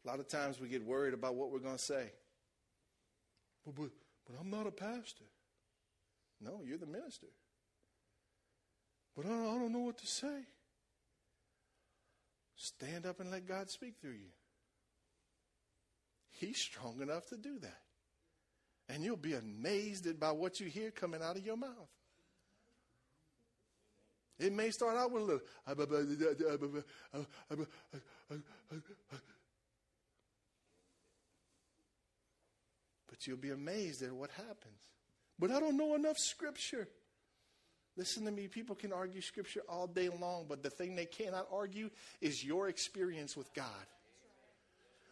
A 0.03 0.07
lot 0.09 0.19
of 0.19 0.27
times 0.27 0.59
we 0.59 0.67
get 0.67 0.83
worried 0.83 1.13
about 1.13 1.35
what 1.35 1.49
we're 1.49 1.59
going 1.59 1.77
to 1.77 1.81
say. 1.81 2.11
But, 3.65 3.75
but, 3.75 3.89
but 4.25 4.35
I'm 4.39 4.49
not 4.49 4.67
a 4.67 4.71
pastor. 4.71 5.25
No, 6.41 6.61
you're 6.65 6.77
the 6.77 6.85
minister. 6.85 7.27
But 9.15 9.25
I 9.25 9.29
don't, 9.29 9.71
know 9.71 9.79
what 9.79 9.97
to 9.99 10.07
say. 10.07 10.45
Stand 12.55 13.05
up 13.05 13.19
and 13.19 13.29
let 13.29 13.47
God 13.47 13.69
speak 13.69 13.95
through 14.01 14.11
you. 14.11 14.31
He's 16.31 16.57
strong 16.57 17.01
enough 17.01 17.27
to 17.27 17.37
do 17.37 17.59
that. 17.59 17.81
And 18.89 19.03
you'll 19.03 19.17
be 19.17 19.33
amazed 19.33 20.19
by 20.19 20.31
what 20.31 20.59
you 20.59 20.67
hear 20.67 20.91
coming 20.91 21.21
out 21.21 21.37
of 21.37 21.45
your 21.45 21.57
mouth. 21.57 21.69
It 24.39 24.51
may 24.51 24.71
start 24.71 24.97
out 24.97 25.11
with 25.11 25.21
a 25.21 25.25
little. 25.25 25.41
But 33.23 33.29
you'll 33.29 33.37
be 33.37 33.51
amazed 33.51 34.03
at 34.03 34.11
what 34.11 34.31
happens. 34.31 34.81
But 35.39 35.49
I 35.49 35.61
don't 35.61 35.77
know 35.77 35.95
enough 35.95 36.17
scripture. 36.17 36.89
Listen 37.95 38.25
to 38.25 38.31
me, 38.31 38.49
people 38.49 38.75
can 38.75 38.91
argue 38.91 39.21
scripture 39.21 39.61
all 39.69 39.87
day 39.87 40.09
long, 40.09 40.45
but 40.49 40.61
the 40.61 40.69
thing 40.69 40.97
they 40.97 41.05
cannot 41.05 41.47
argue 41.49 41.89
is 42.19 42.43
your 42.43 42.67
experience 42.67 43.37
with 43.37 43.53
God. 43.53 43.65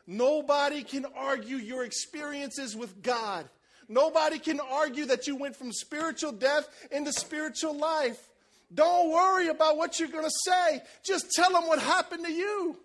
Nobody 0.06 0.84
can 0.84 1.06
argue 1.15 1.56
your 1.56 1.86
experiences 1.86 2.76
with 2.76 3.02
God. 3.02 3.47
Nobody 3.88 4.39
can 4.39 4.60
argue 4.60 5.06
that 5.06 5.28
you 5.28 5.38
went 5.38 5.56
from 5.56 5.71
spiritual 5.71 6.34
death 6.34 6.67
into 6.91 7.13
spiritual 7.13 7.78
life. 7.78 8.19
Don't 8.74 9.10
worry 9.10 9.47
about 9.47 9.78
what 9.78 10.02
you're 10.02 10.10
going 10.10 10.26
to 10.26 10.32
say. 10.45 10.82
Just 11.06 11.32
tell 11.32 11.54
them 11.54 11.65
what 11.65 11.80
happened 11.80 12.26
to 12.26 12.34
you. 12.34 12.76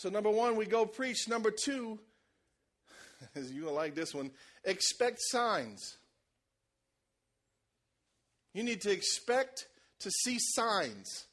So, 0.00 0.08
number 0.08 0.30
one, 0.30 0.56
we 0.56 0.64
go 0.64 0.86
preach. 0.86 1.28
Number 1.28 1.50
two, 1.50 1.98
going 3.34 3.48
to 3.48 3.70
like 3.70 3.94
this 3.94 4.14
one, 4.14 4.30
expect 4.64 5.18
signs. 5.20 5.98
You 8.54 8.62
need 8.62 8.80
to 8.80 8.90
expect 8.90 9.66
to 9.98 10.10
see 10.10 10.38
signs, 10.40 11.26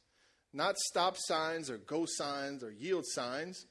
not 0.52 0.78
stop 0.80 1.16
signs 1.18 1.70
or 1.70 1.78
go 1.78 2.04
signs 2.06 2.62
or 2.62 2.70
yield 2.70 3.06
signs. 3.08 3.68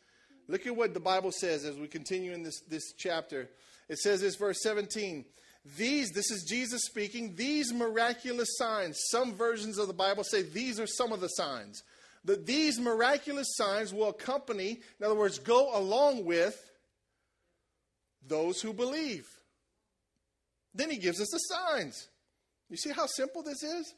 Look 0.48 0.66
at 0.66 0.74
what 0.74 0.94
the 0.94 1.00
Bible 1.00 1.30
says 1.30 1.66
as 1.66 1.76
we 1.76 1.88
continue 1.88 2.32
in 2.32 2.42
this, 2.42 2.62
this 2.62 2.94
chapter. 2.96 3.50
It 3.90 3.98
says 3.98 4.22
this, 4.22 4.36
verse 4.36 4.62
17. 4.62 5.26
These, 5.76 6.12
this 6.12 6.30
is 6.30 6.46
Jesus 6.48 6.80
speaking, 6.86 7.34
these 7.36 7.70
miraculous 7.70 8.56
signs, 8.56 8.98
some 9.10 9.34
versions 9.34 9.76
of 9.76 9.88
the 9.88 9.92
Bible 9.92 10.24
say 10.24 10.40
these 10.40 10.80
are 10.80 10.86
some 10.86 11.12
of 11.12 11.20
the 11.20 11.28
signs 11.28 11.82
that 12.26 12.44
these 12.44 12.78
miraculous 12.78 13.56
signs 13.56 13.94
will 13.94 14.08
accompany, 14.08 14.80
in 14.98 15.06
other 15.06 15.14
words, 15.14 15.38
go 15.38 15.76
along 15.76 16.24
with 16.24 16.60
those 18.26 18.60
who 18.60 18.72
believe. 18.72 19.26
Then 20.74 20.90
he 20.90 20.98
gives 20.98 21.20
us 21.20 21.30
the 21.30 21.38
signs. 21.38 22.08
You 22.68 22.76
see 22.76 22.90
how 22.90 23.06
simple 23.06 23.42
this 23.42 23.62
is? 23.62 23.94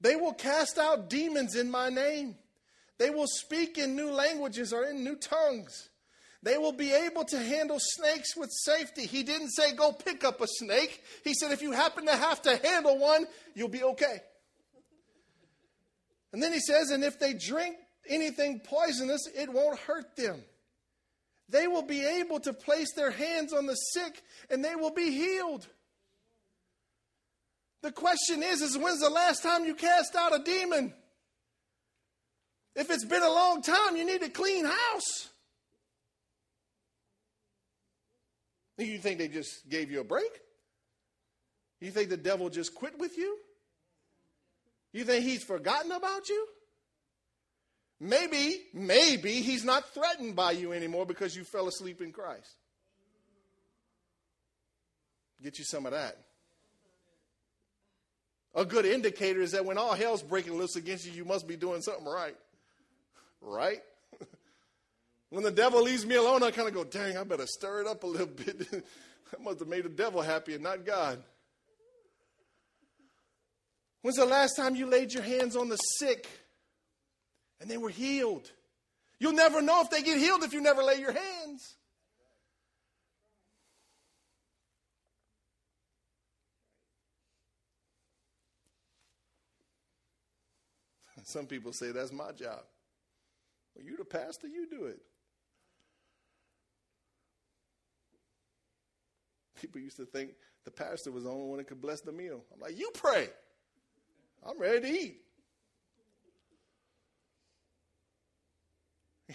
They 0.00 0.16
will 0.16 0.32
cast 0.32 0.78
out 0.78 1.10
demons 1.10 1.54
in 1.54 1.70
my 1.70 1.90
name. 1.90 2.36
They 2.98 3.10
will 3.10 3.28
speak 3.28 3.76
in 3.76 3.94
new 3.94 4.10
languages 4.10 4.72
or 4.72 4.84
in 4.84 5.04
new 5.04 5.16
tongues. 5.16 5.90
They 6.42 6.56
will 6.56 6.72
be 6.72 6.92
able 6.92 7.24
to 7.24 7.38
handle 7.38 7.78
snakes 7.78 8.34
with 8.34 8.50
safety. 8.50 9.06
He 9.06 9.22
didn't 9.22 9.50
say 9.50 9.72
go 9.74 9.92
pick 9.92 10.24
up 10.24 10.40
a 10.40 10.46
snake. 10.48 11.04
He 11.22 11.34
said 11.34 11.52
if 11.52 11.62
you 11.62 11.72
happen 11.72 12.06
to 12.06 12.16
have 12.16 12.42
to 12.42 12.56
handle 12.56 12.98
one, 12.98 13.26
you'll 13.54 13.68
be 13.68 13.84
okay. 13.84 14.22
And 16.32 16.42
then 16.42 16.52
he 16.52 16.60
says, 16.60 16.90
and 16.90 17.04
if 17.04 17.18
they 17.18 17.34
drink 17.34 17.76
anything 18.08 18.60
poisonous, 18.60 19.20
it 19.34 19.52
won't 19.52 19.78
hurt 19.80 20.16
them. 20.16 20.42
They 21.48 21.66
will 21.66 21.82
be 21.82 22.04
able 22.04 22.40
to 22.40 22.52
place 22.52 22.94
their 22.94 23.10
hands 23.10 23.52
on 23.52 23.66
the 23.66 23.74
sick 23.74 24.22
and 24.50 24.64
they 24.64 24.74
will 24.74 24.92
be 24.92 25.10
healed. 25.10 25.66
The 27.82 27.92
question 27.92 28.42
is, 28.42 28.62
is 28.62 28.78
when's 28.78 29.00
the 29.00 29.10
last 29.10 29.42
time 29.42 29.64
you 29.64 29.74
cast 29.74 30.14
out 30.14 30.34
a 30.34 30.42
demon? 30.42 30.94
If 32.74 32.90
it's 32.90 33.04
been 33.04 33.22
a 33.22 33.28
long 33.28 33.60
time, 33.60 33.96
you 33.96 34.06
need 34.06 34.22
a 34.22 34.30
clean 34.30 34.64
house. 34.64 35.28
You 38.78 38.98
think 38.98 39.18
they 39.18 39.28
just 39.28 39.68
gave 39.68 39.90
you 39.90 40.00
a 40.00 40.04
break? 40.04 40.30
You 41.80 41.90
think 41.90 42.08
the 42.08 42.16
devil 42.16 42.48
just 42.48 42.74
quit 42.74 42.98
with 42.98 43.16
you? 43.18 43.36
You 44.92 45.04
think 45.04 45.24
he's 45.24 45.42
forgotten 45.42 45.92
about 45.92 46.28
you? 46.28 46.46
Maybe, 47.98 48.60
maybe 48.74 49.34
he's 49.34 49.64
not 49.64 49.94
threatened 49.94 50.34
by 50.34 50.52
you 50.52 50.72
anymore 50.72 51.06
because 51.06 51.36
you 51.36 51.44
fell 51.44 51.68
asleep 51.68 52.00
in 52.00 52.12
Christ. 52.12 52.56
Get 55.42 55.58
you 55.58 55.64
some 55.64 55.86
of 55.86 55.92
that. 55.92 56.18
A 58.54 58.64
good 58.64 58.84
indicator 58.84 59.40
is 59.40 59.52
that 59.52 59.64
when 59.64 59.78
all 59.78 59.94
hell's 59.94 60.22
breaking 60.22 60.54
loose 60.54 60.76
against 60.76 61.06
you, 61.06 61.12
you 61.12 61.24
must 61.24 61.48
be 61.48 61.56
doing 61.56 61.80
something 61.80 62.04
right. 62.04 62.36
Right? 63.40 63.82
when 65.30 65.42
the 65.42 65.50
devil 65.50 65.82
leaves 65.82 66.04
me 66.04 66.16
alone, 66.16 66.42
I 66.42 66.50
kind 66.50 66.68
of 66.68 66.74
go, 66.74 66.84
dang, 66.84 67.16
I 67.16 67.24
better 67.24 67.46
stir 67.46 67.80
it 67.82 67.86
up 67.86 68.02
a 68.02 68.06
little 68.06 68.26
bit. 68.26 68.66
I 69.38 69.42
must 69.42 69.60
have 69.60 69.68
made 69.68 69.84
the 69.84 69.88
devil 69.88 70.20
happy 70.20 70.54
and 70.54 70.62
not 70.62 70.84
God. 70.84 71.22
When's 74.02 74.16
the 74.16 74.26
last 74.26 74.56
time 74.56 74.74
you 74.74 74.86
laid 74.86 75.14
your 75.14 75.22
hands 75.22 75.56
on 75.56 75.68
the 75.68 75.76
sick 75.76 76.28
and 77.60 77.70
they 77.70 77.78
were 77.78 77.88
healed? 77.88 78.50
You'll 79.20 79.32
never 79.32 79.62
know 79.62 79.80
if 79.80 79.90
they 79.90 80.02
get 80.02 80.18
healed 80.18 80.42
if 80.42 80.52
you 80.52 80.60
never 80.60 80.82
lay 80.82 80.98
your 80.98 81.12
hands. 81.12 81.76
Some 91.22 91.46
people 91.46 91.72
say 91.72 91.92
that's 91.92 92.12
my 92.12 92.32
job. 92.32 92.62
Well, 93.74 93.84
you're 93.84 93.96
the 93.96 94.04
pastor, 94.04 94.48
you 94.48 94.66
do 94.68 94.86
it. 94.86 95.00
People 99.60 99.80
used 99.80 99.98
to 99.98 100.06
think 100.06 100.32
the 100.64 100.72
pastor 100.72 101.12
was 101.12 101.22
the 101.22 101.30
only 101.30 101.46
one 101.46 101.58
that 101.58 101.68
could 101.68 101.80
bless 101.80 102.00
the 102.00 102.10
meal. 102.10 102.42
I'm 102.52 102.58
like, 102.58 102.76
you 102.76 102.90
pray. 102.94 103.28
I'm 104.46 104.58
ready 104.58 104.80
to 104.80 104.88
eat. 104.88 105.18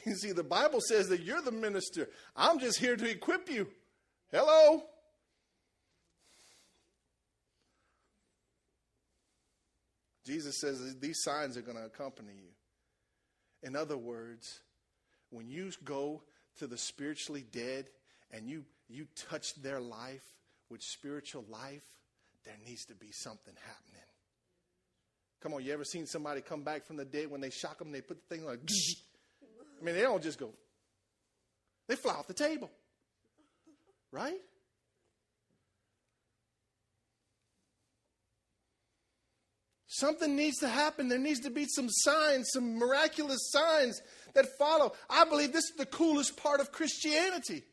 You 0.06 0.14
see, 0.14 0.32
the 0.32 0.44
Bible 0.44 0.80
says 0.80 1.10
that 1.10 1.22
you're 1.22 1.42
the 1.42 1.52
minister. 1.52 2.08
I'm 2.36 2.60
just 2.60 2.80
here 2.80 2.96
to 2.96 3.10
equip 3.10 3.50
you. 3.50 3.68
Hello? 4.32 4.84
Jesus 10.26 10.60
says 10.60 10.96
these 11.00 11.22
signs 11.24 11.58
are 11.58 11.62
going 11.62 11.78
to 11.78 11.86
accompany 11.86 12.34
you. 12.34 12.52
In 13.64 13.76
other 13.76 13.98
words, 13.98 14.62
when 15.30 15.50
you 15.50 15.72
go 15.84 16.24
to 16.60 16.68
the 16.68 16.78
spiritually 16.78 17.46
dead 17.50 17.88
and 18.32 18.48
you, 18.48 18.66
you 18.90 19.08
touch 19.16 19.56
their 19.56 19.80
life 19.80 20.24
with 20.70 20.82
spiritual 20.82 21.46
life, 21.50 21.84
there 22.44 22.58
needs 22.66 22.86
to 22.86 22.96
be 22.96 23.12
something 23.12 23.54
happening. 23.66 24.07
Come 25.42 25.54
on, 25.54 25.64
you 25.64 25.72
ever 25.74 25.84
seen 25.84 26.06
somebody 26.06 26.42
come 26.42 26.64
back 26.64 26.86
from 26.86 26.98
the 26.98 27.06
dead 27.06 27.30
when 27.30 27.42
they 27.42 27.50
shock 27.50 27.78
them, 27.80 27.92
they 27.92 28.02
put 28.02 28.18
the 28.28 28.36
thing 28.36 28.46
like, 28.46 28.60
I 29.82 29.86
mean, 29.86 29.96
they 29.96 30.02
don't 30.02 30.24
just 30.24 30.40
go, 30.40 30.52
they 31.88 31.96
fly 31.96 32.14
off 32.14 32.28
the 32.28 32.34
table. 32.34 32.72
Right? 34.12 34.40
Something 39.88 40.36
needs 40.36 40.58
to 40.60 40.68
happen. 40.68 41.10
There 41.10 41.18
needs 41.18 41.40
to 41.40 41.50
be 41.50 41.66
some 41.66 41.88
signs, 41.90 42.52
some 42.54 42.78
miraculous 42.78 43.50
signs 43.52 44.00
that 44.36 44.46
follow. 44.60 44.94
I 45.10 45.26
believe 45.26 45.54
this 45.54 45.64
is 45.64 45.76
the 45.76 45.88
coolest 45.88 46.38
part 46.38 46.60
of 46.60 46.72
Christianity. 46.72 47.64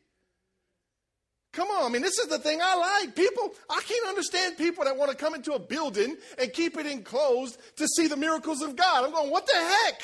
Come 1.55 1.69
on, 1.69 1.85
I 1.85 1.89
mean, 1.89 2.01
this 2.01 2.19
is 2.19 2.27
the 2.27 2.37
thing 2.37 2.59
I 2.61 2.75
like. 2.75 3.15
People, 3.15 3.53
I 3.69 3.79
can't 3.87 4.09
understand 4.09 4.57
people 4.57 4.83
that 4.83 4.97
want 4.97 5.09
to 5.09 5.15
come 5.15 5.33
into 5.33 5.53
a 5.53 5.59
building 5.59 6.17
and 6.37 6.51
keep 6.51 6.77
it 6.77 6.85
enclosed 6.85 7.57
to 7.77 7.87
see 7.87 8.07
the 8.07 8.17
miracles 8.17 8.61
of 8.61 8.75
God. 8.75 9.05
I'm 9.05 9.11
going, 9.11 9.31
what 9.31 9.47
the 9.47 9.55
heck? 9.55 10.01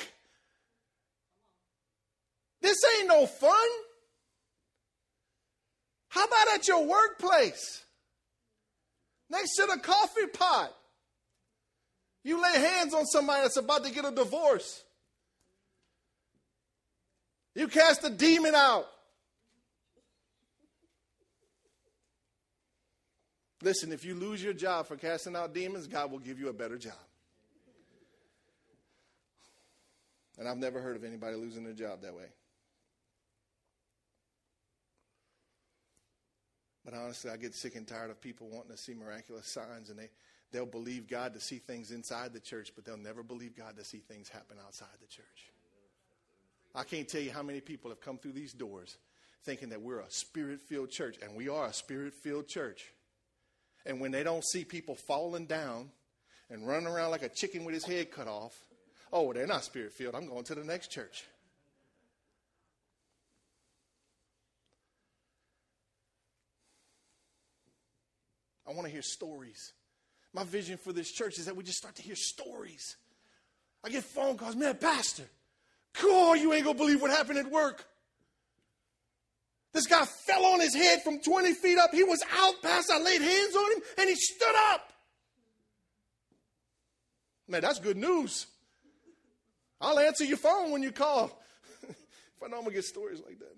This 2.61 2.77
ain't 2.97 3.09
no 3.09 3.25
fun. 3.25 3.51
How 6.07 6.23
about 6.23 6.55
at 6.55 6.69
your 6.69 6.85
workplace? 6.85 7.83
Next 9.29 9.53
to 9.57 9.67
the 9.73 9.79
coffee 9.79 10.27
pot. 10.27 10.73
You 12.23 12.41
lay 12.41 12.59
hands 12.59 12.93
on 12.93 13.05
somebody 13.07 13.41
that's 13.41 13.57
about 13.57 13.83
to 13.83 13.91
get 13.91 14.05
a 14.05 14.11
divorce. 14.11 14.83
You 17.55 17.67
cast 17.67 18.05
a 18.05 18.09
demon 18.09 18.55
out. 18.55 18.87
Listen, 23.61 23.91
if 23.91 24.03
you 24.03 24.15
lose 24.15 24.43
your 24.43 24.53
job 24.53 24.87
for 24.87 24.95
casting 24.95 25.35
out 25.35 25.53
demons, 25.53 25.87
God 25.87 26.11
will 26.11 26.19
give 26.19 26.39
you 26.39 26.49
a 26.49 26.53
better 26.53 26.77
job. 26.77 26.93
And 30.39 30.47
I've 30.47 30.57
never 30.57 30.81
heard 30.81 30.95
of 30.95 31.03
anybody 31.03 31.35
losing 31.35 31.63
their 31.63 31.73
job 31.73 32.01
that 32.01 32.15
way. 32.15 32.25
But 36.83 36.95
honestly, 36.95 37.29
I 37.29 37.37
get 37.37 37.53
sick 37.53 37.75
and 37.75 37.87
tired 37.87 38.09
of 38.09 38.19
people 38.19 38.47
wanting 38.49 38.71
to 38.71 38.77
see 38.77 38.95
miraculous 38.95 39.45
signs 39.45 39.91
and 39.91 39.99
they, 39.99 40.09
they'll 40.51 40.65
believe 40.65 41.07
God 41.07 41.35
to 41.35 41.39
see 41.39 41.59
things 41.59 41.91
inside 41.91 42.33
the 42.33 42.39
church, 42.39 42.71
but 42.75 42.85
they'll 42.85 42.97
never 42.97 43.21
believe 43.21 43.55
God 43.55 43.77
to 43.77 43.85
see 43.85 43.99
things 43.99 44.29
happen 44.29 44.57
outside 44.65 44.87
the 44.99 45.07
church. 45.07 45.51
I 46.73 46.83
can't 46.83 47.07
tell 47.07 47.21
you 47.21 47.31
how 47.31 47.43
many 47.43 47.61
people 47.61 47.91
have 47.91 48.01
come 48.01 48.17
through 48.17 48.31
these 48.31 48.53
doors 48.53 48.97
thinking 49.43 49.69
that 49.69 49.81
we're 49.81 49.99
a 49.99 50.09
spirit 50.09 50.61
filled 50.61 50.89
church, 50.89 51.17
and 51.21 51.35
we 51.35 51.49
are 51.49 51.65
a 51.65 51.73
spirit 51.73 52.13
filled 52.13 52.47
church. 52.47 52.91
And 53.85 53.99
when 53.99 54.11
they 54.11 54.23
don't 54.23 54.43
see 54.43 54.63
people 54.63 54.95
falling 54.95 55.45
down 55.45 55.89
and 56.49 56.67
running 56.67 56.87
around 56.87 57.11
like 57.11 57.23
a 57.23 57.29
chicken 57.29 57.63
with 57.63 57.73
his 57.73 57.85
head 57.85 58.11
cut 58.11 58.27
off, 58.27 58.55
oh, 59.11 59.33
they're 59.33 59.47
not 59.47 59.63
spirit 59.63 59.93
filled. 59.93 60.15
I'm 60.15 60.27
going 60.27 60.43
to 60.45 60.55
the 60.55 60.63
next 60.63 60.89
church. 60.89 61.25
I 68.67 68.73
want 68.73 68.85
to 68.85 68.91
hear 68.91 69.01
stories. 69.01 69.73
My 70.33 70.43
vision 70.45 70.77
for 70.77 70.93
this 70.93 71.11
church 71.11 71.37
is 71.39 71.45
that 71.45 71.55
we 71.57 71.63
just 71.63 71.77
start 71.77 71.95
to 71.95 72.01
hear 72.01 72.15
stories. 72.15 72.95
I 73.83 73.89
get 73.89 74.03
phone 74.03 74.37
calls, 74.37 74.55
man, 74.55 74.77
Pastor, 74.77 75.23
cool, 75.93 76.35
you 76.35 76.53
ain't 76.53 76.63
gonna 76.63 76.77
believe 76.77 77.01
what 77.01 77.11
happened 77.11 77.39
at 77.39 77.51
work. 77.51 77.85
This 79.73 79.87
guy 79.87 80.05
fell 80.05 80.45
on 80.45 80.59
his 80.59 80.75
head 80.75 81.01
from 81.01 81.19
20 81.19 81.53
feet 81.53 81.77
up. 81.77 81.93
He 81.93 82.03
was 82.03 82.21
out 82.37 82.61
past, 82.61 82.91
I 82.91 82.99
laid 82.99 83.21
hands 83.21 83.55
on 83.55 83.71
him, 83.71 83.83
and 83.99 84.09
he 84.09 84.15
stood 84.15 84.55
up. 84.71 84.91
Man, 87.47 87.61
that's 87.61 87.79
good 87.79 87.97
news. 87.97 88.47
I'll 89.79 89.99
answer 89.99 90.23
your 90.23 90.37
phone 90.37 90.71
when 90.71 90.83
you 90.83 90.91
call. 90.91 91.31
if 91.89 91.95
I 92.43 92.47
know 92.47 92.57
I'm 92.57 92.63
gonna 92.63 92.75
get 92.75 92.85
stories 92.85 93.21
like 93.25 93.39
that. 93.39 93.55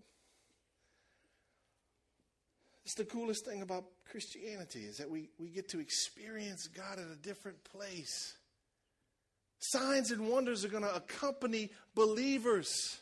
It's 2.85 2.95
the 2.95 3.05
coolest 3.05 3.45
thing 3.45 3.61
about 3.61 3.85
Christianity 4.09 4.81
is 4.81 4.97
that 4.97 5.09
we, 5.09 5.29
we 5.39 5.49
get 5.49 5.69
to 5.69 5.79
experience 5.79 6.67
God 6.67 6.99
at 6.99 7.07
a 7.07 7.15
different 7.15 7.63
place. 7.63 8.35
Signs 9.59 10.11
and 10.11 10.27
wonders 10.27 10.65
are 10.65 10.69
going 10.69 10.83
to 10.83 10.93
accompany 10.93 11.71
believers. 11.95 12.99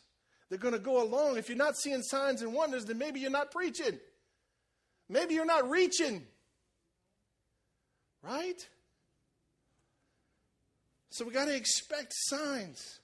They're 0.51 0.59
going 0.59 0.73
to 0.73 0.81
go 0.81 1.01
along. 1.01 1.37
If 1.37 1.47
you're 1.47 1.57
not 1.57 1.77
seeing 1.77 2.03
signs 2.03 2.41
and 2.41 2.53
wonders, 2.53 2.83
then 2.83 2.97
maybe 2.97 3.21
you're 3.21 3.31
not 3.31 3.51
preaching. 3.51 3.97
Maybe 5.07 5.33
you're 5.33 5.45
not 5.45 5.69
reaching. 5.69 6.23
Right? 8.21 8.67
So 11.09 11.23
we 11.23 11.31
got 11.31 11.45
to 11.45 11.55
expect 11.55 12.11
signs. 12.13 12.99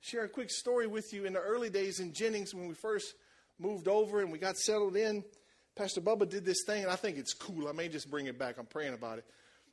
Share 0.00 0.24
a 0.24 0.28
quick 0.28 0.50
story 0.50 0.88
with 0.88 1.12
you 1.12 1.26
in 1.26 1.32
the 1.32 1.38
early 1.38 1.70
days 1.70 2.00
in 2.00 2.12
Jennings 2.12 2.52
when 2.52 2.66
we 2.66 2.74
first 2.74 3.14
moved 3.60 3.86
over 3.86 4.20
and 4.20 4.32
we 4.32 4.40
got 4.40 4.56
settled 4.56 4.96
in. 4.96 5.22
Pastor 5.76 6.00
Bubba 6.00 6.28
did 6.28 6.44
this 6.44 6.64
thing, 6.66 6.82
and 6.82 6.90
I 6.90 6.96
think 6.96 7.18
it's 7.18 7.34
cool. 7.34 7.68
I 7.68 7.72
may 7.72 7.86
just 7.86 8.10
bring 8.10 8.26
it 8.26 8.36
back. 8.36 8.58
I'm 8.58 8.66
praying 8.66 8.94
about 8.94 9.18
it. 9.18 9.24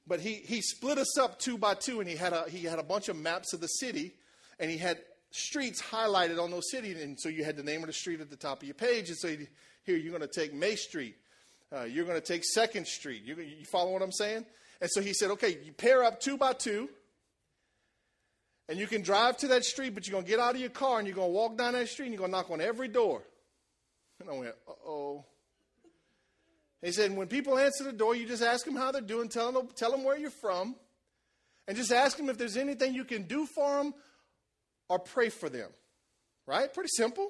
But 0.06 0.20
he, 0.20 0.36
he 0.36 0.62
split 0.62 1.00
us 1.00 1.18
up 1.18 1.40
two 1.40 1.58
by 1.58 1.74
two, 1.74 2.00
and 2.00 2.08
he 2.08 2.16
had, 2.16 2.32
a, 2.32 2.48
he 2.48 2.66
had 2.66 2.78
a 2.78 2.84
bunch 2.84 3.10
of 3.10 3.16
maps 3.18 3.54
of 3.54 3.60
the 3.60 3.68
city, 3.68 4.14
and 4.60 4.70
he 4.70 4.78
had 4.78 5.00
streets 5.32 5.82
highlighted 5.82 6.42
on 6.42 6.52
those 6.52 6.70
cities. 6.72 7.02
And 7.02 7.20
so 7.20 7.30
you 7.30 7.44
had 7.44 7.56
the 7.56 7.64
name 7.64 7.82
of 7.82 7.88
the 7.88 7.94
street 7.94 8.22
at 8.22 8.30
the 8.30 8.36
top 8.36 8.62
of 8.62 8.68
your 8.68 8.76
page. 8.76 9.10
And 9.10 9.18
so 9.18 9.28
here, 9.84 9.98
you're 9.98 10.18
going 10.18 10.28
to 10.28 10.28
take 10.28 10.54
May 10.54 10.76
Street. 10.76 11.16
Uh, 11.76 11.84
you're 11.84 12.06
going 12.06 12.20
to 12.20 12.26
take 12.26 12.44
Second 12.44 12.88
Street. 12.88 13.24
You, 13.24 13.36
you 13.36 13.66
follow 13.66 13.92
what 13.92 14.02
I'm 14.02 14.12
saying? 14.12 14.46
And 14.82 14.90
so 14.90 15.02
he 15.02 15.14
said, 15.14 15.32
okay, 15.32 15.58
you 15.64 15.72
pair 15.72 16.04
up 16.04 16.20
two 16.20 16.38
by 16.38 16.54
two, 16.54 16.90
and 18.68 18.80
you 18.80 18.88
can 18.88 19.02
drive 19.02 19.38
to 19.38 19.48
that 19.50 19.66
street, 19.66 19.94
but 19.94 20.08
you're 20.08 20.14
going 20.14 20.26
to 20.26 20.30
get 20.30 20.40
out 20.40 20.56
of 20.56 20.62
your 20.62 20.70
car 20.70 21.00
and 21.00 21.08
you're 21.08 21.16
going 21.16 21.30
to 21.30 21.34
walk 21.34 21.58
down 21.58 21.74
that 21.74 21.90
street 21.90 22.06
and 22.06 22.14
you're 22.14 22.20
going 22.20 22.32
to 22.32 22.38
knock 22.38 22.52
on 22.52 22.62
every 22.62 22.88
door. 22.88 23.24
And 24.20 24.30
I 24.30 24.34
went, 24.34 24.56
uh 24.68 24.72
oh. 24.86 25.26
He 26.82 26.92
said, 26.92 27.16
when 27.16 27.28
people 27.28 27.58
answer 27.58 27.84
the 27.84 27.92
door, 27.92 28.16
you 28.16 28.26
just 28.26 28.44
ask 28.44 28.66
them 28.66 28.76
how 28.76 28.92
they're 28.92 29.02
doing, 29.02 29.28
tell 29.28 29.52
them, 29.52 29.68
tell 29.76 29.92
them 29.92 30.04
where 30.04 30.18
you're 30.18 30.30
from, 30.30 30.76
and 31.68 31.76
just 31.76 31.92
ask 31.92 32.16
them 32.16 32.30
if 32.30 32.38
there's 32.38 32.58
anything 32.58 32.94
you 32.94 33.04
can 33.04 33.24
do 33.24 33.46
for 33.46 33.78
them 33.78 33.94
or 34.90 35.00
pray 35.00 35.30
for 35.30 35.50
them. 35.50 35.70
Right? 36.46 36.74
Pretty 36.74 36.90
simple. 36.92 37.30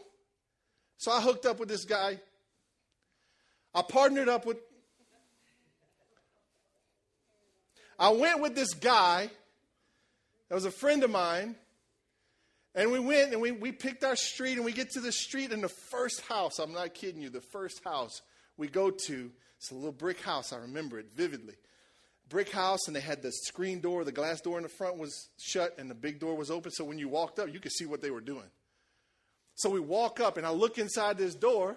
So 0.97 1.11
I 1.11 1.21
hooked 1.21 1.45
up 1.45 1.59
with 1.59 1.69
this 1.69 1.85
guy. 1.85 2.19
I 3.75 3.81
partnered 3.81 4.29
up 4.29 4.45
with. 4.45 4.57
I 7.99 8.09
went 8.09 8.41
with 8.41 8.55
this 8.55 8.73
guy 8.73 9.29
that 10.47 10.55
was 10.55 10.65
a 10.65 10.71
friend 10.71 11.03
of 11.03 11.11
mine. 11.11 11.55
And 12.75 12.91
we 12.91 12.99
went 12.99 13.33
and 13.33 13.41
we, 13.41 13.51
we 13.51 13.71
picked 13.71 14.03
our 14.03 14.15
street 14.15 14.53
and 14.53 14.63
we 14.63 14.71
get 14.71 14.91
to 14.91 15.01
the 15.01 15.11
street 15.11 15.51
and 15.51 15.63
the 15.63 15.69
first 15.69 16.21
house, 16.21 16.59
I'm 16.59 16.71
not 16.71 16.93
kidding 16.93 17.21
you, 17.21 17.29
the 17.29 17.41
first 17.41 17.83
house 17.83 18.21
we 18.57 18.67
go 18.67 18.91
to. 18.91 19.31
It's 19.57 19.71
a 19.71 19.75
little 19.75 19.91
brick 19.91 20.21
house. 20.21 20.53
I 20.53 20.57
remember 20.57 20.99
it 20.99 21.07
vividly. 21.15 21.55
Brick 22.29 22.51
house, 22.51 22.87
and 22.87 22.95
they 22.95 23.01
had 23.01 23.21
the 23.21 23.31
screen 23.31 23.81
door. 23.81 24.03
The 24.03 24.11
glass 24.11 24.39
door 24.41 24.57
in 24.57 24.63
the 24.63 24.69
front 24.69 24.97
was 24.97 25.29
shut, 25.39 25.75
and 25.77 25.89
the 25.89 25.95
big 25.95 26.19
door 26.19 26.35
was 26.35 26.51
open. 26.51 26.71
So 26.71 26.83
when 26.83 26.99
you 26.99 27.09
walked 27.09 27.39
up, 27.39 27.51
you 27.51 27.59
could 27.59 27.71
see 27.71 27.85
what 27.85 28.01
they 28.01 28.11
were 28.11 28.21
doing. 28.21 28.49
So 29.55 29.69
we 29.69 29.79
walk 29.79 30.19
up, 30.19 30.37
and 30.37 30.45
I 30.45 30.51
look 30.51 30.77
inside 30.77 31.17
this 31.17 31.35
door, 31.35 31.75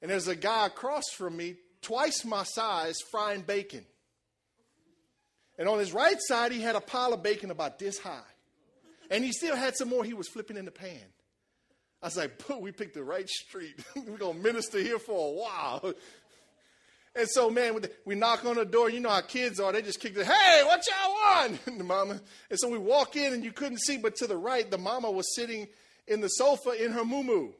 and 0.00 0.10
there's 0.10 0.28
a 0.28 0.36
guy 0.36 0.66
across 0.66 1.04
from 1.10 1.36
me, 1.36 1.56
twice 1.82 2.24
my 2.24 2.44
size, 2.44 2.96
frying 3.10 3.42
bacon. 3.42 3.84
And 5.58 5.68
on 5.68 5.78
his 5.78 5.92
right 5.92 6.16
side, 6.20 6.52
he 6.52 6.60
had 6.60 6.76
a 6.76 6.80
pile 6.80 7.12
of 7.12 7.22
bacon 7.22 7.50
about 7.50 7.78
this 7.78 7.98
high. 7.98 8.20
And 9.10 9.22
he 9.22 9.32
still 9.32 9.56
had 9.56 9.76
some 9.76 9.88
more 9.88 10.04
he 10.04 10.14
was 10.14 10.28
flipping 10.28 10.56
in 10.56 10.64
the 10.64 10.70
pan. 10.70 10.98
I 12.02 12.06
was 12.06 12.16
like, 12.16 12.32
we 12.60 12.72
picked 12.72 12.94
the 12.94 13.04
right 13.04 13.28
street. 13.28 13.76
We're 13.94 14.16
going 14.16 14.36
to 14.36 14.42
minister 14.42 14.78
here 14.78 14.98
for 14.98 15.28
a 15.28 15.32
while. 15.32 15.94
And 17.14 17.28
so, 17.28 17.50
man, 17.50 17.78
we 18.06 18.14
knock 18.14 18.44
on 18.46 18.56
the 18.56 18.64
door. 18.64 18.88
You 18.88 19.00
know 19.00 19.10
how 19.10 19.20
kids 19.20 19.60
are. 19.60 19.70
They 19.70 19.82
just 19.82 20.00
kick 20.00 20.14
the, 20.14 20.24
hey, 20.24 20.62
what 20.64 20.82
y'all 20.88 21.12
want? 21.12 21.58
And 21.66 21.78
the 21.80 21.84
mama. 21.84 22.20
And 22.48 22.58
so 22.58 22.68
we 22.68 22.78
walk 22.78 23.16
in, 23.16 23.34
and 23.34 23.44
you 23.44 23.52
couldn't 23.52 23.80
see, 23.80 23.98
but 23.98 24.16
to 24.16 24.26
the 24.26 24.36
right, 24.36 24.70
the 24.70 24.78
mama 24.78 25.10
was 25.10 25.34
sitting 25.34 25.68
in 26.08 26.20
the 26.20 26.28
sofa 26.28 26.70
in 26.82 26.92
her 26.92 27.04
moo 27.04 27.50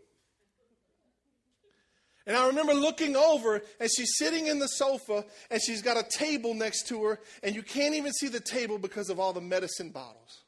And 2.27 2.35
I 2.35 2.47
remember 2.47 2.73
looking 2.73 3.15
over, 3.15 3.61
and 3.79 3.91
she's 3.95 4.17
sitting 4.17 4.47
in 4.47 4.59
the 4.59 4.69
sofa, 4.69 5.25
and 5.51 5.61
she's 5.61 5.83
got 5.83 5.99
a 5.99 6.03
table 6.09 6.55
next 6.55 6.89
to 6.89 7.05
her, 7.05 7.21
and 7.43 7.55
you 7.55 7.63
can't 7.63 7.95
even 7.95 8.13
see 8.13 8.29
the 8.29 8.41
table 8.41 8.79
because 8.79 9.11
of 9.11 9.21
all 9.21 9.35
the 9.35 9.43
medicine 9.43 9.91
bottles. 9.91 10.45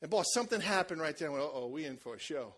And 0.00 0.10
boy, 0.10 0.22
something 0.32 0.62
happened 0.62 1.02
right 1.02 1.16
there. 1.18 1.28
I 1.28 1.32
went, 1.32 1.44
oh, 1.44 1.66
we 1.66 1.84
in 1.84 1.98
for 1.98 2.14
a 2.14 2.18
show. 2.18 2.54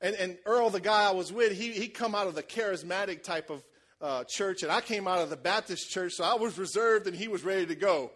And, 0.00 0.14
and 0.16 0.38
Earl, 0.44 0.70
the 0.70 0.80
guy 0.80 1.08
I 1.08 1.12
was 1.12 1.32
with, 1.32 1.52
he 1.52 1.72
he 1.72 1.88
come 1.88 2.14
out 2.14 2.26
of 2.26 2.34
the 2.34 2.42
charismatic 2.42 3.22
type 3.22 3.50
of 3.50 3.64
uh, 4.00 4.24
church, 4.24 4.62
and 4.62 4.70
I 4.70 4.80
came 4.80 5.08
out 5.08 5.20
of 5.20 5.30
the 5.30 5.36
Baptist 5.36 5.90
church, 5.90 6.12
so 6.12 6.24
I 6.24 6.34
was 6.34 6.58
reserved, 6.58 7.06
and 7.06 7.16
he 7.16 7.28
was 7.28 7.44
ready 7.44 7.66
to 7.66 7.74
go. 7.74 8.10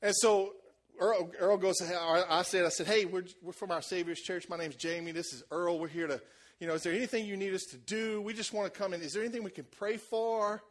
And 0.00 0.14
so 0.14 0.54
Earl, 0.98 1.32
Earl 1.38 1.56
goes, 1.56 1.80
I 1.82 2.42
said, 2.42 2.64
I 2.64 2.68
said, 2.68 2.86
hey, 2.86 3.04
we're, 3.04 3.24
we're 3.42 3.52
from 3.52 3.70
our 3.72 3.82
Savior's 3.82 4.20
church. 4.20 4.48
My 4.48 4.56
name's 4.56 4.76
Jamie. 4.76 5.12
This 5.12 5.32
is 5.32 5.42
Earl. 5.50 5.78
We're 5.78 5.88
here 5.88 6.06
to, 6.06 6.20
you 6.60 6.66
know, 6.66 6.74
is 6.74 6.82
there 6.82 6.92
anything 6.92 7.26
you 7.26 7.36
need 7.36 7.54
us 7.54 7.64
to 7.70 7.76
do? 7.78 8.22
We 8.22 8.34
just 8.34 8.52
want 8.52 8.72
to 8.72 8.78
come 8.78 8.94
in. 8.94 9.02
Is 9.02 9.12
there 9.12 9.22
anything 9.22 9.42
we 9.42 9.50
can 9.50 9.66
pray 9.78 9.96
for? 9.96 10.62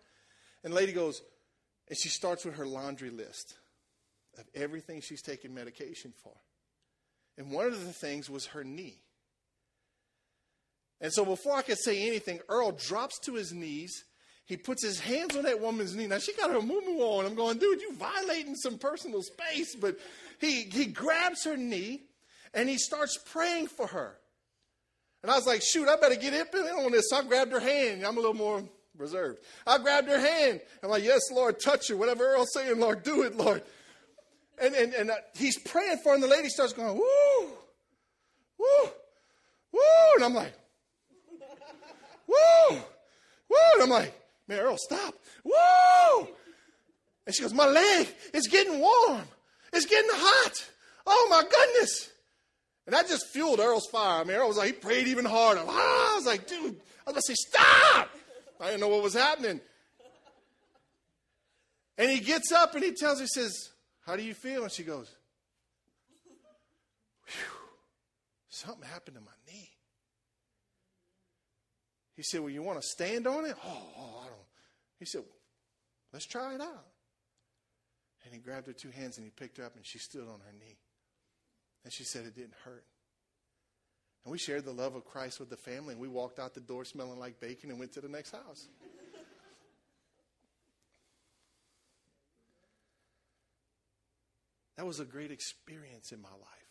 And 0.63 0.73
lady 0.73 0.93
goes, 0.93 1.21
and 1.89 1.97
she 1.97 2.09
starts 2.09 2.45
with 2.45 2.55
her 2.55 2.65
laundry 2.65 3.09
list 3.09 3.55
of 4.37 4.45
everything 4.55 5.01
she's 5.01 5.21
taking 5.21 5.53
medication 5.53 6.13
for. 6.23 6.33
And 7.37 7.51
one 7.51 7.65
of 7.65 7.85
the 7.85 7.93
things 7.93 8.29
was 8.29 8.47
her 8.47 8.63
knee. 8.63 8.99
And 11.01 11.11
so 11.11 11.25
before 11.25 11.55
I 11.55 11.63
could 11.63 11.79
say 11.79 12.07
anything, 12.07 12.39
Earl 12.47 12.71
drops 12.71 13.19
to 13.25 13.33
his 13.33 13.51
knees. 13.51 14.05
He 14.45 14.55
puts 14.55 14.83
his 14.83 14.99
hands 14.99 15.35
on 15.35 15.43
that 15.43 15.59
woman's 15.59 15.95
knee. 15.95 16.07
Now 16.07 16.19
she 16.19 16.33
got 16.33 16.51
her 16.51 16.61
moo 16.61 16.99
on. 16.99 17.25
I'm 17.25 17.35
going, 17.35 17.57
dude, 17.57 17.81
you 17.81 17.93
violating 17.95 18.55
some 18.55 18.77
personal 18.77 19.21
space. 19.23 19.75
But 19.75 19.97
he 20.39 20.63
he 20.63 20.85
grabs 20.85 21.43
her 21.45 21.57
knee 21.57 22.03
and 22.53 22.69
he 22.69 22.77
starts 22.77 23.17
praying 23.17 23.67
for 23.67 23.87
her. 23.87 24.17
And 25.23 25.31
I 25.31 25.35
was 25.35 25.47
like, 25.47 25.61
shoot, 25.61 25.87
I 25.87 25.95
better 25.97 26.15
get 26.15 26.33
up 26.33 26.53
in 26.53 26.61
on 26.61 26.91
this. 26.91 27.09
So 27.09 27.17
I 27.17 27.23
grabbed 27.23 27.51
her 27.51 27.59
hand. 27.59 28.03
I'm 28.03 28.17
a 28.17 28.19
little 28.19 28.33
more 28.33 28.63
reserved. 28.97 29.39
I 29.65 29.77
grabbed 29.77 30.07
her 30.07 30.19
hand. 30.19 30.61
I'm 30.83 30.89
like, 30.89 31.03
yes, 31.03 31.21
Lord, 31.31 31.59
touch 31.59 31.87
her. 31.89 31.97
Whatever 31.97 32.25
Earl's 32.33 32.53
saying, 32.53 32.79
Lord, 32.79 33.03
do 33.03 33.23
it, 33.23 33.37
Lord. 33.37 33.63
And, 34.61 34.75
and, 34.75 34.93
and 34.93 35.11
uh, 35.11 35.15
he's 35.35 35.57
praying 35.59 35.97
for 36.03 36.09
her, 36.09 36.15
and 36.15 36.23
the 36.23 36.27
lady 36.27 36.49
starts 36.49 36.73
going, 36.73 36.95
woo, 36.95 37.47
woo, 38.59 38.89
woo. 39.71 39.79
And 40.15 40.25
I'm 40.25 40.33
like, 40.33 40.53
woo, 42.31 42.77
woo. 43.49 43.57
And 43.75 43.83
I'm 43.83 43.89
like, 43.89 44.13
man, 44.47 44.59
Earl, 44.59 44.77
stop. 44.77 45.13
Woo. 45.43 46.27
And 47.25 47.35
she 47.35 47.41
goes, 47.41 47.53
my 47.53 47.67
leg 47.67 48.07
is 48.33 48.47
getting 48.47 48.79
warm. 48.79 49.23
It's 49.73 49.85
getting 49.85 50.09
hot. 50.11 50.69
Oh, 51.05 51.27
my 51.29 51.43
goodness. 51.43 52.09
And 52.85 52.95
that 52.95 53.07
just 53.07 53.27
fueled 53.27 53.59
Earl's 53.59 53.87
fire. 53.87 54.21
I 54.21 54.23
mean, 54.23 54.35
Earl 54.35 54.47
was 54.47 54.57
like, 54.57 54.67
he 54.67 54.73
prayed 54.73 55.07
even 55.07 55.25
harder. 55.25 55.63
Ah, 55.65 56.13
I 56.13 56.15
was 56.15 56.25
like, 56.25 56.47
dude, 56.47 56.75
I 57.07 57.11
was 57.11 57.23
to 57.23 57.33
say, 57.33 57.35
stop. 57.35 58.09
I 58.59 58.65
didn't 58.65 58.81
know 58.81 58.89
what 58.89 59.03
was 59.03 59.13
happening. 59.13 59.61
And 61.97 62.09
he 62.09 62.19
gets 62.19 62.51
up 62.51 62.75
and 62.75 62.83
he 62.83 62.91
tells 62.93 63.19
her, 63.19 63.23
he 63.23 63.27
says, 63.27 63.69
how 64.05 64.15
do 64.15 64.23
you 64.23 64.33
feel? 64.33 64.63
And 64.63 64.71
she 64.71 64.83
goes, 64.83 65.09
something 68.49 68.87
happened 68.87 69.17
to 69.17 69.21
my 69.21 69.31
knee. 69.47 69.70
He 72.21 72.23
said, 72.23 72.41
Well, 72.41 72.51
you 72.51 72.61
want 72.61 72.79
to 72.79 72.87
stand 72.87 73.25
on 73.25 73.47
it? 73.47 73.55
Oh, 73.65 73.83
oh, 73.97 74.19
I 74.21 74.25
don't. 74.25 74.47
He 74.99 75.05
said, 75.05 75.23
Let's 76.13 76.27
try 76.27 76.53
it 76.53 76.61
out. 76.61 76.85
And 78.23 78.31
he 78.31 78.39
grabbed 78.39 78.67
her 78.67 78.73
two 78.73 78.91
hands 78.91 79.17
and 79.17 79.25
he 79.25 79.31
picked 79.31 79.57
her 79.57 79.65
up 79.65 79.75
and 79.75 79.83
she 79.83 79.97
stood 79.97 80.27
on 80.27 80.39
her 80.45 80.53
knee. 80.53 80.77
And 81.83 81.91
she 81.91 82.03
said 82.03 82.27
it 82.27 82.35
didn't 82.35 82.53
hurt. 82.63 82.85
And 84.23 84.31
we 84.31 84.37
shared 84.37 84.65
the 84.65 84.71
love 84.71 84.93
of 84.93 85.03
Christ 85.03 85.39
with 85.39 85.49
the 85.49 85.57
family 85.57 85.93
and 85.93 85.99
we 85.99 86.07
walked 86.07 86.37
out 86.37 86.53
the 86.53 86.59
door 86.59 86.85
smelling 86.85 87.17
like 87.17 87.39
bacon 87.39 87.71
and 87.71 87.79
went 87.79 87.93
to 87.93 88.01
the 88.01 88.07
next 88.07 88.33
house. 88.33 88.67
That 94.77 94.85
was 94.85 94.99
a 94.99 95.05
great 95.05 95.31
experience 95.31 96.11
in 96.11 96.21
my 96.21 96.29
life. 96.29 96.69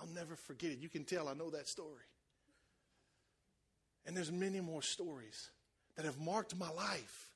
I'll 0.00 0.14
never 0.14 0.34
forget 0.34 0.70
it. 0.70 0.78
You 0.78 0.88
can 0.88 1.04
tell 1.04 1.28
I 1.28 1.34
know 1.34 1.50
that 1.50 1.68
story. 1.68 2.08
And 4.08 4.16
there's 4.16 4.32
many 4.32 4.60
more 4.60 4.80
stories 4.80 5.50
that 5.96 6.06
have 6.06 6.18
marked 6.18 6.56
my 6.56 6.70
life. 6.70 7.28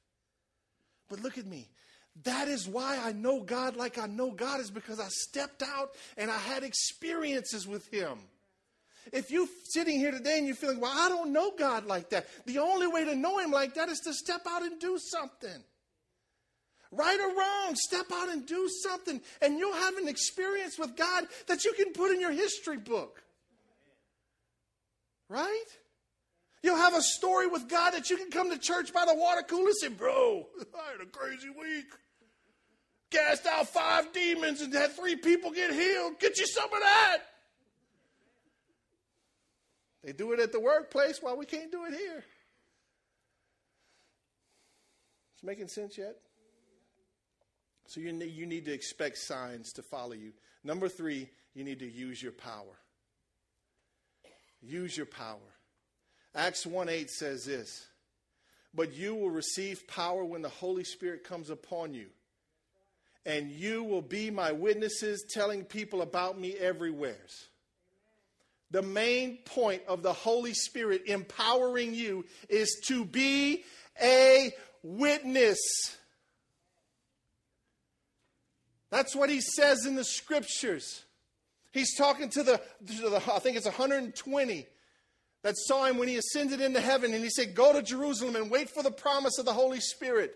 But 1.11 1.21
look 1.21 1.37
at 1.37 1.45
me. 1.45 1.69
That 2.25 2.49
is 2.49 2.67
why 2.67 2.99
I 2.99 3.13
know 3.13 3.43
God 3.43 3.77
like 3.77 3.99
I 3.99 4.07
know 4.07 4.31
God 4.31 4.59
is 4.59 4.71
because 4.71 4.99
I 4.99 5.09
stepped 5.09 5.63
out 5.63 5.91
and 6.17 6.31
I 6.31 6.39
had 6.39 6.63
experiences 6.63 7.69
with 7.69 7.87
him. 7.89 8.19
If 9.13 9.31
you're 9.31 9.49
sitting 9.65 9.99
here 9.99 10.13
today 10.13 10.39
and 10.39 10.47
you're 10.47 10.57
feeling, 10.57 10.81
well, 10.81 10.95
I 10.95 11.11
don't 11.11 11.35
know 11.35 11.53
God 11.59 11.85
like 11.85 12.09
that. 12.09 12.27
The 12.47 12.59
only 12.59 12.87
way 12.87 13.05
to 13.05 13.15
know 13.15 13.39
him 13.39 13.51
like 13.51 13.75
that 13.75 13.91
is 13.91 14.01
to 14.01 14.15
step 14.15 14.41
out 14.49 14.63
and 14.63 14.81
do 14.81 14.99
something. 14.99 15.63
Right 16.91 17.21
or 17.21 17.37
wrong, 17.37 17.75
step 17.75 18.07
out 18.11 18.31
and 18.31 18.47
do 18.47 18.69
something, 18.83 19.21
and 19.43 19.59
you'll 19.59 19.75
have 19.75 19.97
an 19.97 20.09
experience 20.09 20.79
with 20.79 20.97
God 20.97 21.25
that 21.49 21.65
you 21.65 21.73
can 21.73 21.93
put 21.93 22.13
in 22.13 22.21
your 22.21 22.33
history 22.33 22.77
book. 22.79 23.23
Right? 25.29 25.65
You'll 26.63 26.77
have 26.77 26.95
a 26.95 27.03
story 27.03 27.49
with 27.49 27.69
God 27.69 27.93
that 27.93 28.09
you 28.09 28.17
can 28.17 28.31
come 28.31 28.51
to 28.51 28.59
church 28.59 28.93
by 28.93 29.05
the 29.05 29.15
water 29.15 29.43
cooler 29.43 29.67
and 29.67 29.77
say, 29.77 29.89
Bro, 29.89 30.47
I 30.61 30.93
had 30.93 31.01
a 31.07 31.11
crazy 31.11 31.49
week. 31.49 31.87
Cast 33.11 33.47
out 33.47 33.69
five 33.69 34.13
demons 34.13 34.63
and 34.63 34.73
had 34.73 34.93
three 34.93 35.17
people 35.17 35.51
get 35.51 35.73
healed. 35.73 36.19
Get 36.19 36.39
you 36.39 36.47
some 36.47 36.73
of 36.73 36.81
that. 36.81 37.19
They 40.03 40.13
do 40.13 40.33
it 40.33 40.41
at 40.41 40.53
the 40.53 40.61
workplace. 40.61 41.19
Why 41.21 41.35
we 41.35 41.45
can't 41.45 41.71
do 41.71 41.85
it 41.85 41.93
here? 41.93 42.25
It's 45.35 45.43
making 45.45 45.69
sense 45.69 45.99
yet? 45.99 46.17
So 47.87 48.01
you 48.01 48.13
need, 48.13 48.33
you 48.33 48.47
need 48.47 48.65
to 48.65 48.73
expect 48.73 49.19
signs 49.19 49.73
to 49.75 49.83
follow 49.83 50.13
you. 50.13 50.33
Number 50.65 50.89
three, 50.89 51.29
you 51.55 51.65
need 51.65 51.81
to 51.81 51.91
use 51.91 52.23
your 52.23 52.33
power. 52.33 52.79
Use 54.63 54.97
your 54.97 55.07
power. 55.07 55.52
Acts 56.35 56.67
1 56.67 56.89
8 56.89 57.11
says 57.11 57.45
this 57.45 57.87
But 58.75 58.95
you 58.95 59.15
will 59.15 59.31
receive 59.31 59.87
power 59.87 60.25
when 60.25 60.43
the 60.43 60.49
Holy 60.49 60.85
Spirit 60.85 61.25
comes 61.25 61.51
upon 61.51 61.95
you. 61.95 62.07
And 63.25 63.51
you 63.51 63.85
will 63.85 64.03
be 64.03 64.31
my 64.31 64.51
witnesses, 64.51 65.25
telling 65.31 65.65
people 65.65 66.03
about 66.03 66.41
me 66.41 66.55
everywhere. 66.55 67.17
The 68.73 68.83
main 68.83 69.39
point 69.45 69.83
of 69.87 70.03
the 70.03 70.13
Holy 70.13 70.55
Spirit 70.55 71.03
empowering 71.07 71.95
you 71.95 72.25
is 72.49 72.81
to 72.89 73.05
be 73.05 73.65
a 74.03 74.53
witness. 74.83 75.59
That's 78.91 79.15
what 79.15 79.31
he 79.31 79.41
says 79.41 79.87
in 79.87 79.95
the 79.95 80.05
scriptures. 80.05 81.05
He's 81.71 81.95
talking 81.97 82.29
to 82.31 82.43
the, 82.43 82.61
to 82.97 83.11
the, 83.11 83.23
I 83.33 83.39
think 83.39 83.57
it's 83.57 83.67
120 83.67 84.67
that 85.43 85.57
saw 85.57 85.85
him 85.87 85.99
when 85.99 86.09
he 86.09 86.17
ascended 86.17 86.61
into 86.61 86.81
heaven. 86.81 87.13
And 87.15 87.23
he 87.23 87.31
said, 87.31 87.55
Go 87.55 87.73
to 87.73 87.83
Jerusalem 87.83 88.37
and 88.37 88.51
wait 88.51 88.71
for 88.71 88.83
the 88.83 88.91
promise 88.91 89.39
of 89.39 89.45
the 89.45 89.53
Holy 89.53 89.81
Spirit. 89.81 90.35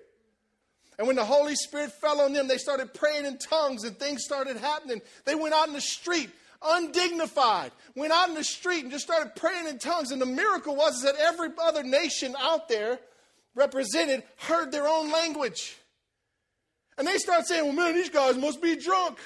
And 0.98 1.06
when 1.06 1.16
the 1.16 1.24
Holy 1.24 1.54
Spirit 1.54 1.92
fell 1.92 2.20
on 2.20 2.32
them, 2.32 2.48
they 2.48 2.56
started 2.56 2.94
praying 2.94 3.26
in 3.26 3.38
tongues 3.38 3.84
and 3.84 3.98
things 3.98 4.24
started 4.24 4.56
happening. 4.56 5.02
They 5.24 5.34
went 5.34 5.54
out 5.54 5.68
in 5.68 5.74
the 5.74 5.80
street, 5.80 6.30
undignified, 6.62 7.70
went 7.94 8.12
out 8.12 8.30
in 8.30 8.34
the 8.34 8.44
street 8.44 8.82
and 8.82 8.90
just 8.90 9.04
started 9.04 9.36
praying 9.36 9.66
in 9.66 9.78
tongues. 9.78 10.10
And 10.10 10.22
the 10.22 10.26
miracle 10.26 10.74
was 10.74 11.02
that 11.02 11.16
every 11.16 11.50
other 11.62 11.82
nation 11.82 12.34
out 12.38 12.68
there 12.68 12.98
represented 13.54 14.22
heard 14.38 14.72
their 14.72 14.88
own 14.88 15.12
language. 15.12 15.76
And 16.98 17.06
they 17.06 17.18
start 17.18 17.46
saying, 17.46 17.64
well, 17.64 17.74
man, 17.74 17.94
these 17.94 18.08
guys 18.08 18.38
must 18.38 18.62
be 18.62 18.76
drunk. 18.76 19.18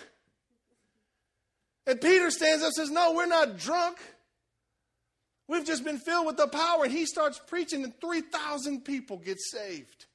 And 1.87 2.01
Peter 2.01 2.31
stands 2.31 2.63
up 2.63 2.69
and 2.69 2.75
says, 2.75 2.91
no, 2.91 3.13
we're 3.13 3.27
not 3.27 3.59
drunk. 3.59 3.99
We've 5.51 5.67
just 5.67 5.83
been 5.83 5.99
filled 5.99 6.27
with 6.27 6.37
the 6.37 6.47
power. 6.47 6.85
And 6.85 6.93
he 6.93 7.07
starts 7.07 7.41
preaching, 7.45 7.83
and 7.83 8.01
3,000 8.01 8.85
people 8.85 9.17
get 9.17 9.41
saved. 9.41 10.07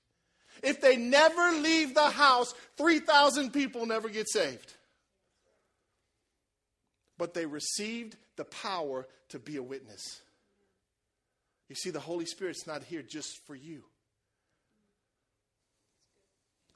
If 0.63 0.79
they 0.79 0.95
never 0.95 1.51
leave 1.51 1.93
the 1.93 2.09
house, 2.09 2.53
3,000 2.77 3.51
people 3.51 3.85
never 3.85 4.07
get 4.07 4.29
saved. 4.29 4.73
But 7.17 7.33
they 7.33 7.45
received 7.45 8.15
the 8.37 8.45
power 8.45 9.07
to 9.29 9.37
be 9.37 9.57
a 9.57 9.63
witness. 9.63 10.21
You 11.67 11.75
see, 11.75 11.89
the 11.89 11.99
Holy 11.99 12.25
Spirit's 12.25 12.65
not 12.65 12.83
here 12.83 13.01
just 13.01 13.45
for 13.45 13.55
you. 13.55 13.83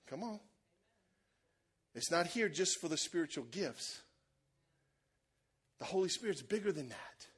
Come 0.09 0.21
on. 0.21 0.41
It's 1.95 2.11
not 2.11 2.27
here 2.27 2.49
just 2.49 2.81
for 2.81 2.89
the 2.89 2.97
spiritual 2.97 3.45
gifts. 3.45 4.01
The 5.79 5.85
Holy 5.85 6.09
Spirit's 6.09 6.41
bigger 6.41 6.73
than 6.73 6.89
that. 6.89 7.28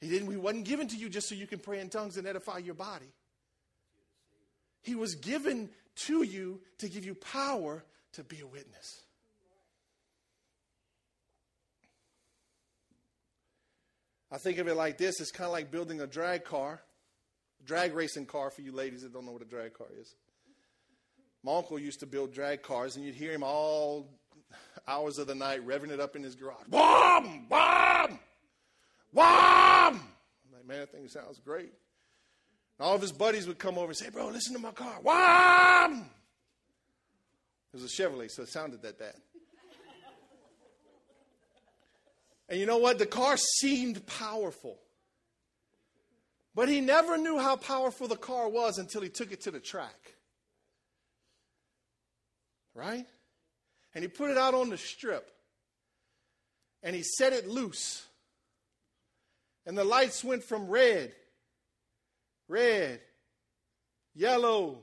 He 0.00 0.08
didn't, 0.08 0.30
he 0.30 0.36
wasn't 0.36 0.64
given 0.64 0.88
to 0.88 0.96
you 0.96 1.08
just 1.08 1.28
so 1.28 1.34
you 1.34 1.46
can 1.46 1.58
pray 1.58 1.80
in 1.80 1.88
tongues 1.88 2.16
and 2.16 2.26
edify 2.26 2.58
your 2.58 2.74
body. 2.74 3.12
He 4.82 4.94
was 4.94 5.16
given 5.16 5.70
to 6.06 6.22
you 6.22 6.60
to 6.78 6.88
give 6.88 7.04
you 7.04 7.14
power 7.14 7.84
to 8.12 8.22
be 8.22 8.40
a 8.40 8.46
witness. 8.46 9.02
I 14.30 14.38
think 14.38 14.58
of 14.58 14.68
it 14.68 14.74
like 14.74 14.98
this 14.98 15.20
it's 15.20 15.30
kind 15.30 15.46
of 15.46 15.52
like 15.52 15.70
building 15.70 16.00
a 16.00 16.06
drag 16.06 16.44
car, 16.44 16.82
drag 17.64 17.94
racing 17.94 18.26
car 18.26 18.50
for 18.50 18.60
you 18.60 18.72
ladies 18.72 19.02
that 19.02 19.12
don't 19.12 19.24
know 19.24 19.32
what 19.32 19.42
a 19.42 19.46
drag 19.46 19.74
car 19.74 19.88
is. 19.98 20.14
My 21.42 21.56
uncle 21.56 21.78
used 21.78 22.00
to 22.00 22.06
build 22.06 22.32
drag 22.32 22.62
cars, 22.62 22.96
and 22.96 23.04
you'd 23.04 23.14
hear 23.14 23.32
him 23.32 23.42
all 23.42 24.10
hours 24.86 25.18
of 25.18 25.26
the 25.26 25.34
night 25.34 25.66
revving 25.66 25.90
it 25.90 26.00
up 26.00 26.16
in 26.16 26.22
his 26.22 26.34
garage. 26.34 26.66
Wham! 26.68 27.48
Wham! 27.48 28.17
Sounds 31.08 31.38
great. 31.38 31.72
And 32.78 32.86
all 32.86 32.94
of 32.94 33.02
his 33.02 33.12
buddies 33.12 33.46
would 33.46 33.58
come 33.58 33.78
over 33.78 33.88
and 33.88 33.96
say, 33.96 34.10
bro, 34.10 34.28
listen 34.28 34.54
to 34.54 34.60
my 34.60 34.72
car. 34.72 34.98
Wham! 35.02 36.06
It 37.72 37.82
was 37.82 37.84
a 37.84 38.02
Chevrolet, 38.02 38.30
so 38.30 38.42
it 38.42 38.48
sounded 38.48 38.82
that 38.82 38.98
bad. 38.98 39.14
And 42.48 42.58
you 42.58 42.66
know 42.66 42.78
what? 42.78 42.98
The 42.98 43.06
car 43.06 43.36
seemed 43.36 44.06
powerful. 44.06 44.78
But 46.54 46.68
he 46.68 46.80
never 46.80 47.18
knew 47.18 47.38
how 47.38 47.56
powerful 47.56 48.08
the 48.08 48.16
car 48.16 48.48
was 48.48 48.78
until 48.78 49.02
he 49.02 49.10
took 49.10 49.32
it 49.32 49.42
to 49.42 49.50
the 49.50 49.60
track 49.60 50.14
right? 52.78 53.06
And 53.94 54.02
he 54.04 54.08
put 54.08 54.30
it 54.30 54.38
out 54.38 54.54
on 54.54 54.70
the 54.70 54.78
strip. 54.78 55.28
And 56.82 56.94
he 56.94 57.02
set 57.02 57.32
it 57.32 57.48
loose. 57.48 58.06
And 59.68 59.76
the 59.76 59.84
lights 59.84 60.24
went 60.24 60.42
from 60.42 60.68
red, 60.68 61.12
red, 62.48 63.00
yellow, 64.14 64.78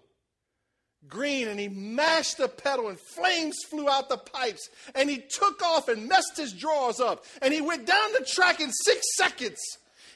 green, 1.08 1.48
and 1.48 1.60
he 1.60 1.68
mashed 1.68 2.38
the 2.38 2.48
pedal, 2.48 2.90
and 2.90 3.00
flames 3.00 3.58
flew 3.68 3.90
out 3.90 4.10
the 4.10 4.18
pipes. 4.18 4.70
And 4.94 5.10
he 5.10 5.18
took 5.18 5.64
off 5.64 5.90
and 5.90 6.08
messed 6.08 6.38
his 6.38 6.54
drawers 6.54 7.00
up. 7.00 7.26
And 7.42 7.52
he 7.52 7.62
went 7.62 7.88
down 7.88 8.14
the 8.14 8.24
track 8.26 8.62
in 8.62 8.72
six 8.72 9.02
seconds. 9.16 9.60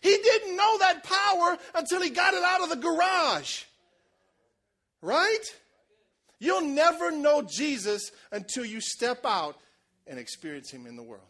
He 0.01 0.15
didn't 0.15 0.55
know 0.55 0.77
that 0.77 1.03
power 1.03 1.57
until 1.73 2.03
he 2.03 2.11
got 2.11 2.35
it 2.35 2.43
out 2.43 2.61
of 2.61 2.69
the 2.69 2.75
garage. 2.75 3.63
Right? 5.01 5.45
You'll 6.37 6.61
never 6.61 7.09
know 7.09 7.41
Jesus 7.41 8.11
until 8.31 8.65
you 8.65 8.81
step 8.81 9.25
out 9.25 9.57
and 10.05 10.19
experience 10.19 10.69
him 10.69 10.85
in 10.85 10.95
the 10.95 11.01
world. 11.01 11.23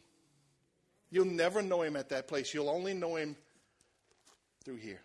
You'll 1.12 1.26
never 1.26 1.62
know 1.62 1.82
him 1.82 1.95
at 1.95 2.10
that 2.10 2.28
place. 2.28 2.53
You'll 2.53 2.70
only 2.70 2.93
know 2.93 3.16
him 3.16 3.36
through 4.64 4.78
here. 4.78 5.01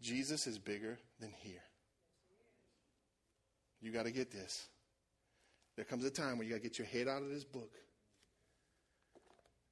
Jesus 0.00 0.46
is 0.46 0.58
bigger 0.58 0.98
than 1.20 1.32
here. 1.42 1.62
You 3.80 3.92
got 3.92 4.06
to 4.06 4.10
get 4.10 4.30
this. 4.30 4.66
There 5.76 5.84
comes 5.84 6.04
a 6.04 6.10
time 6.10 6.38
where 6.38 6.46
you 6.46 6.52
got 6.52 6.62
to 6.62 6.68
get 6.68 6.78
your 6.78 6.86
head 6.86 7.08
out 7.08 7.22
of 7.22 7.28
this 7.28 7.44
book 7.44 7.70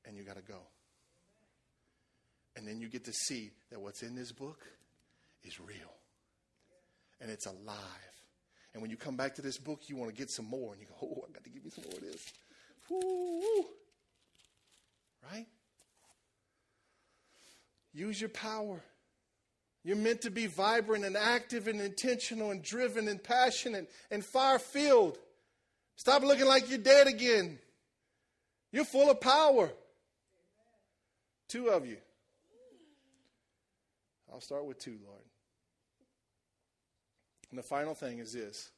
and 0.05 0.17
you 0.17 0.23
got 0.23 0.37
to 0.37 0.43
go. 0.43 0.61
And 2.57 2.67
then 2.67 2.81
you 2.81 2.89
get 2.89 3.05
to 3.05 3.13
see 3.13 3.51
that 3.71 3.81
what's 3.81 4.03
in 4.03 4.15
this 4.15 4.33
book 4.33 4.65
is 5.43 5.59
real 5.61 5.95
and 7.21 7.31
it's 7.31 7.47
alive. 7.47 7.77
And 8.73 8.83
when 8.83 8.91
you 8.91 8.97
come 8.97 9.17
back 9.17 9.35
to 9.37 9.43
this 9.43 9.59
book, 9.59 9.89
you 9.89 9.97
want 9.97 10.15
to 10.15 10.17
get 10.17 10.31
some 10.31 10.45
more, 10.45 10.75
and 10.75 10.83
you 10.83 10.87
go, 10.87 10.95
oh, 11.03 11.25
I 11.27 11.33
got 11.33 11.45
to 11.45 11.51
give 11.51 11.65
you 11.65 11.71
some 11.71 11.85
more 11.85 11.95
of 11.95 12.01
this. 12.03 12.23
Woo! 12.91 13.65
Right? 15.31 15.47
Use 17.93 18.21
your 18.21 18.31
power. 18.31 18.81
You're 19.83 19.97
meant 19.97 20.23
to 20.23 20.31
be 20.31 20.47
vibrant 20.47 21.05
and 21.05 21.17
active 21.17 21.69
and 21.69 21.81
intentional 21.81 22.51
and 22.51 22.63
driven 22.63 23.09
and 23.09 23.23
passionate 23.23 23.89
and 24.11 24.25
fire 24.25 24.59
filled. 24.59 25.19
Stop 25.97 26.23
looking 26.23 26.47
like 26.47 26.69
you're 26.69 26.79
dead 26.79 27.07
again. 27.07 27.59
You're 28.73 28.85
full 28.85 29.11
of 29.11 29.21
power. 29.21 29.71
Two 31.49 31.69
of 31.69 31.87
you. 31.87 31.99
I'll 34.33 34.41
start 34.41 34.67
with 34.67 34.79
two, 34.79 34.99
Lord. 35.07 35.23
And 37.51 37.59
the 37.59 37.63
final 37.63 37.95
thing 37.95 38.19
is 38.19 38.33
this. 38.33 38.71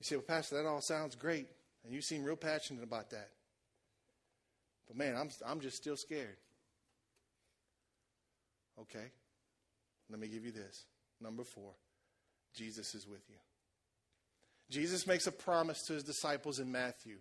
You 0.00 0.04
say, 0.04 0.16
well, 0.16 0.24
Pastor, 0.26 0.56
that 0.56 0.66
all 0.66 0.80
sounds 0.80 1.14
great. 1.14 1.46
And 1.84 1.94
you 1.94 2.00
seem 2.00 2.24
real 2.24 2.36
passionate 2.36 2.82
about 2.82 3.10
that. 3.10 3.30
But 4.86 4.96
man, 4.96 5.16
I'm, 5.16 5.30
I'm 5.46 5.60
just 5.60 5.76
still 5.76 5.96
scared. 5.96 6.36
Okay. 8.80 9.10
Let 10.10 10.20
me 10.20 10.28
give 10.28 10.44
you 10.44 10.52
this. 10.52 10.84
Number 11.20 11.44
four 11.44 11.72
Jesus 12.54 12.94
is 12.94 13.06
with 13.06 13.22
you. 13.28 13.36
Jesus 14.70 15.06
makes 15.06 15.26
a 15.26 15.32
promise 15.32 15.82
to 15.86 15.94
his 15.94 16.04
disciples 16.04 16.58
in 16.58 16.70
Matthew. 16.70 17.16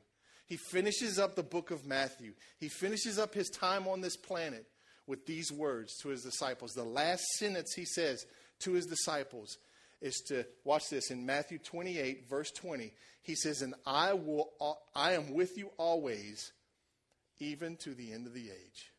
He 0.46 0.58
finishes 0.58 1.18
up 1.18 1.36
the 1.36 1.44
book 1.44 1.72
of 1.72 1.86
Matthew. 1.86 2.34
He 2.58 2.68
finishes 2.68 3.18
up 3.18 3.34
his 3.34 3.50
time 3.50 3.88
on 3.88 4.02
this 4.02 4.18
planet 4.18 4.66
with 5.08 5.26
these 5.26 5.52
words 5.52 5.96
to 6.02 6.10
his 6.10 6.24
disciples. 6.24 6.72
The 6.74 6.84
last 6.84 7.24
sentence 7.38 7.74
he 7.74 7.86
says 7.86 8.26
to 8.60 8.74
his 8.74 8.86
disciples 8.86 9.58
is 10.02 10.16
to 10.28 10.46
watch 10.64 10.90
this 10.90 11.12
in 11.12 11.26
Matthew 11.26 11.60
28 11.60 12.28
verse 12.30 12.52
20. 12.52 12.92
He 13.24 13.36
says, 13.36 13.62
"And 13.62 13.76
I 13.86 14.14
will 14.14 14.52
I 14.96 15.14
am 15.14 15.34
with 15.34 15.58
you 15.58 15.72
always 15.78 16.52
even 17.42 17.76
to 17.78 17.94
the 17.94 18.14
end 18.14 18.28
of 18.28 18.34
the 18.34 18.52
age." 18.52 18.94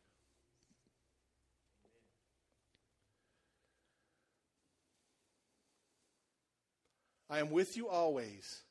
I 7.29 7.39
am 7.39 7.49
with 7.49 7.75
you 7.75 7.87
always, 7.87 8.61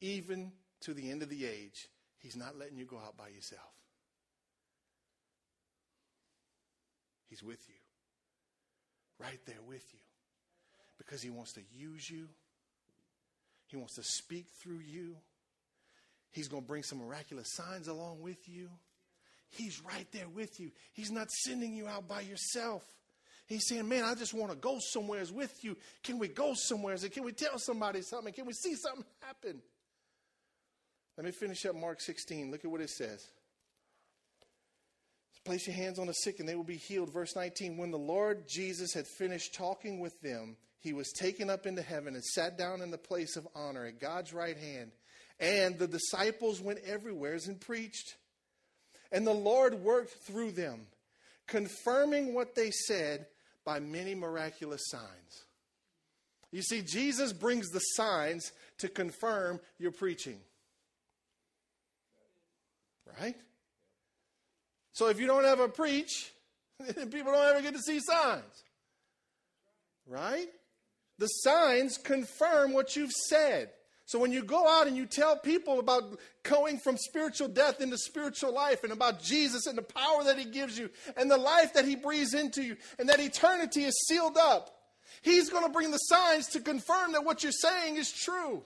even 0.00 0.52
to 0.80 0.94
the 0.94 1.10
end 1.10 1.22
of 1.22 1.28
the 1.28 1.44
age. 1.44 1.88
He's 2.18 2.36
not 2.36 2.56
letting 2.56 2.78
you 2.78 2.86
go 2.86 2.96
out 2.98 3.16
by 3.16 3.28
yourself. 3.28 3.74
He's 7.28 7.42
with 7.42 7.68
you, 7.68 7.74
right 9.18 9.44
there 9.44 9.60
with 9.60 9.84
you, 9.92 10.00
because 10.96 11.20
He 11.20 11.28
wants 11.28 11.52
to 11.54 11.60
use 11.76 12.08
you, 12.08 12.28
He 13.66 13.76
wants 13.76 13.96
to 13.96 14.02
speak 14.02 14.46
through 14.48 14.78
you. 14.78 15.16
He's 16.30 16.48
going 16.48 16.62
to 16.62 16.66
bring 16.66 16.84
some 16.84 16.98
miraculous 16.98 17.48
signs 17.48 17.88
along 17.88 18.22
with 18.22 18.48
you. 18.48 18.70
He's 19.56 19.80
right 19.82 20.06
there 20.12 20.28
with 20.28 20.58
you. 20.60 20.70
He's 20.92 21.10
not 21.10 21.30
sending 21.30 21.74
you 21.74 21.86
out 21.86 22.08
by 22.08 22.22
yourself. 22.22 22.82
He's 23.46 23.66
saying, 23.66 23.88
Man, 23.88 24.04
I 24.04 24.14
just 24.14 24.34
want 24.34 24.50
to 24.52 24.56
go 24.56 24.78
somewheres 24.80 25.30
with 25.30 25.62
you. 25.62 25.76
Can 26.02 26.18
we 26.18 26.28
go 26.28 26.54
somewheres? 26.54 27.06
Can 27.08 27.24
we 27.24 27.32
tell 27.32 27.58
somebody 27.58 28.02
something? 28.02 28.32
Can 28.32 28.46
we 28.46 28.52
see 28.52 28.74
something 28.74 29.04
happen? 29.20 29.60
Let 31.16 31.26
me 31.26 31.32
finish 31.32 31.64
up 31.66 31.76
Mark 31.76 32.00
16. 32.00 32.50
Look 32.50 32.64
at 32.64 32.70
what 32.70 32.80
it 32.80 32.90
says. 32.90 33.24
Place 35.44 35.66
your 35.66 35.76
hands 35.76 35.98
on 35.98 36.06
the 36.06 36.14
sick 36.14 36.40
and 36.40 36.48
they 36.48 36.54
will 36.54 36.64
be 36.64 36.78
healed. 36.78 37.12
Verse 37.12 37.36
19 37.36 37.76
When 37.76 37.90
the 37.90 37.98
Lord 37.98 38.44
Jesus 38.48 38.94
had 38.94 39.06
finished 39.06 39.54
talking 39.54 40.00
with 40.00 40.18
them, 40.22 40.56
he 40.80 40.94
was 40.94 41.12
taken 41.12 41.50
up 41.50 41.66
into 41.66 41.82
heaven 41.82 42.14
and 42.14 42.24
sat 42.24 42.56
down 42.56 42.80
in 42.80 42.90
the 42.90 42.98
place 42.98 43.36
of 43.36 43.46
honor 43.54 43.84
at 43.84 44.00
God's 44.00 44.32
right 44.32 44.56
hand. 44.56 44.92
And 45.38 45.78
the 45.78 45.88
disciples 45.88 46.60
went 46.60 46.78
everywhere 46.86 47.38
and 47.46 47.60
preached. 47.60 48.14
And 49.14 49.24
the 49.24 49.32
Lord 49.32 49.74
worked 49.74 50.12
through 50.24 50.50
them, 50.50 50.80
confirming 51.46 52.34
what 52.34 52.56
they 52.56 52.72
said 52.72 53.26
by 53.64 53.78
many 53.78 54.12
miraculous 54.12 54.82
signs. 54.88 55.44
You 56.50 56.62
see, 56.62 56.82
Jesus 56.82 57.32
brings 57.32 57.70
the 57.70 57.78
signs 57.78 58.50
to 58.78 58.88
confirm 58.88 59.60
your 59.78 59.92
preaching. 59.92 60.40
Right? 63.20 63.36
So 64.92 65.06
if 65.10 65.20
you 65.20 65.28
don't 65.28 65.44
ever 65.44 65.68
preach, 65.68 66.32
people 66.84 67.32
don't 67.32 67.54
ever 67.54 67.62
get 67.62 67.74
to 67.74 67.82
see 67.82 68.00
signs. 68.00 68.64
Right? 70.08 70.48
The 71.18 71.28
signs 71.28 71.98
confirm 71.98 72.72
what 72.72 72.96
you've 72.96 73.12
said. 73.12 73.70
So 74.06 74.18
when 74.18 74.32
you 74.32 74.42
go 74.42 74.68
out 74.68 74.86
and 74.86 74.96
you 74.96 75.06
tell 75.06 75.36
people 75.36 75.78
about 75.78 76.18
going 76.42 76.78
from 76.78 76.98
spiritual 76.98 77.48
death 77.48 77.80
into 77.80 77.96
spiritual 77.96 78.52
life 78.52 78.84
and 78.84 78.92
about 78.92 79.22
Jesus 79.22 79.66
and 79.66 79.78
the 79.78 79.82
power 79.82 80.24
that 80.24 80.38
he 80.38 80.44
gives 80.44 80.78
you 80.78 80.90
and 81.16 81.30
the 81.30 81.38
life 81.38 81.72
that 81.74 81.86
he 81.86 81.96
breathes 81.96 82.34
into 82.34 82.62
you 82.62 82.76
and 82.98 83.08
that 83.08 83.20
eternity 83.20 83.84
is 83.84 84.06
sealed 84.06 84.36
up, 84.36 84.76
he's 85.22 85.48
going 85.48 85.64
to 85.64 85.70
bring 85.70 85.90
the 85.90 85.96
signs 85.98 86.48
to 86.48 86.60
confirm 86.60 87.12
that 87.12 87.24
what 87.24 87.42
you're 87.42 87.52
saying 87.52 87.96
is 87.96 88.12
true. 88.12 88.62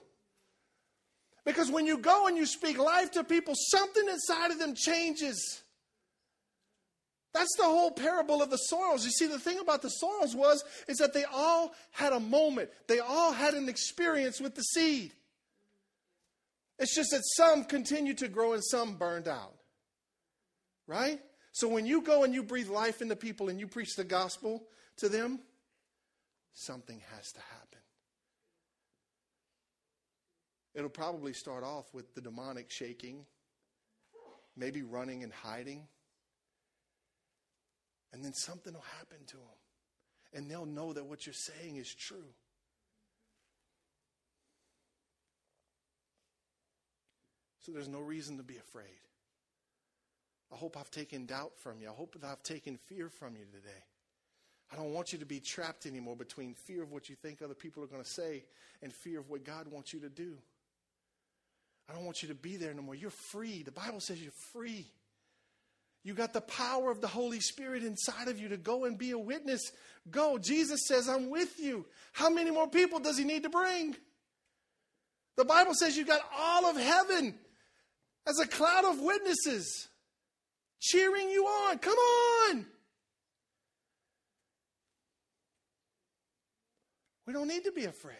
Because 1.45 1.71
when 1.71 1.85
you 1.85 1.97
go 1.97 2.27
and 2.27 2.35
you 2.35 2.45
speak 2.45 2.77
life 2.77 3.11
to 3.11 3.23
people, 3.23 3.53
something 3.55 4.07
inside 4.09 4.51
of 4.51 4.59
them 4.59 4.75
changes. 4.75 5.63
That's 7.33 7.55
the 7.57 7.63
whole 7.63 7.91
parable 7.91 8.41
of 8.41 8.49
the 8.49 8.57
soils. 8.57 9.05
You 9.05 9.11
see, 9.11 9.27
the 9.27 9.39
thing 9.39 9.59
about 9.59 9.81
the 9.81 9.89
soils 9.89 10.35
was 10.35 10.63
is 10.89 10.97
that 10.97 11.13
they 11.13 11.23
all 11.23 11.73
had 11.91 12.11
a 12.11 12.19
moment. 12.19 12.71
They 12.87 12.99
all 12.99 13.31
had 13.31 13.53
an 13.53 13.69
experience 13.69 14.41
with 14.41 14.55
the 14.55 14.63
seed. 14.63 15.13
It's 16.79 16.95
just 16.95 17.11
that 17.11 17.21
some 17.35 17.65
continue 17.65 18.13
to 18.15 18.27
grow 18.27 18.53
and 18.53 18.63
some 18.63 18.95
burned 18.95 19.27
out. 19.27 19.55
Right? 20.87 21.19
So 21.51 21.67
when 21.67 21.85
you 21.85 22.01
go 22.01 22.23
and 22.23 22.33
you 22.33 22.41
breathe 22.41 22.69
life 22.69 23.01
into 23.01 23.15
people 23.15 23.49
and 23.49 23.59
you 23.59 23.67
preach 23.67 23.95
the 23.95 24.03
gospel 24.03 24.63
to 24.97 25.09
them, 25.09 25.39
something 26.53 27.01
has 27.15 27.31
to 27.33 27.39
happen. 27.39 27.79
It'll 30.73 30.89
probably 30.89 31.33
start 31.33 31.63
off 31.63 31.93
with 31.93 32.15
the 32.15 32.21
demonic 32.21 32.71
shaking, 32.71 33.25
maybe 34.55 34.81
running 34.81 35.23
and 35.23 35.33
hiding. 35.33 35.87
And 38.13 38.23
then 38.23 38.33
something 38.33 38.73
will 38.73 38.85
happen 38.97 39.17
to 39.27 39.37
them. 39.37 39.59
And 40.33 40.49
they'll 40.49 40.65
know 40.65 40.93
that 40.93 41.05
what 41.05 41.25
you're 41.25 41.33
saying 41.33 41.77
is 41.77 41.93
true. 41.93 42.33
So 47.69 47.75
there's 47.75 47.87
no 47.87 47.99
reason 47.99 48.37
to 48.37 48.43
be 48.43 48.57
afraid. 48.57 48.99
I 50.51 50.55
hope 50.55 50.75
I've 50.75 50.89
taken 50.89 51.27
doubt 51.27 51.51
from 51.59 51.79
you. 51.79 51.89
I 51.89 51.93
hope 51.93 52.19
that 52.19 52.27
I've 52.27 52.41
taken 52.41 52.77
fear 52.87 53.09
from 53.09 53.35
you 53.35 53.45
today. 53.45 53.83
I 54.73 54.75
don't 54.75 54.91
want 54.91 55.13
you 55.13 55.19
to 55.19 55.25
be 55.25 55.39
trapped 55.39 55.85
anymore 55.85 56.15
between 56.15 56.55
fear 56.55 56.81
of 56.81 56.91
what 56.91 57.09
you 57.09 57.15
think 57.15 57.43
other 57.43 57.53
people 57.53 57.83
are 57.83 57.87
going 57.87 58.03
to 58.03 58.09
say 58.09 58.43
and 58.81 58.91
fear 58.91 59.19
of 59.19 59.29
what 59.29 59.43
God 59.43 59.67
wants 59.67 59.93
you 59.93 59.99
to 59.99 60.09
do. 60.09 60.35
I 61.87 61.93
don't 61.93 62.05
want 62.05 62.23
you 62.23 62.29
to 62.29 62.35
be 62.35 62.55
there 62.55 62.73
no 62.73 62.81
more. 62.81 62.95
You're 62.95 63.11
free. 63.11 63.61
The 63.61 63.71
Bible 63.71 63.99
says 63.99 64.19
you're 64.19 64.31
free. 64.51 64.87
You 66.03 66.15
got 66.15 66.33
the 66.33 66.41
power 66.41 66.89
of 66.89 67.01
the 67.01 67.07
Holy 67.07 67.39
Spirit 67.39 67.83
inside 67.83 68.29
of 68.29 68.39
you 68.39 68.49
to 68.49 68.57
go 68.57 68.85
and 68.85 68.97
be 68.97 69.11
a 69.11 69.19
witness. 69.19 69.61
Go. 70.09 70.39
Jesus 70.39 70.87
says, 70.87 71.07
I'm 71.07 71.29
with 71.29 71.59
you. 71.59 71.85
How 72.13 72.31
many 72.31 72.49
more 72.49 72.67
people 72.67 72.99
does 72.99 73.17
he 73.17 73.25
need 73.25 73.43
to 73.43 73.49
bring? 73.49 73.95
The 75.35 75.45
Bible 75.45 75.73
says 75.75 75.95
you've 75.95 76.07
got 76.07 76.21
all 76.35 76.65
of 76.65 76.75
heaven 76.75 77.35
as 78.27 78.39
a 78.39 78.47
cloud 78.47 78.85
of 78.85 78.99
witnesses 78.99 79.87
cheering 80.79 81.29
you 81.29 81.45
on. 81.45 81.77
Come 81.79 81.97
on. 81.97 82.65
We 87.25 87.33
don't 87.33 87.47
need 87.47 87.65
to 87.65 87.71
be 87.71 87.85
afraid. 87.85 88.17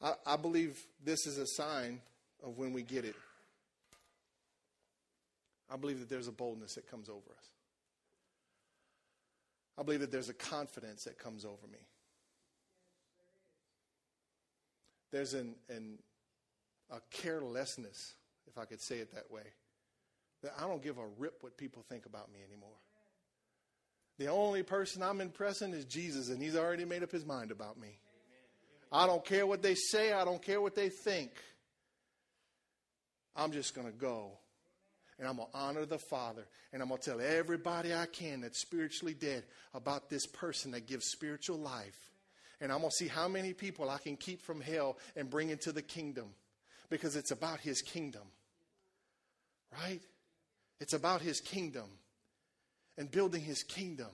I, 0.00 0.14
I, 0.26 0.36
believe 0.36 0.80
this 1.04 1.26
is 1.26 1.38
a 1.38 1.46
sign 1.46 2.00
of 2.44 2.58
when 2.58 2.72
we 2.72 2.82
get 2.82 3.04
it. 3.04 3.14
I 5.72 5.76
believe 5.76 6.00
that 6.00 6.08
there's 6.08 6.28
a 6.28 6.32
boldness 6.32 6.74
that 6.74 6.90
comes 6.90 7.08
over 7.08 7.18
us. 7.18 7.48
I 9.78 9.82
believe 9.82 10.00
that 10.00 10.12
there's 10.12 10.28
a 10.28 10.34
confidence 10.34 11.04
that 11.04 11.18
comes 11.18 11.44
over 11.44 11.66
me. 11.70 11.78
There's 15.12 15.34
an, 15.34 15.54
an, 15.68 15.98
a 16.90 17.00
carelessness, 17.10 18.14
if 18.46 18.58
I 18.58 18.64
could 18.64 18.80
say 18.80 18.98
it 18.98 19.14
that 19.14 19.30
way, 19.30 19.42
that 20.42 20.52
I 20.58 20.66
don't 20.66 20.82
give 20.82 20.98
a 20.98 21.06
rip 21.18 21.42
what 21.42 21.56
people 21.56 21.84
think 21.88 22.06
about 22.06 22.32
me 22.32 22.40
anymore. 22.46 22.70
The 24.18 24.26
only 24.28 24.62
person 24.62 25.02
I'm 25.02 25.20
impressing 25.20 25.72
is 25.72 25.84
Jesus, 25.84 26.28
and 26.28 26.42
He's 26.42 26.56
already 26.56 26.84
made 26.84 27.02
up 27.02 27.12
His 27.12 27.24
mind 27.24 27.50
about 27.50 27.78
me. 27.78 27.98
I 28.90 29.06
don't 29.06 29.24
care 29.24 29.46
what 29.46 29.62
they 29.62 29.74
say, 29.74 30.12
I 30.12 30.24
don't 30.24 30.42
care 30.42 30.60
what 30.60 30.74
they 30.74 30.88
think. 30.88 31.30
I'm 33.34 33.52
just 33.52 33.74
going 33.74 33.86
to 33.86 33.92
go 33.92 34.32
and 35.18 35.28
I'm 35.28 35.36
going 35.36 35.48
to 35.52 35.56
honor 35.56 35.86
the 35.86 35.98
Father. 35.98 36.46
And 36.72 36.82
I'm 36.82 36.88
going 36.88 37.00
to 37.00 37.10
tell 37.10 37.20
everybody 37.20 37.94
I 37.94 38.06
can 38.06 38.40
that's 38.40 38.60
spiritually 38.60 39.14
dead 39.14 39.44
about 39.72 40.10
this 40.10 40.26
person 40.26 40.72
that 40.72 40.86
gives 40.86 41.06
spiritual 41.06 41.58
life 41.58 41.98
and 42.62 42.70
I'm 42.70 42.78
going 42.78 42.90
to 42.90 42.96
see 42.96 43.08
how 43.08 43.26
many 43.26 43.52
people 43.52 43.90
I 43.90 43.98
can 43.98 44.16
keep 44.16 44.40
from 44.40 44.60
hell 44.60 44.96
and 45.16 45.28
bring 45.28 45.50
into 45.50 45.72
the 45.72 45.82
kingdom 45.82 46.28
because 46.88 47.16
it's 47.16 47.32
about 47.32 47.58
his 47.60 47.82
kingdom. 47.82 48.22
Right? 49.72 50.00
It's 50.80 50.94
about 50.94 51.20
his 51.20 51.40
kingdom. 51.40 51.90
and 52.98 53.10
building 53.10 53.42
his 53.42 53.62
kingdom. 53.62 54.10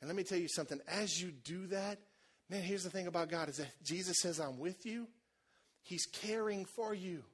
And 0.00 0.08
let 0.08 0.16
me 0.16 0.22
tell 0.22 0.38
you 0.38 0.48
something 0.48 0.80
as 0.88 1.20
you 1.20 1.30
do 1.30 1.66
that, 1.66 1.98
man, 2.48 2.62
here's 2.62 2.84
the 2.84 2.90
thing 2.90 3.06
about 3.06 3.28
God 3.28 3.48
is 3.48 3.56
that 3.58 3.70
Jesus 3.84 4.16
says, 4.20 4.40
I'm 4.40 4.58
with 4.58 4.86
you, 4.86 5.08
he's 5.82 6.06
caring 6.06 6.64
for 6.64 6.94
you. 6.94 7.24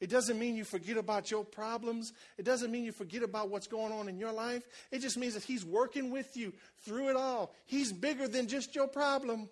It 0.00 0.08
doesn't 0.08 0.38
mean 0.38 0.56
you 0.56 0.64
forget 0.64 0.96
about 0.96 1.30
your 1.30 1.44
problems. 1.44 2.12
It 2.38 2.44
doesn't 2.44 2.70
mean 2.70 2.84
you 2.84 2.92
forget 2.92 3.22
about 3.22 3.50
what's 3.50 3.66
going 3.66 3.92
on 3.92 4.08
in 4.08 4.18
your 4.18 4.32
life. 4.32 4.62
It 4.90 5.00
just 5.00 5.18
means 5.18 5.34
that 5.34 5.42
He's 5.42 5.64
working 5.64 6.10
with 6.10 6.36
you 6.36 6.54
through 6.84 7.10
it 7.10 7.16
all. 7.16 7.54
He's 7.66 7.92
bigger 7.92 8.26
than 8.26 8.48
just 8.48 8.74
your 8.74 8.88
problem. 8.88 9.50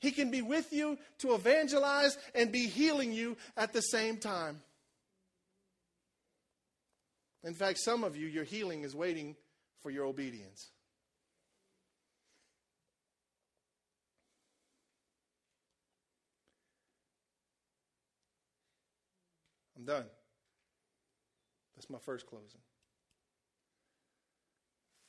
He 0.00 0.10
can 0.10 0.30
be 0.30 0.42
with 0.42 0.72
you 0.72 0.98
to 1.18 1.34
evangelize 1.34 2.18
and 2.34 2.50
be 2.50 2.66
healing 2.66 3.12
you 3.12 3.36
at 3.56 3.72
the 3.72 3.80
same 3.80 4.16
time. 4.16 4.60
In 7.42 7.54
fact, 7.54 7.78
some 7.78 8.04
of 8.04 8.16
you, 8.16 8.26
your 8.26 8.44
healing 8.44 8.84
is 8.84 8.94
waiting 8.94 9.36
for 9.82 9.90
your 9.90 10.06
obedience. 10.06 10.70
I'm 19.84 19.94
done. 19.94 20.06
That's 21.76 21.90
my 21.90 21.98
first 21.98 22.26
closing. 22.26 22.60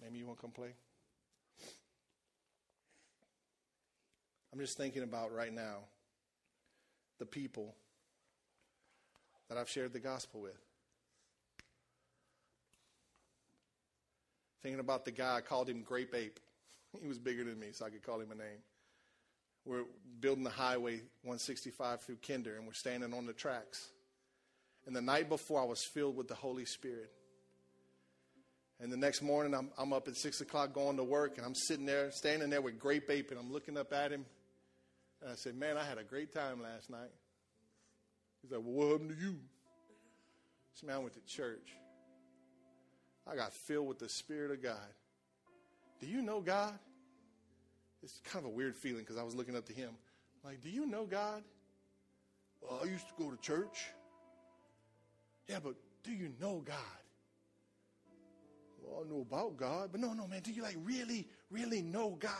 Maybe 0.02 0.18
you 0.18 0.26
want 0.26 0.38
to 0.38 0.42
come 0.42 0.52
play? 0.52 0.74
I'm 4.52 4.60
just 4.60 4.78
thinking 4.78 5.04
about 5.04 5.34
right 5.34 5.54
now 5.54 5.78
the 7.20 7.26
people 7.26 7.74
that 9.48 9.58
I've 9.58 9.70
shared 9.70 9.94
the 9.94 10.00
gospel 10.00 10.42
with. 10.42 10.60
Thinking 14.62 14.82
about 14.82 15.06
the 15.06 15.12
guy, 15.12 15.38
I 15.38 15.42
called 15.42 15.70
him 15.70 15.84
Grape 15.84 16.14
Ape. 16.14 16.40
He 17.02 17.08
was 17.08 17.20
bigger 17.20 17.44
than 17.44 17.60
me, 17.60 17.68
so 17.72 17.86
I 17.86 17.90
could 17.90 18.04
call 18.04 18.20
him 18.20 18.32
a 18.32 18.36
name. 18.36 18.64
We're 19.66 19.84
building 20.22 20.44
the 20.46 20.50
highway 20.50 21.02
165 21.24 22.02
through 22.02 22.18
Kinder, 22.26 22.56
and 22.56 22.66
we're 22.66 22.74
standing 22.74 23.14
on 23.14 23.26
the 23.26 23.34
tracks. 23.34 23.90
And 24.86 24.96
the 24.96 25.02
night 25.02 25.30
before, 25.30 25.62
I 25.62 25.66
was 25.66 25.84
filled 25.94 26.16
with 26.16 26.28
the 26.28 26.36
Holy 26.36 26.66
Spirit. 26.66 27.12
And 28.80 28.92
the 28.92 28.98
next 28.98 29.22
morning, 29.22 29.54
I'm, 29.54 29.70
I'm 29.78 29.94
up 29.94 30.08
at 30.08 30.16
6 30.16 30.42
o'clock 30.42 30.74
going 30.74 30.98
to 30.98 31.04
work, 31.04 31.38
and 31.38 31.46
I'm 31.46 31.56
sitting 31.56 31.86
there, 31.86 32.12
standing 32.12 32.50
there 32.50 32.62
with 32.62 32.78
Grape 32.78 33.10
Ape, 33.10 33.32
and 33.32 33.40
I'm 33.40 33.52
looking 33.52 33.78
up 33.78 33.94
at 33.94 34.12
him. 34.12 34.26
And 35.22 35.32
I 35.32 35.36
said, 35.36 35.56
Man, 35.56 35.78
I 35.78 35.84
had 35.84 35.98
a 35.98 36.04
great 36.04 36.34
time 36.34 36.62
last 36.62 36.90
night. 36.90 37.12
He's 38.42 38.52
like, 38.52 38.62
Well, 38.64 38.74
what 38.74 38.92
happened 38.92 39.18
to 39.18 39.26
you? 39.26 39.38
Said, 40.74 40.88
Man, 40.88 41.02
went 41.02 41.14
to 41.14 41.22
church. 41.26 41.70
I 43.28 43.36
got 43.36 43.54
filled 43.54 43.88
with 43.88 44.00
the 44.00 44.10
Spirit 44.10 44.52
of 44.52 44.62
God. 44.62 44.94
Do 46.00 46.08
you 46.08 46.22
know 46.22 46.42
God? 46.42 46.78
It's 48.04 48.20
kind 48.24 48.46
of 48.46 48.52
a 48.52 48.54
weird 48.54 48.76
feeling 48.76 49.00
because 49.02 49.18
I 49.18 49.24
was 49.24 49.34
looking 49.34 49.56
up 49.56 49.66
to 49.66 49.74
him. 49.74 49.92
Like, 50.44 50.62
do 50.62 50.70
you 50.70 50.86
know 50.86 51.06
God? 51.06 51.42
Well, 52.62 52.82
I 52.84 52.86
used 52.86 53.08
to 53.08 53.14
go 53.18 53.32
to 53.32 53.38
church. 53.38 53.88
Yeah, 55.48 55.60
but 55.64 55.76
do 56.04 56.12
you 56.12 56.32
know 56.40 56.64
God? 56.66 56.78
Well, 58.82 59.04
I 59.06 59.10
know 59.10 59.22
about 59.22 59.58
God, 59.58 59.90
but 59.92 60.00
no, 60.00 60.14
no, 60.14 60.28
man, 60.28 60.42
do 60.42 60.52
you 60.52 60.62
like 60.62 60.78
really, 60.84 61.28
really 61.50 61.82
know 61.82 62.12
God? 62.20 62.32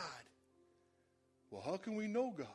Well, 1.50 1.62
how 1.64 1.76
can 1.76 1.96
we 1.96 2.06
know 2.06 2.32
God? 2.36 2.46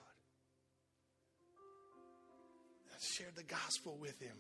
I 2.90 2.98
shared 3.00 3.36
the 3.36 3.44
gospel 3.44 3.98
with 4.00 4.20
him. 4.22 4.36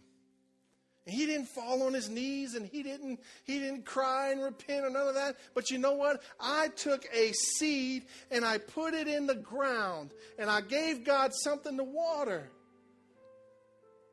And 1.06 1.16
he 1.16 1.26
didn't 1.26 1.48
fall 1.48 1.82
on 1.84 1.94
his 1.94 2.10
knees 2.10 2.54
and 2.54 2.66
he 2.66 2.84
didn't 2.84 3.20
he 3.44 3.58
didn't 3.58 3.86
cry 3.86 4.32
and 4.32 4.42
repent 4.42 4.86
or 4.86 4.92
none 4.92 5.08
of 5.08 5.16
that. 5.16 5.36
But 5.56 5.72
you 5.72 5.80
know 5.80 5.94
what? 5.94 6.22
I 6.40 6.68
took 6.68 7.06
a 7.12 7.32
seed 7.32 8.04
and 8.30 8.46
I 8.46 8.60
put 8.60 8.94
it 8.94 9.08
in 9.08 9.26
the 9.26 9.36
ground 9.36 10.12
and 10.38 10.48
I 10.48 10.62
gave 10.62 11.04
God 11.04 11.32
something 11.34 11.76
to 11.78 11.84
water. 11.84 12.52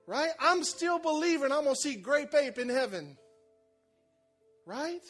Right? 0.09 0.31
I'm 0.41 0.65
still 0.65 0.99
believing 0.99 1.53
I'm 1.53 1.65
going 1.65 1.75
to 1.75 1.81
see 1.81 1.95
Grape 1.95 2.35
Ape 2.35 2.59
in 2.59 2.71
heaven. 2.71 3.19
Right? 4.65 5.03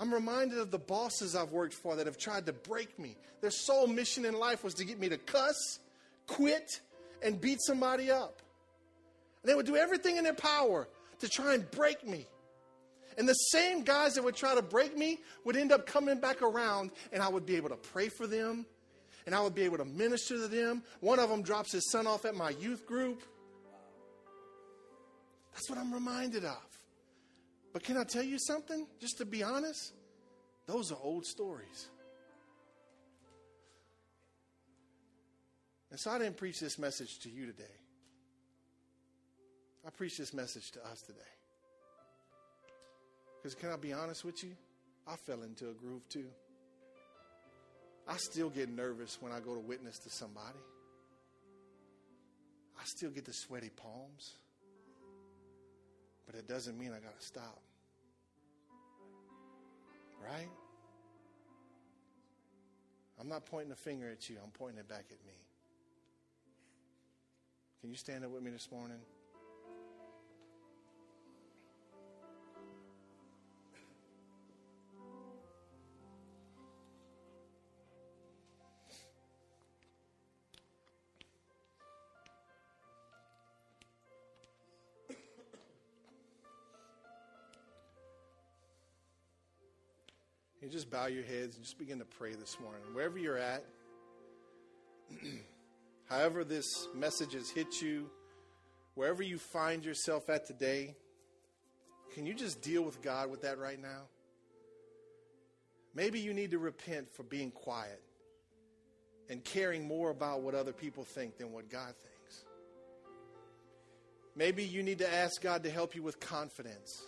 I'm 0.00 0.12
reminded 0.12 0.58
of 0.58 0.72
the 0.72 0.80
bosses 0.80 1.36
I've 1.36 1.52
worked 1.52 1.74
for 1.74 1.94
that 1.94 2.06
have 2.06 2.18
tried 2.18 2.46
to 2.46 2.52
break 2.52 2.98
me. 2.98 3.16
Their 3.40 3.52
sole 3.52 3.86
mission 3.86 4.24
in 4.24 4.34
life 4.34 4.64
was 4.64 4.74
to 4.74 4.84
get 4.84 4.98
me 4.98 5.08
to 5.10 5.16
cuss, 5.16 5.78
quit, 6.26 6.80
and 7.22 7.40
beat 7.40 7.60
somebody 7.62 8.10
up. 8.10 8.42
And 9.42 9.50
they 9.50 9.54
would 9.54 9.66
do 9.66 9.76
everything 9.76 10.16
in 10.16 10.24
their 10.24 10.34
power 10.34 10.88
to 11.20 11.28
try 11.28 11.54
and 11.54 11.70
break 11.70 12.04
me. 12.04 12.26
And 13.16 13.28
the 13.28 13.34
same 13.34 13.84
guys 13.84 14.14
that 14.14 14.24
would 14.24 14.34
try 14.34 14.56
to 14.56 14.62
break 14.62 14.98
me 14.98 15.20
would 15.44 15.54
end 15.54 15.70
up 15.70 15.86
coming 15.86 16.18
back 16.18 16.42
around, 16.42 16.90
and 17.12 17.22
I 17.22 17.28
would 17.28 17.46
be 17.46 17.54
able 17.54 17.68
to 17.68 17.76
pray 17.76 18.08
for 18.08 18.26
them, 18.26 18.66
and 19.30 19.36
I 19.36 19.40
would 19.42 19.54
be 19.54 19.62
able 19.62 19.78
to 19.78 19.84
minister 19.84 20.38
to 20.38 20.48
them. 20.48 20.82
One 20.98 21.20
of 21.20 21.30
them 21.30 21.42
drops 21.42 21.70
his 21.70 21.88
son 21.92 22.08
off 22.08 22.24
at 22.24 22.34
my 22.34 22.50
youth 22.50 22.84
group. 22.84 23.22
That's 25.52 25.70
what 25.70 25.78
I'm 25.78 25.94
reminded 25.94 26.44
of. 26.44 26.58
But 27.72 27.84
can 27.84 27.96
I 27.96 28.02
tell 28.02 28.24
you 28.24 28.40
something? 28.40 28.88
Just 29.00 29.18
to 29.18 29.24
be 29.24 29.44
honest, 29.44 29.92
those 30.66 30.90
are 30.90 30.98
old 31.00 31.26
stories. 31.26 31.90
And 35.92 36.00
so 36.00 36.10
I 36.10 36.18
didn't 36.18 36.36
preach 36.36 36.58
this 36.58 36.76
message 36.76 37.20
to 37.22 37.30
you 37.30 37.46
today. 37.46 37.76
I 39.86 39.90
preach 39.90 40.18
this 40.18 40.34
message 40.34 40.72
to 40.72 40.84
us 40.86 41.02
today. 41.02 41.20
Because 43.40 43.54
can 43.54 43.70
I 43.70 43.76
be 43.76 43.92
honest 43.92 44.24
with 44.24 44.42
you? 44.42 44.56
I 45.06 45.14
fell 45.14 45.44
into 45.44 45.68
a 45.70 45.74
groove 45.74 46.08
too. 46.08 46.26
I 48.10 48.16
still 48.16 48.50
get 48.50 48.68
nervous 48.68 49.18
when 49.20 49.30
I 49.30 49.38
go 49.38 49.54
to 49.54 49.60
witness 49.60 50.00
to 50.00 50.10
somebody. 50.10 50.58
I 52.76 52.82
still 52.84 53.10
get 53.10 53.24
the 53.24 53.32
sweaty 53.32 53.70
palms. 53.70 54.34
But 56.26 56.34
it 56.34 56.48
doesn't 56.48 56.76
mean 56.76 56.88
I 56.88 56.98
got 56.98 57.18
to 57.18 57.24
stop. 57.24 57.62
Right? 60.20 60.48
I'm 63.20 63.28
not 63.28 63.46
pointing 63.46 63.70
a 63.70 63.76
finger 63.76 64.10
at 64.10 64.28
you, 64.28 64.38
I'm 64.42 64.50
pointing 64.50 64.78
it 64.78 64.88
back 64.88 65.04
at 65.10 65.24
me. 65.24 65.34
Can 67.80 67.90
you 67.90 67.96
stand 67.96 68.24
up 68.24 68.32
with 68.32 68.42
me 68.42 68.50
this 68.50 68.68
morning? 68.72 68.98
You 90.70 90.74
just 90.74 90.88
bow 90.88 91.06
your 91.06 91.24
heads 91.24 91.56
and 91.56 91.64
just 91.64 91.78
begin 91.78 91.98
to 91.98 92.04
pray 92.04 92.32
this 92.36 92.60
morning. 92.60 92.82
Wherever 92.92 93.18
you're 93.18 93.36
at, 93.36 93.64
however 96.08 96.44
this 96.44 96.86
message 96.94 97.32
has 97.32 97.50
hit 97.50 97.82
you, 97.82 98.08
wherever 98.94 99.20
you 99.20 99.36
find 99.36 99.84
yourself 99.84 100.30
at 100.30 100.46
today, 100.46 100.94
can 102.14 102.24
you 102.24 102.34
just 102.34 102.62
deal 102.62 102.82
with 102.82 103.02
God 103.02 103.32
with 103.32 103.42
that 103.42 103.58
right 103.58 103.82
now? 103.82 104.02
Maybe 105.92 106.20
you 106.20 106.32
need 106.32 106.52
to 106.52 106.60
repent 106.60 107.12
for 107.16 107.24
being 107.24 107.50
quiet 107.50 108.00
and 109.28 109.42
caring 109.42 109.88
more 109.88 110.10
about 110.10 110.42
what 110.42 110.54
other 110.54 110.72
people 110.72 111.02
think 111.02 111.36
than 111.36 111.50
what 111.50 111.68
God 111.68 111.94
thinks. 111.96 112.44
Maybe 114.36 114.62
you 114.62 114.84
need 114.84 114.98
to 114.98 115.12
ask 115.12 115.42
God 115.42 115.64
to 115.64 115.70
help 115.70 115.96
you 115.96 116.04
with 116.04 116.20
confidence 116.20 117.02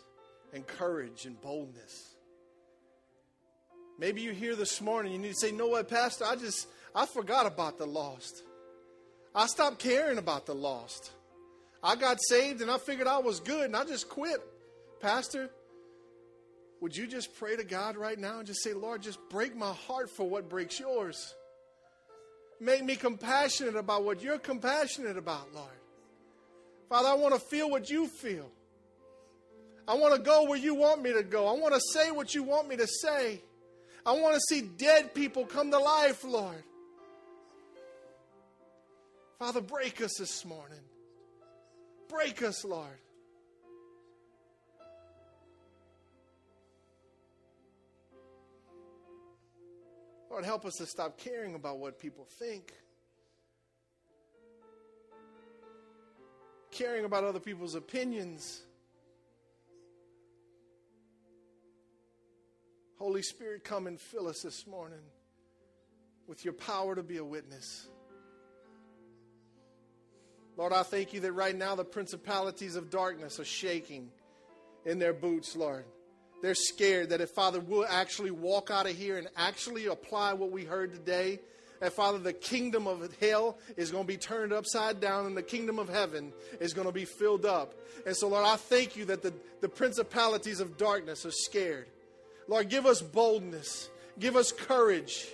and 0.53 0.67
courage 0.67 1.27
and 1.27 1.41
boldness. 1.41 2.12
Maybe 4.03 4.21
you're 4.23 4.35
here 4.35 4.57
this 4.57 4.81
morning, 4.81 5.13
you 5.13 5.19
need 5.21 5.29
to 5.29 5.37
say, 5.37 5.53
know 5.53 5.69
what, 5.69 5.89
Pastor, 5.89 6.25
I 6.25 6.35
just, 6.35 6.67
I 6.93 7.07
forgot 7.07 7.47
about 7.47 7.79
the 7.79 7.87
lost. 7.87 8.43
I 9.33 9.47
stopped 9.47 9.79
caring 9.79 10.19
about 10.19 10.45
the 10.45 10.57
lost. 10.57 11.13
I 11.85 11.95
got 11.95 12.19
saved 12.21 12.63
and 12.63 12.69
I 12.69 12.79
figured 12.79 13.07
I 13.07 13.19
was 13.19 13.39
good 13.39 13.67
and 13.67 13.77
I 13.77 13.85
just 13.85 14.09
quit. 14.09 14.41
Pastor, 14.99 15.49
would 16.81 16.97
you 16.97 17.07
just 17.07 17.37
pray 17.37 17.55
to 17.55 17.63
God 17.63 17.97
right 17.97 18.19
now 18.19 18.39
and 18.39 18.47
just 18.49 18.65
say, 18.65 18.73
Lord, 18.73 19.03
just 19.03 19.21
break 19.31 19.55
my 19.55 19.73
heart 19.73 20.11
for 20.11 20.29
what 20.29 20.49
breaks 20.49 20.81
yours? 20.81 21.37
Make 22.61 22.85
me 22.85 22.97
compassionate 22.97 23.77
about 23.77 24.03
what 24.03 24.21
you're 24.21 24.41
compassionate 24.41 25.17
about, 25.17 25.55
Lord. 25.55 25.79
Father, 26.89 27.09
I 27.09 27.15
want 27.15 27.35
to 27.35 27.41
feel 27.41 27.71
what 27.71 27.89
you 27.89 28.09
feel. 28.09 28.51
I 29.87 29.95
want 29.95 30.13
to 30.17 30.21
go 30.21 30.49
where 30.49 30.59
you 30.59 30.75
want 30.75 31.03
me 31.03 31.13
to 31.13 31.23
go. 31.23 31.47
I 31.47 31.53
want 31.53 31.73
to 31.75 31.81
say 31.93 32.11
what 32.11 32.35
you 32.35 32.43
want 32.43 32.67
me 32.67 32.75
to 32.79 32.89
say. 32.89 33.43
I 34.05 34.13
want 34.13 34.35
to 34.35 34.41
see 34.41 34.63
dead 34.63 35.15
people 35.15 35.45
come 35.45 35.71
to 35.71 35.79
life, 35.79 36.25
Lord. 36.25 36.63
Father, 39.39 39.61
break 39.61 40.01
us 40.01 40.13
this 40.19 40.45
morning. 40.45 40.81
Break 42.09 42.43
us, 42.43 42.65
Lord. 42.65 42.99
Lord, 50.31 50.45
help 50.45 50.65
us 50.65 50.75
to 50.79 50.87
stop 50.87 51.19
caring 51.19 51.55
about 51.55 51.79
what 51.79 51.99
people 51.99 52.25
think. 52.39 52.73
Caring 56.71 57.05
about 57.05 57.23
other 57.23 57.41
people's 57.41 57.75
opinions. 57.75 58.63
Holy 63.03 63.23
Spirit, 63.23 63.65
come 63.65 63.89
and 63.89 64.01
fill 64.01 64.29
us 64.29 64.43
this 64.43 64.65
morning 64.65 65.01
with 66.29 66.45
your 66.45 66.55
power 66.55 66.95
to 66.95 67.03
be 67.03 67.17
a 67.17 67.25
witness. 67.25 67.89
Lord, 70.57 70.73
I 70.73 70.85
thank 70.85 71.13
you 71.13 71.19
that 71.19 71.33
right 71.33 71.57
now 71.57 71.75
the 71.75 71.85
principalities 71.85 72.77
of 72.77 72.91
darkness 72.91 73.41
are 73.41 73.45
shaking 73.45 74.09
in 74.87 75.01
their 75.01 75.13
boots, 75.13 75.57
Lord. 75.57 75.85
They're 76.43 76.55
scared 76.55 77.09
that 77.09 77.21
if 77.21 77.31
Father 77.31 77.59
will 77.59 77.85
actually 77.89 78.31
walk 78.31 78.71
out 78.71 78.89
of 78.89 78.97
here 78.97 79.19
and 79.19 79.27
actually 79.37 79.87
apply 79.87 80.35
what 80.35 80.53
we 80.53 80.65
heard 80.65 80.93
today, 80.93 81.41
that 81.81 81.95
Father, 81.95 82.19
the 82.19 82.33
kingdom 82.33 82.87
of 82.87 83.13
hell 83.17 83.59
is 83.77 83.91
going 83.91 84.05
to 84.05 84.09
be 84.09 84.17
turned 84.17 84.53
upside 84.53 85.01
down 85.01 85.27
and 85.27 85.37
the 85.37 85.43
kingdom 85.43 85.81
of 85.81 85.89
heaven 85.89 86.33
is 86.61 86.73
going 86.73 86.87
to 86.87 86.93
be 86.93 87.05
filled 87.05 87.47
up. 87.47 87.75
And 88.07 88.17
so, 88.17 88.29
Lord, 88.29 88.47
I 88.47 88.55
thank 88.55 88.95
you 88.95 89.07
that 89.07 89.23
the, 89.23 89.35
the 89.61 89.69
principalities 89.69 90.61
of 90.61 90.77
darkness 90.77 91.27
are 91.27 91.33
scared. 91.33 91.89
Lord, 92.49 92.69
give 92.69 92.87
us 92.87 93.01
boldness, 93.01 93.89
give 94.19 94.37
us 94.37 94.53
courage. 94.53 95.27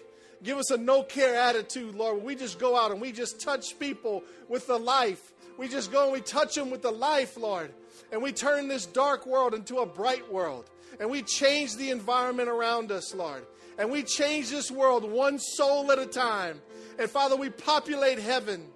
Give 0.43 0.59
us 0.59 0.71
a 0.71 0.77
no 0.77 1.03
care 1.03 1.35
attitude, 1.35 1.97
Lord. 1.97 2.23
We 2.23 2.37
just 2.37 2.61
go 2.61 2.79
out 2.79 2.93
and 2.93 3.01
we 3.01 3.11
just 3.11 3.41
touch 3.41 3.77
people 3.79 4.23
with 4.49 4.69
the 4.69 4.79
life. 4.79 5.33
We 5.59 5.67
just 5.67 5.91
go 5.91 6.05
and 6.05 6.13
we 6.13 6.21
touch 6.21 6.55
them 6.55 6.71
with 6.71 6.83
the 6.83 6.93
life, 6.93 7.37
Lord. 7.37 7.73
And 8.13 8.23
we 8.23 8.31
turn 8.31 8.69
this 8.69 8.87
dark 8.87 9.27
world 9.27 9.53
into 9.53 9.79
a 9.79 9.87
bright 9.87 10.33
world 10.33 10.71
and 11.01 11.11
we 11.11 11.23
change 11.23 11.77
the 11.77 11.91
environment 11.91 12.49
around 12.49 12.91
us, 12.93 13.15
Lord. 13.15 13.47
And 13.79 13.91
we 13.91 14.03
change 14.03 14.51
this 14.51 14.71
world 14.71 15.09
one 15.09 15.39
soul 15.39 15.93
at 15.93 15.99
a 15.99 16.07
time. 16.07 16.61
And 16.99 17.09
Father, 17.09 17.37
we 17.37 17.51
populate 17.51 18.19
heaven. 18.19 18.67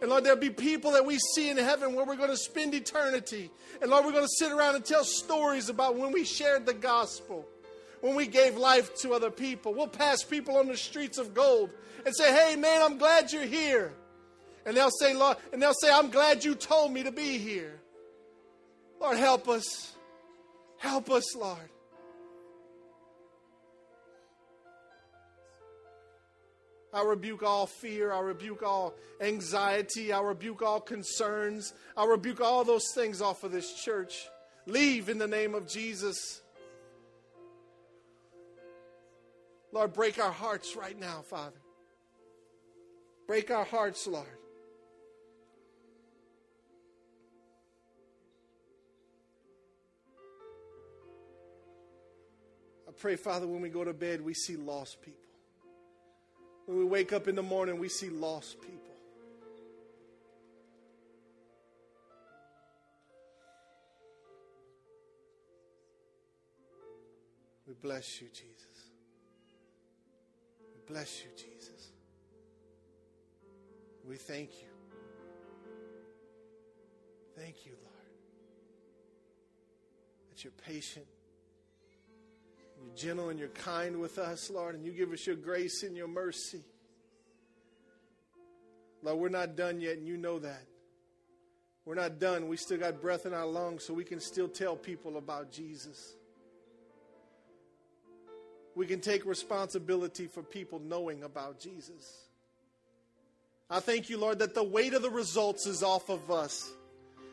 And 0.00 0.10
Lord, 0.10 0.24
there'll 0.24 0.38
be 0.38 0.50
people 0.50 0.92
that 0.92 1.04
we 1.04 1.18
see 1.34 1.50
in 1.50 1.56
heaven 1.56 1.94
where 1.94 2.04
we're 2.04 2.16
going 2.16 2.30
to 2.30 2.36
spend 2.36 2.74
eternity. 2.74 3.50
And 3.82 3.90
Lord, 3.90 4.04
we're 4.04 4.12
going 4.12 4.24
to 4.24 4.36
sit 4.38 4.52
around 4.52 4.76
and 4.76 4.84
tell 4.84 5.04
stories 5.04 5.68
about 5.68 5.96
when 5.96 6.12
we 6.12 6.24
shared 6.24 6.66
the 6.66 6.74
gospel, 6.74 7.46
when 8.00 8.14
we 8.14 8.26
gave 8.26 8.56
life 8.56 8.94
to 9.02 9.12
other 9.12 9.30
people. 9.30 9.74
We'll 9.74 9.88
pass 9.88 10.22
people 10.22 10.56
on 10.56 10.68
the 10.68 10.76
streets 10.76 11.18
of 11.18 11.34
gold 11.34 11.70
and 12.06 12.14
say, 12.14 12.32
Hey, 12.32 12.54
man, 12.56 12.80
I'm 12.82 12.98
glad 12.98 13.32
you're 13.32 13.42
here. 13.44 13.92
And 14.64 14.76
they'll 14.76 14.90
say, 14.90 15.14
Lord, 15.14 15.38
and 15.52 15.62
they'll 15.62 15.74
say, 15.74 15.90
I'm 15.90 16.10
glad 16.10 16.44
you 16.44 16.54
told 16.54 16.92
me 16.92 17.02
to 17.04 17.12
be 17.12 17.38
here. 17.38 17.80
Lord, 19.00 19.16
help 19.16 19.48
us. 19.48 19.94
Help 20.76 21.10
us, 21.10 21.34
Lord. 21.34 21.70
I 26.92 27.02
rebuke 27.02 27.42
all 27.42 27.66
fear. 27.66 28.12
I 28.12 28.20
rebuke 28.20 28.62
all 28.62 28.94
anxiety. 29.20 30.12
I 30.12 30.20
rebuke 30.20 30.62
all 30.62 30.80
concerns. 30.80 31.74
I 31.96 32.06
rebuke 32.06 32.40
all 32.40 32.64
those 32.64 32.86
things 32.94 33.20
off 33.20 33.44
of 33.44 33.52
this 33.52 33.74
church. 33.82 34.26
Leave 34.66 35.08
in 35.08 35.18
the 35.18 35.26
name 35.26 35.54
of 35.54 35.68
Jesus. 35.68 36.40
Lord, 39.72 39.92
break 39.92 40.18
our 40.18 40.32
hearts 40.32 40.76
right 40.76 40.98
now, 40.98 41.22
Father. 41.22 41.60
Break 43.26 43.50
our 43.50 43.64
hearts, 43.64 44.06
Lord. 44.06 44.26
I 52.88 52.92
pray, 52.96 53.16
Father, 53.16 53.46
when 53.46 53.60
we 53.60 53.68
go 53.68 53.84
to 53.84 53.92
bed, 53.92 54.22
we 54.22 54.32
see 54.32 54.56
lost 54.56 55.02
people. 55.02 55.27
When 56.68 56.76
we 56.76 56.84
wake 56.84 57.14
up 57.14 57.28
in 57.28 57.34
the 57.34 57.42
morning, 57.42 57.78
we 57.78 57.88
see 57.88 58.10
lost 58.10 58.60
people. 58.60 58.76
We 67.66 67.72
bless 67.72 68.20
you, 68.20 68.28
Jesus. 68.28 68.90
We 70.74 70.92
bless 70.92 71.22
you, 71.22 71.30
Jesus. 71.34 71.88
We 74.06 74.16
thank 74.16 74.50
you. 74.60 74.68
Thank 77.34 77.64
you, 77.64 77.72
Lord, 77.82 78.12
that 80.28 80.44
you're 80.44 80.52
patient 80.66 81.06
you're 82.80 82.94
gentle 82.96 83.28
and 83.28 83.38
you're 83.38 83.48
kind 83.48 84.00
with 84.00 84.18
us, 84.18 84.50
Lord, 84.50 84.74
and 84.74 84.84
you 84.84 84.92
give 84.92 85.12
us 85.12 85.26
your 85.26 85.36
grace 85.36 85.82
and 85.82 85.96
your 85.96 86.08
mercy. 86.08 86.62
Lord, 89.02 89.18
we're 89.18 89.28
not 89.28 89.56
done 89.56 89.80
yet, 89.80 89.98
and 89.98 90.06
you 90.06 90.16
know 90.16 90.38
that. 90.38 90.64
We're 91.84 91.94
not 91.94 92.18
done. 92.18 92.48
We 92.48 92.56
still 92.56 92.78
got 92.78 93.00
breath 93.00 93.24
in 93.26 93.32
our 93.32 93.46
lungs, 93.46 93.84
so 93.84 93.94
we 93.94 94.04
can 94.04 94.20
still 94.20 94.48
tell 94.48 94.76
people 94.76 95.16
about 95.16 95.50
Jesus. 95.50 96.14
We 98.74 98.86
can 98.86 99.00
take 99.00 99.24
responsibility 99.24 100.26
for 100.26 100.42
people 100.42 100.78
knowing 100.78 101.22
about 101.22 101.58
Jesus. 101.58 102.28
I 103.70 103.80
thank 103.80 104.08
you, 104.08 104.18
Lord, 104.18 104.38
that 104.38 104.54
the 104.54 104.62
weight 104.62 104.94
of 104.94 105.02
the 105.02 105.10
results 105.10 105.66
is 105.66 105.82
off 105.82 106.08
of 106.10 106.30
us. 106.30 106.70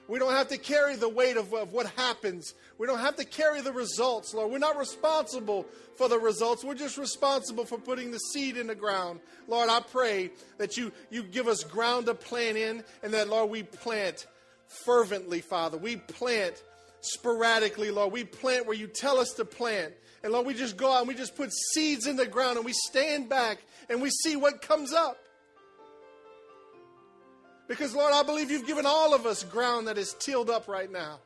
We 0.08 0.20
don't 0.20 0.34
have 0.34 0.50
to 0.50 0.58
carry 0.58 0.96
the 0.96 1.10
weight 1.10 1.36
of, 1.36 1.54
of 1.54 1.74
what 1.74 1.88
happens. 1.96 2.54
We 2.78 2.86
don't 2.86 3.00
have 3.00 3.16
to 3.16 3.26
carry 3.26 3.62
the 3.62 3.72
results, 3.72 4.34
Lord. 4.34 4.52
We're 4.52 4.60
not 4.60 4.78
responsible 4.78 5.66
for 5.96 6.08
the 6.08 6.20
results. 6.20 6.64
We're 6.64 6.76
just 6.76 6.98
responsible 6.98 7.66
for 7.66 7.80
putting 7.80 8.12
the 8.12 8.20
seed 8.20 8.58
in 8.58 8.68
the 8.68 8.76
ground. 8.76 9.20
Lord, 9.48 9.70
I 9.70 9.80
pray 9.80 10.32
that 10.58 10.78
you, 10.78 10.92
you 11.10 11.24
give 11.24 11.48
us 11.48 11.64
ground 11.64 12.06
to 12.06 12.14
plant 12.14 12.58
in 12.58 12.84
and 13.02 13.14
that, 13.14 13.30
Lord, 13.30 13.50
we 13.50 13.64
plant 13.64 14.28
fervently, 14.86 15.42
Father. 15.42 15.78
We 15.78 15.98
plant 15.98 16.62
sporadically, 17.02 17.92
Lord. 17.92 18.12
We 18.12 18.24
plant 18.24 18.68
where 18.68 18.78
you 18.78 18.88
tell 18.88 19.20
us 19.20 19.32
to 19.38 19.46
plant. 19.46 19.94
And 20.24 20.34
Lord, 20.34 20.46
we 20.46 20.54
just 20.54 20.78
go 20.78 20.92
out 20.92 21.00
and 21.00 21.08
we 21.08 21.16
just 21.16 21.36
put 21.36 21.52
seeds 21.52 22.08
in 22.08 22.16
the 22.16 22.26
ground 22.28 22.58
and 22.58 22.66
we 22.66 22.74
stand 22.74 23.30
back 23.30 23.60
and 23.90 24.02
we 24.02 24.10
see 24.10 24.36
what 24.36 24.62
comes 24.62 24.94
up. 24.94 25.18
Because, 27.68 27.96
Lord, 27.96 28.14
I 28.14 28.24
believe 28.24 28.52
you've 28.52 28.68
given 28.68 28.86
all 28.86 29.14
of 29.14 29.26
us 29.26 29.44
ground 29.44 29.88
that 29.88 29.98
is 29.98 30.14
tilled 30.20 30.50
up 30.50 30.68
right 30.68 30.92
now. 30.92 31.20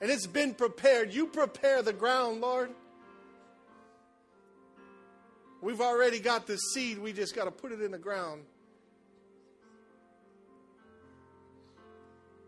And 0.00 0.10
it's 0.10 0.26
been 0.26 0.54
prepared. 0.54 1.12
You 1.12 1.26
prepare 1.26 1.82
the 1.82 1.92
ground, 1.92 2.40
Lord. 2.40 2.70
We've 5.60 5.80
already 5.80 6.18
got 6.18 6.48
the 6.48 6.56
seed, 6.56 6.98
we 6.98 7.12
just 7.12 7.36
got 7.36 7.44
to 7.44 7.52
put 7.52 7.70
it 7.70 7.80
in 7.80 7.92
the 7.92 7.98
ground. 7.98 8.42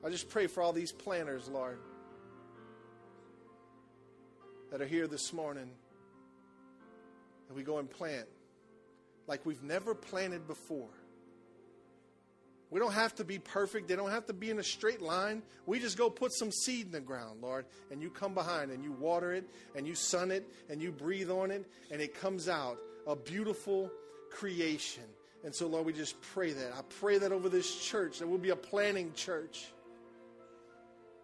I 0.04 0.10
just 0.10 0.28
pray 0.28 0.48
for 0.48 0.62
all 0.62 0.72
these 0.72 0.90
planters, 0.90 1.48
Lord, 1.48 1.78
that 4.72 4.82
are 4.82 4.86
here 4.86 5.06
this 5.06 5.32
morning, 5.32 5.70
that 7.46 7.54
we 7.54 7.62
go 7.62 7.78
and 7.78 7.88
plant 7.88 8.26
like 9.28 9.46
we've 9.46 9.62
never 9.62 9.94
planted 9.94 10.46
before. 10.48 10.90
We 12.74 12.80
don't 12.80 12.94
have 12.94 13.14
to 13.14 13.24
be 13.24 13.38
perfect. 13.38 13.86
They 13.86 13.94
don't 13.94 14.10
have 14.10 14.26
to 14.26 14.32
be 14.32 14.50
in 14.50 14.58
a 14.58 14.64
straight 14.64 15.00
line. 15.00 15.44
We 15.64 15.78
just 15.78 15.96
go 15.96 16.10
put 16.10 16.32
some 16.32 16.50
seed 16.50 16.86
in 16.86 16.90
the 16.90 17.00
ground, 17.00 17.40
Lord, 17.40 17.66
and 17.92 18.02
you 18.02 18.10
come 18.10 18.34
behind 18.34 18.72
and 18.72 18.82
you 18.82 18.90
water 18.90 19.32
it 19.32 19.48
and 19.76 19.86
you 19.86 19.94
sun 19.94 20.32
it 20.32 20.44
and 20.68 20.82
you 20.82 20.90
breathe 20.90 21.30
on 21.30 21.52
it 21.52 21.70
and 21.92 22.02
it 22.02 22.18
comes 22.20 22.48
out 22.48 22.78
a 23.06 23.14
beautiful 23.14 23.92
creation. 24.28 25.04
And 25.44 25.54
so, 25.54 25.68
Lord, 25.68 25.86
we 25.86 25.92
just 25.92 26.20
pray 26.20 26.52
that. 26.52 26.72
I 26.76 26.80
pray 26.98 27.16
that 27.18 27.30
over 27.30 27.48
this 27.48 27.72
church, 27.76 28.18
that 28.18 28.26
we'll 28.26 28.38
be 28.38 28.50
a 28.50 28.56
planting 28.56 29.12
church, 29.12 29.66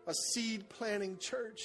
a 0.06 0.14
seed 0.14 0.68
planting 0.68 1.18
church. 1.18 1.62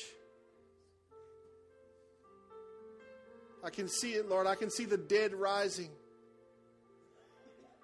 I 3.64 3.70
can 3.70 3.88
see 3.88 4.14
it, 4.14 4.28
Lord. 4.28 4.48
I 4.48 4.56
can 4.56 4.72
see 4.72 4.86
the 4.86 4.98
dead 4.98 5.36
rising, 5.36 5.92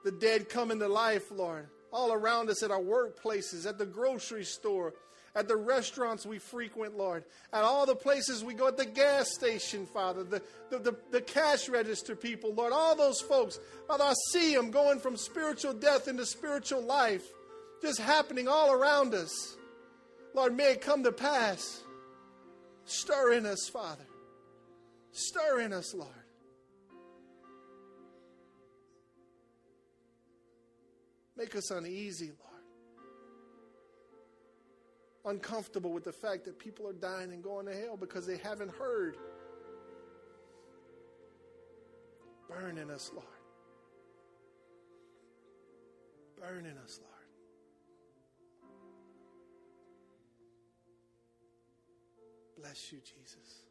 the 0.03 0.11
dead 0.11 0.49
coming 0.49 0.79
to 0.79 0.87
life, 0.87 1.29
Lord 1.29 1.69
all 1.91 2.13
around 2.13 2.49
us 2.49 2.63
at 2.63 2.71
our 2.71 2.79
workplaces, 2.79 3.65
at 3.67 3.77
the 3.77 3.85
grocery 3.85 4.43
store, 4.43 4.93
at 5.35 5.47
the 5.47 5.55
restaurants 5.55 6.25
we 6.25 6.39
frequent, 6.39 6.97
Lord, 6.97 7.23
at 7.53 7.63
all 7.63 7.85
the 7.85 7.95
places 7.95 8.43
we 8.43 8.53
go, 8.53 8.67
at 8.67 8.77
the 8.77 8.85
gas 8.85 9.33
station, 9.33 9.85
Father, 9.85 10.23
the, 10.23 10.41
the, 10.69 10.79
the, 10.79 10.95
the, 11.11 11.21
cash 11.21 11.69
register 11.69 12.15
people, 12.15 12.53
Lord, 12.53 12.73
all 12.73 12.95
those 12.95 13.21
folks. 13.21 13.59
Father, 13.87 14.03
I 14.03 14.13
see 14.31 14.53
them 14.53 14.71
going 14.71 14.99
from 14.99 15.15
spiritual 15.15 15.73
death 15.73 16.07
into 16.07 16.25
spiritual 16.25 16.81
life, 16.81 17.23
just 17.81 17.99
happening 17.99 18.47
all 18.47 18.71
around 18.73 19.13
us. 19.13 19.57
Lord, 20.33 20.55
may 20.55 20.71
it 20.71 20.81
come 20.81 21.03
to 21.03 21.11
pass. 21.11 21.81
Stir 22.85 23.33
in 23.33 23.45
us, 23.45 23.69
Father. 23.69 24.05
Stir 25.11 25.61
in 25.61 25.73
us, 25.73 25.93
Lord. 25.93 26.20
Make 31.41 31.55
us 31.55 31.71
uneasy, 31.71 32.29
Lord. 35.25 35.35
Uncomfortable 35.35 35.91
with 35.91 36.03
the 36.03 36.11
fact 36.11 36.45
that 36.45 36.59
people 36.59 36.87
are 36.87 36.93
dying 36.93 37.33
and 37.33 37.43
going 37.43 37.65
to 37.65 37.73
hell 37.73 37.97
because 37.97 38.27
they 38.27 38.37
haven't 38.37 38.69
heard. 38.69 39.17
Burn 42.47 42.77
in 42.77 42.91
us, 42.91 43.09
Lord. 43.11 43.25
Burn 46.39 46.67
in 46.67 46.77
us, 46.77 46.99
Lord. 47.01 47.11
Bless 52.59 52.91
you, 52.91 52.99
Jesus. 52.99 53.63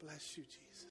Bless 0.00 0.38
you, 0.38 0.44
Jesus. 0.44 0.86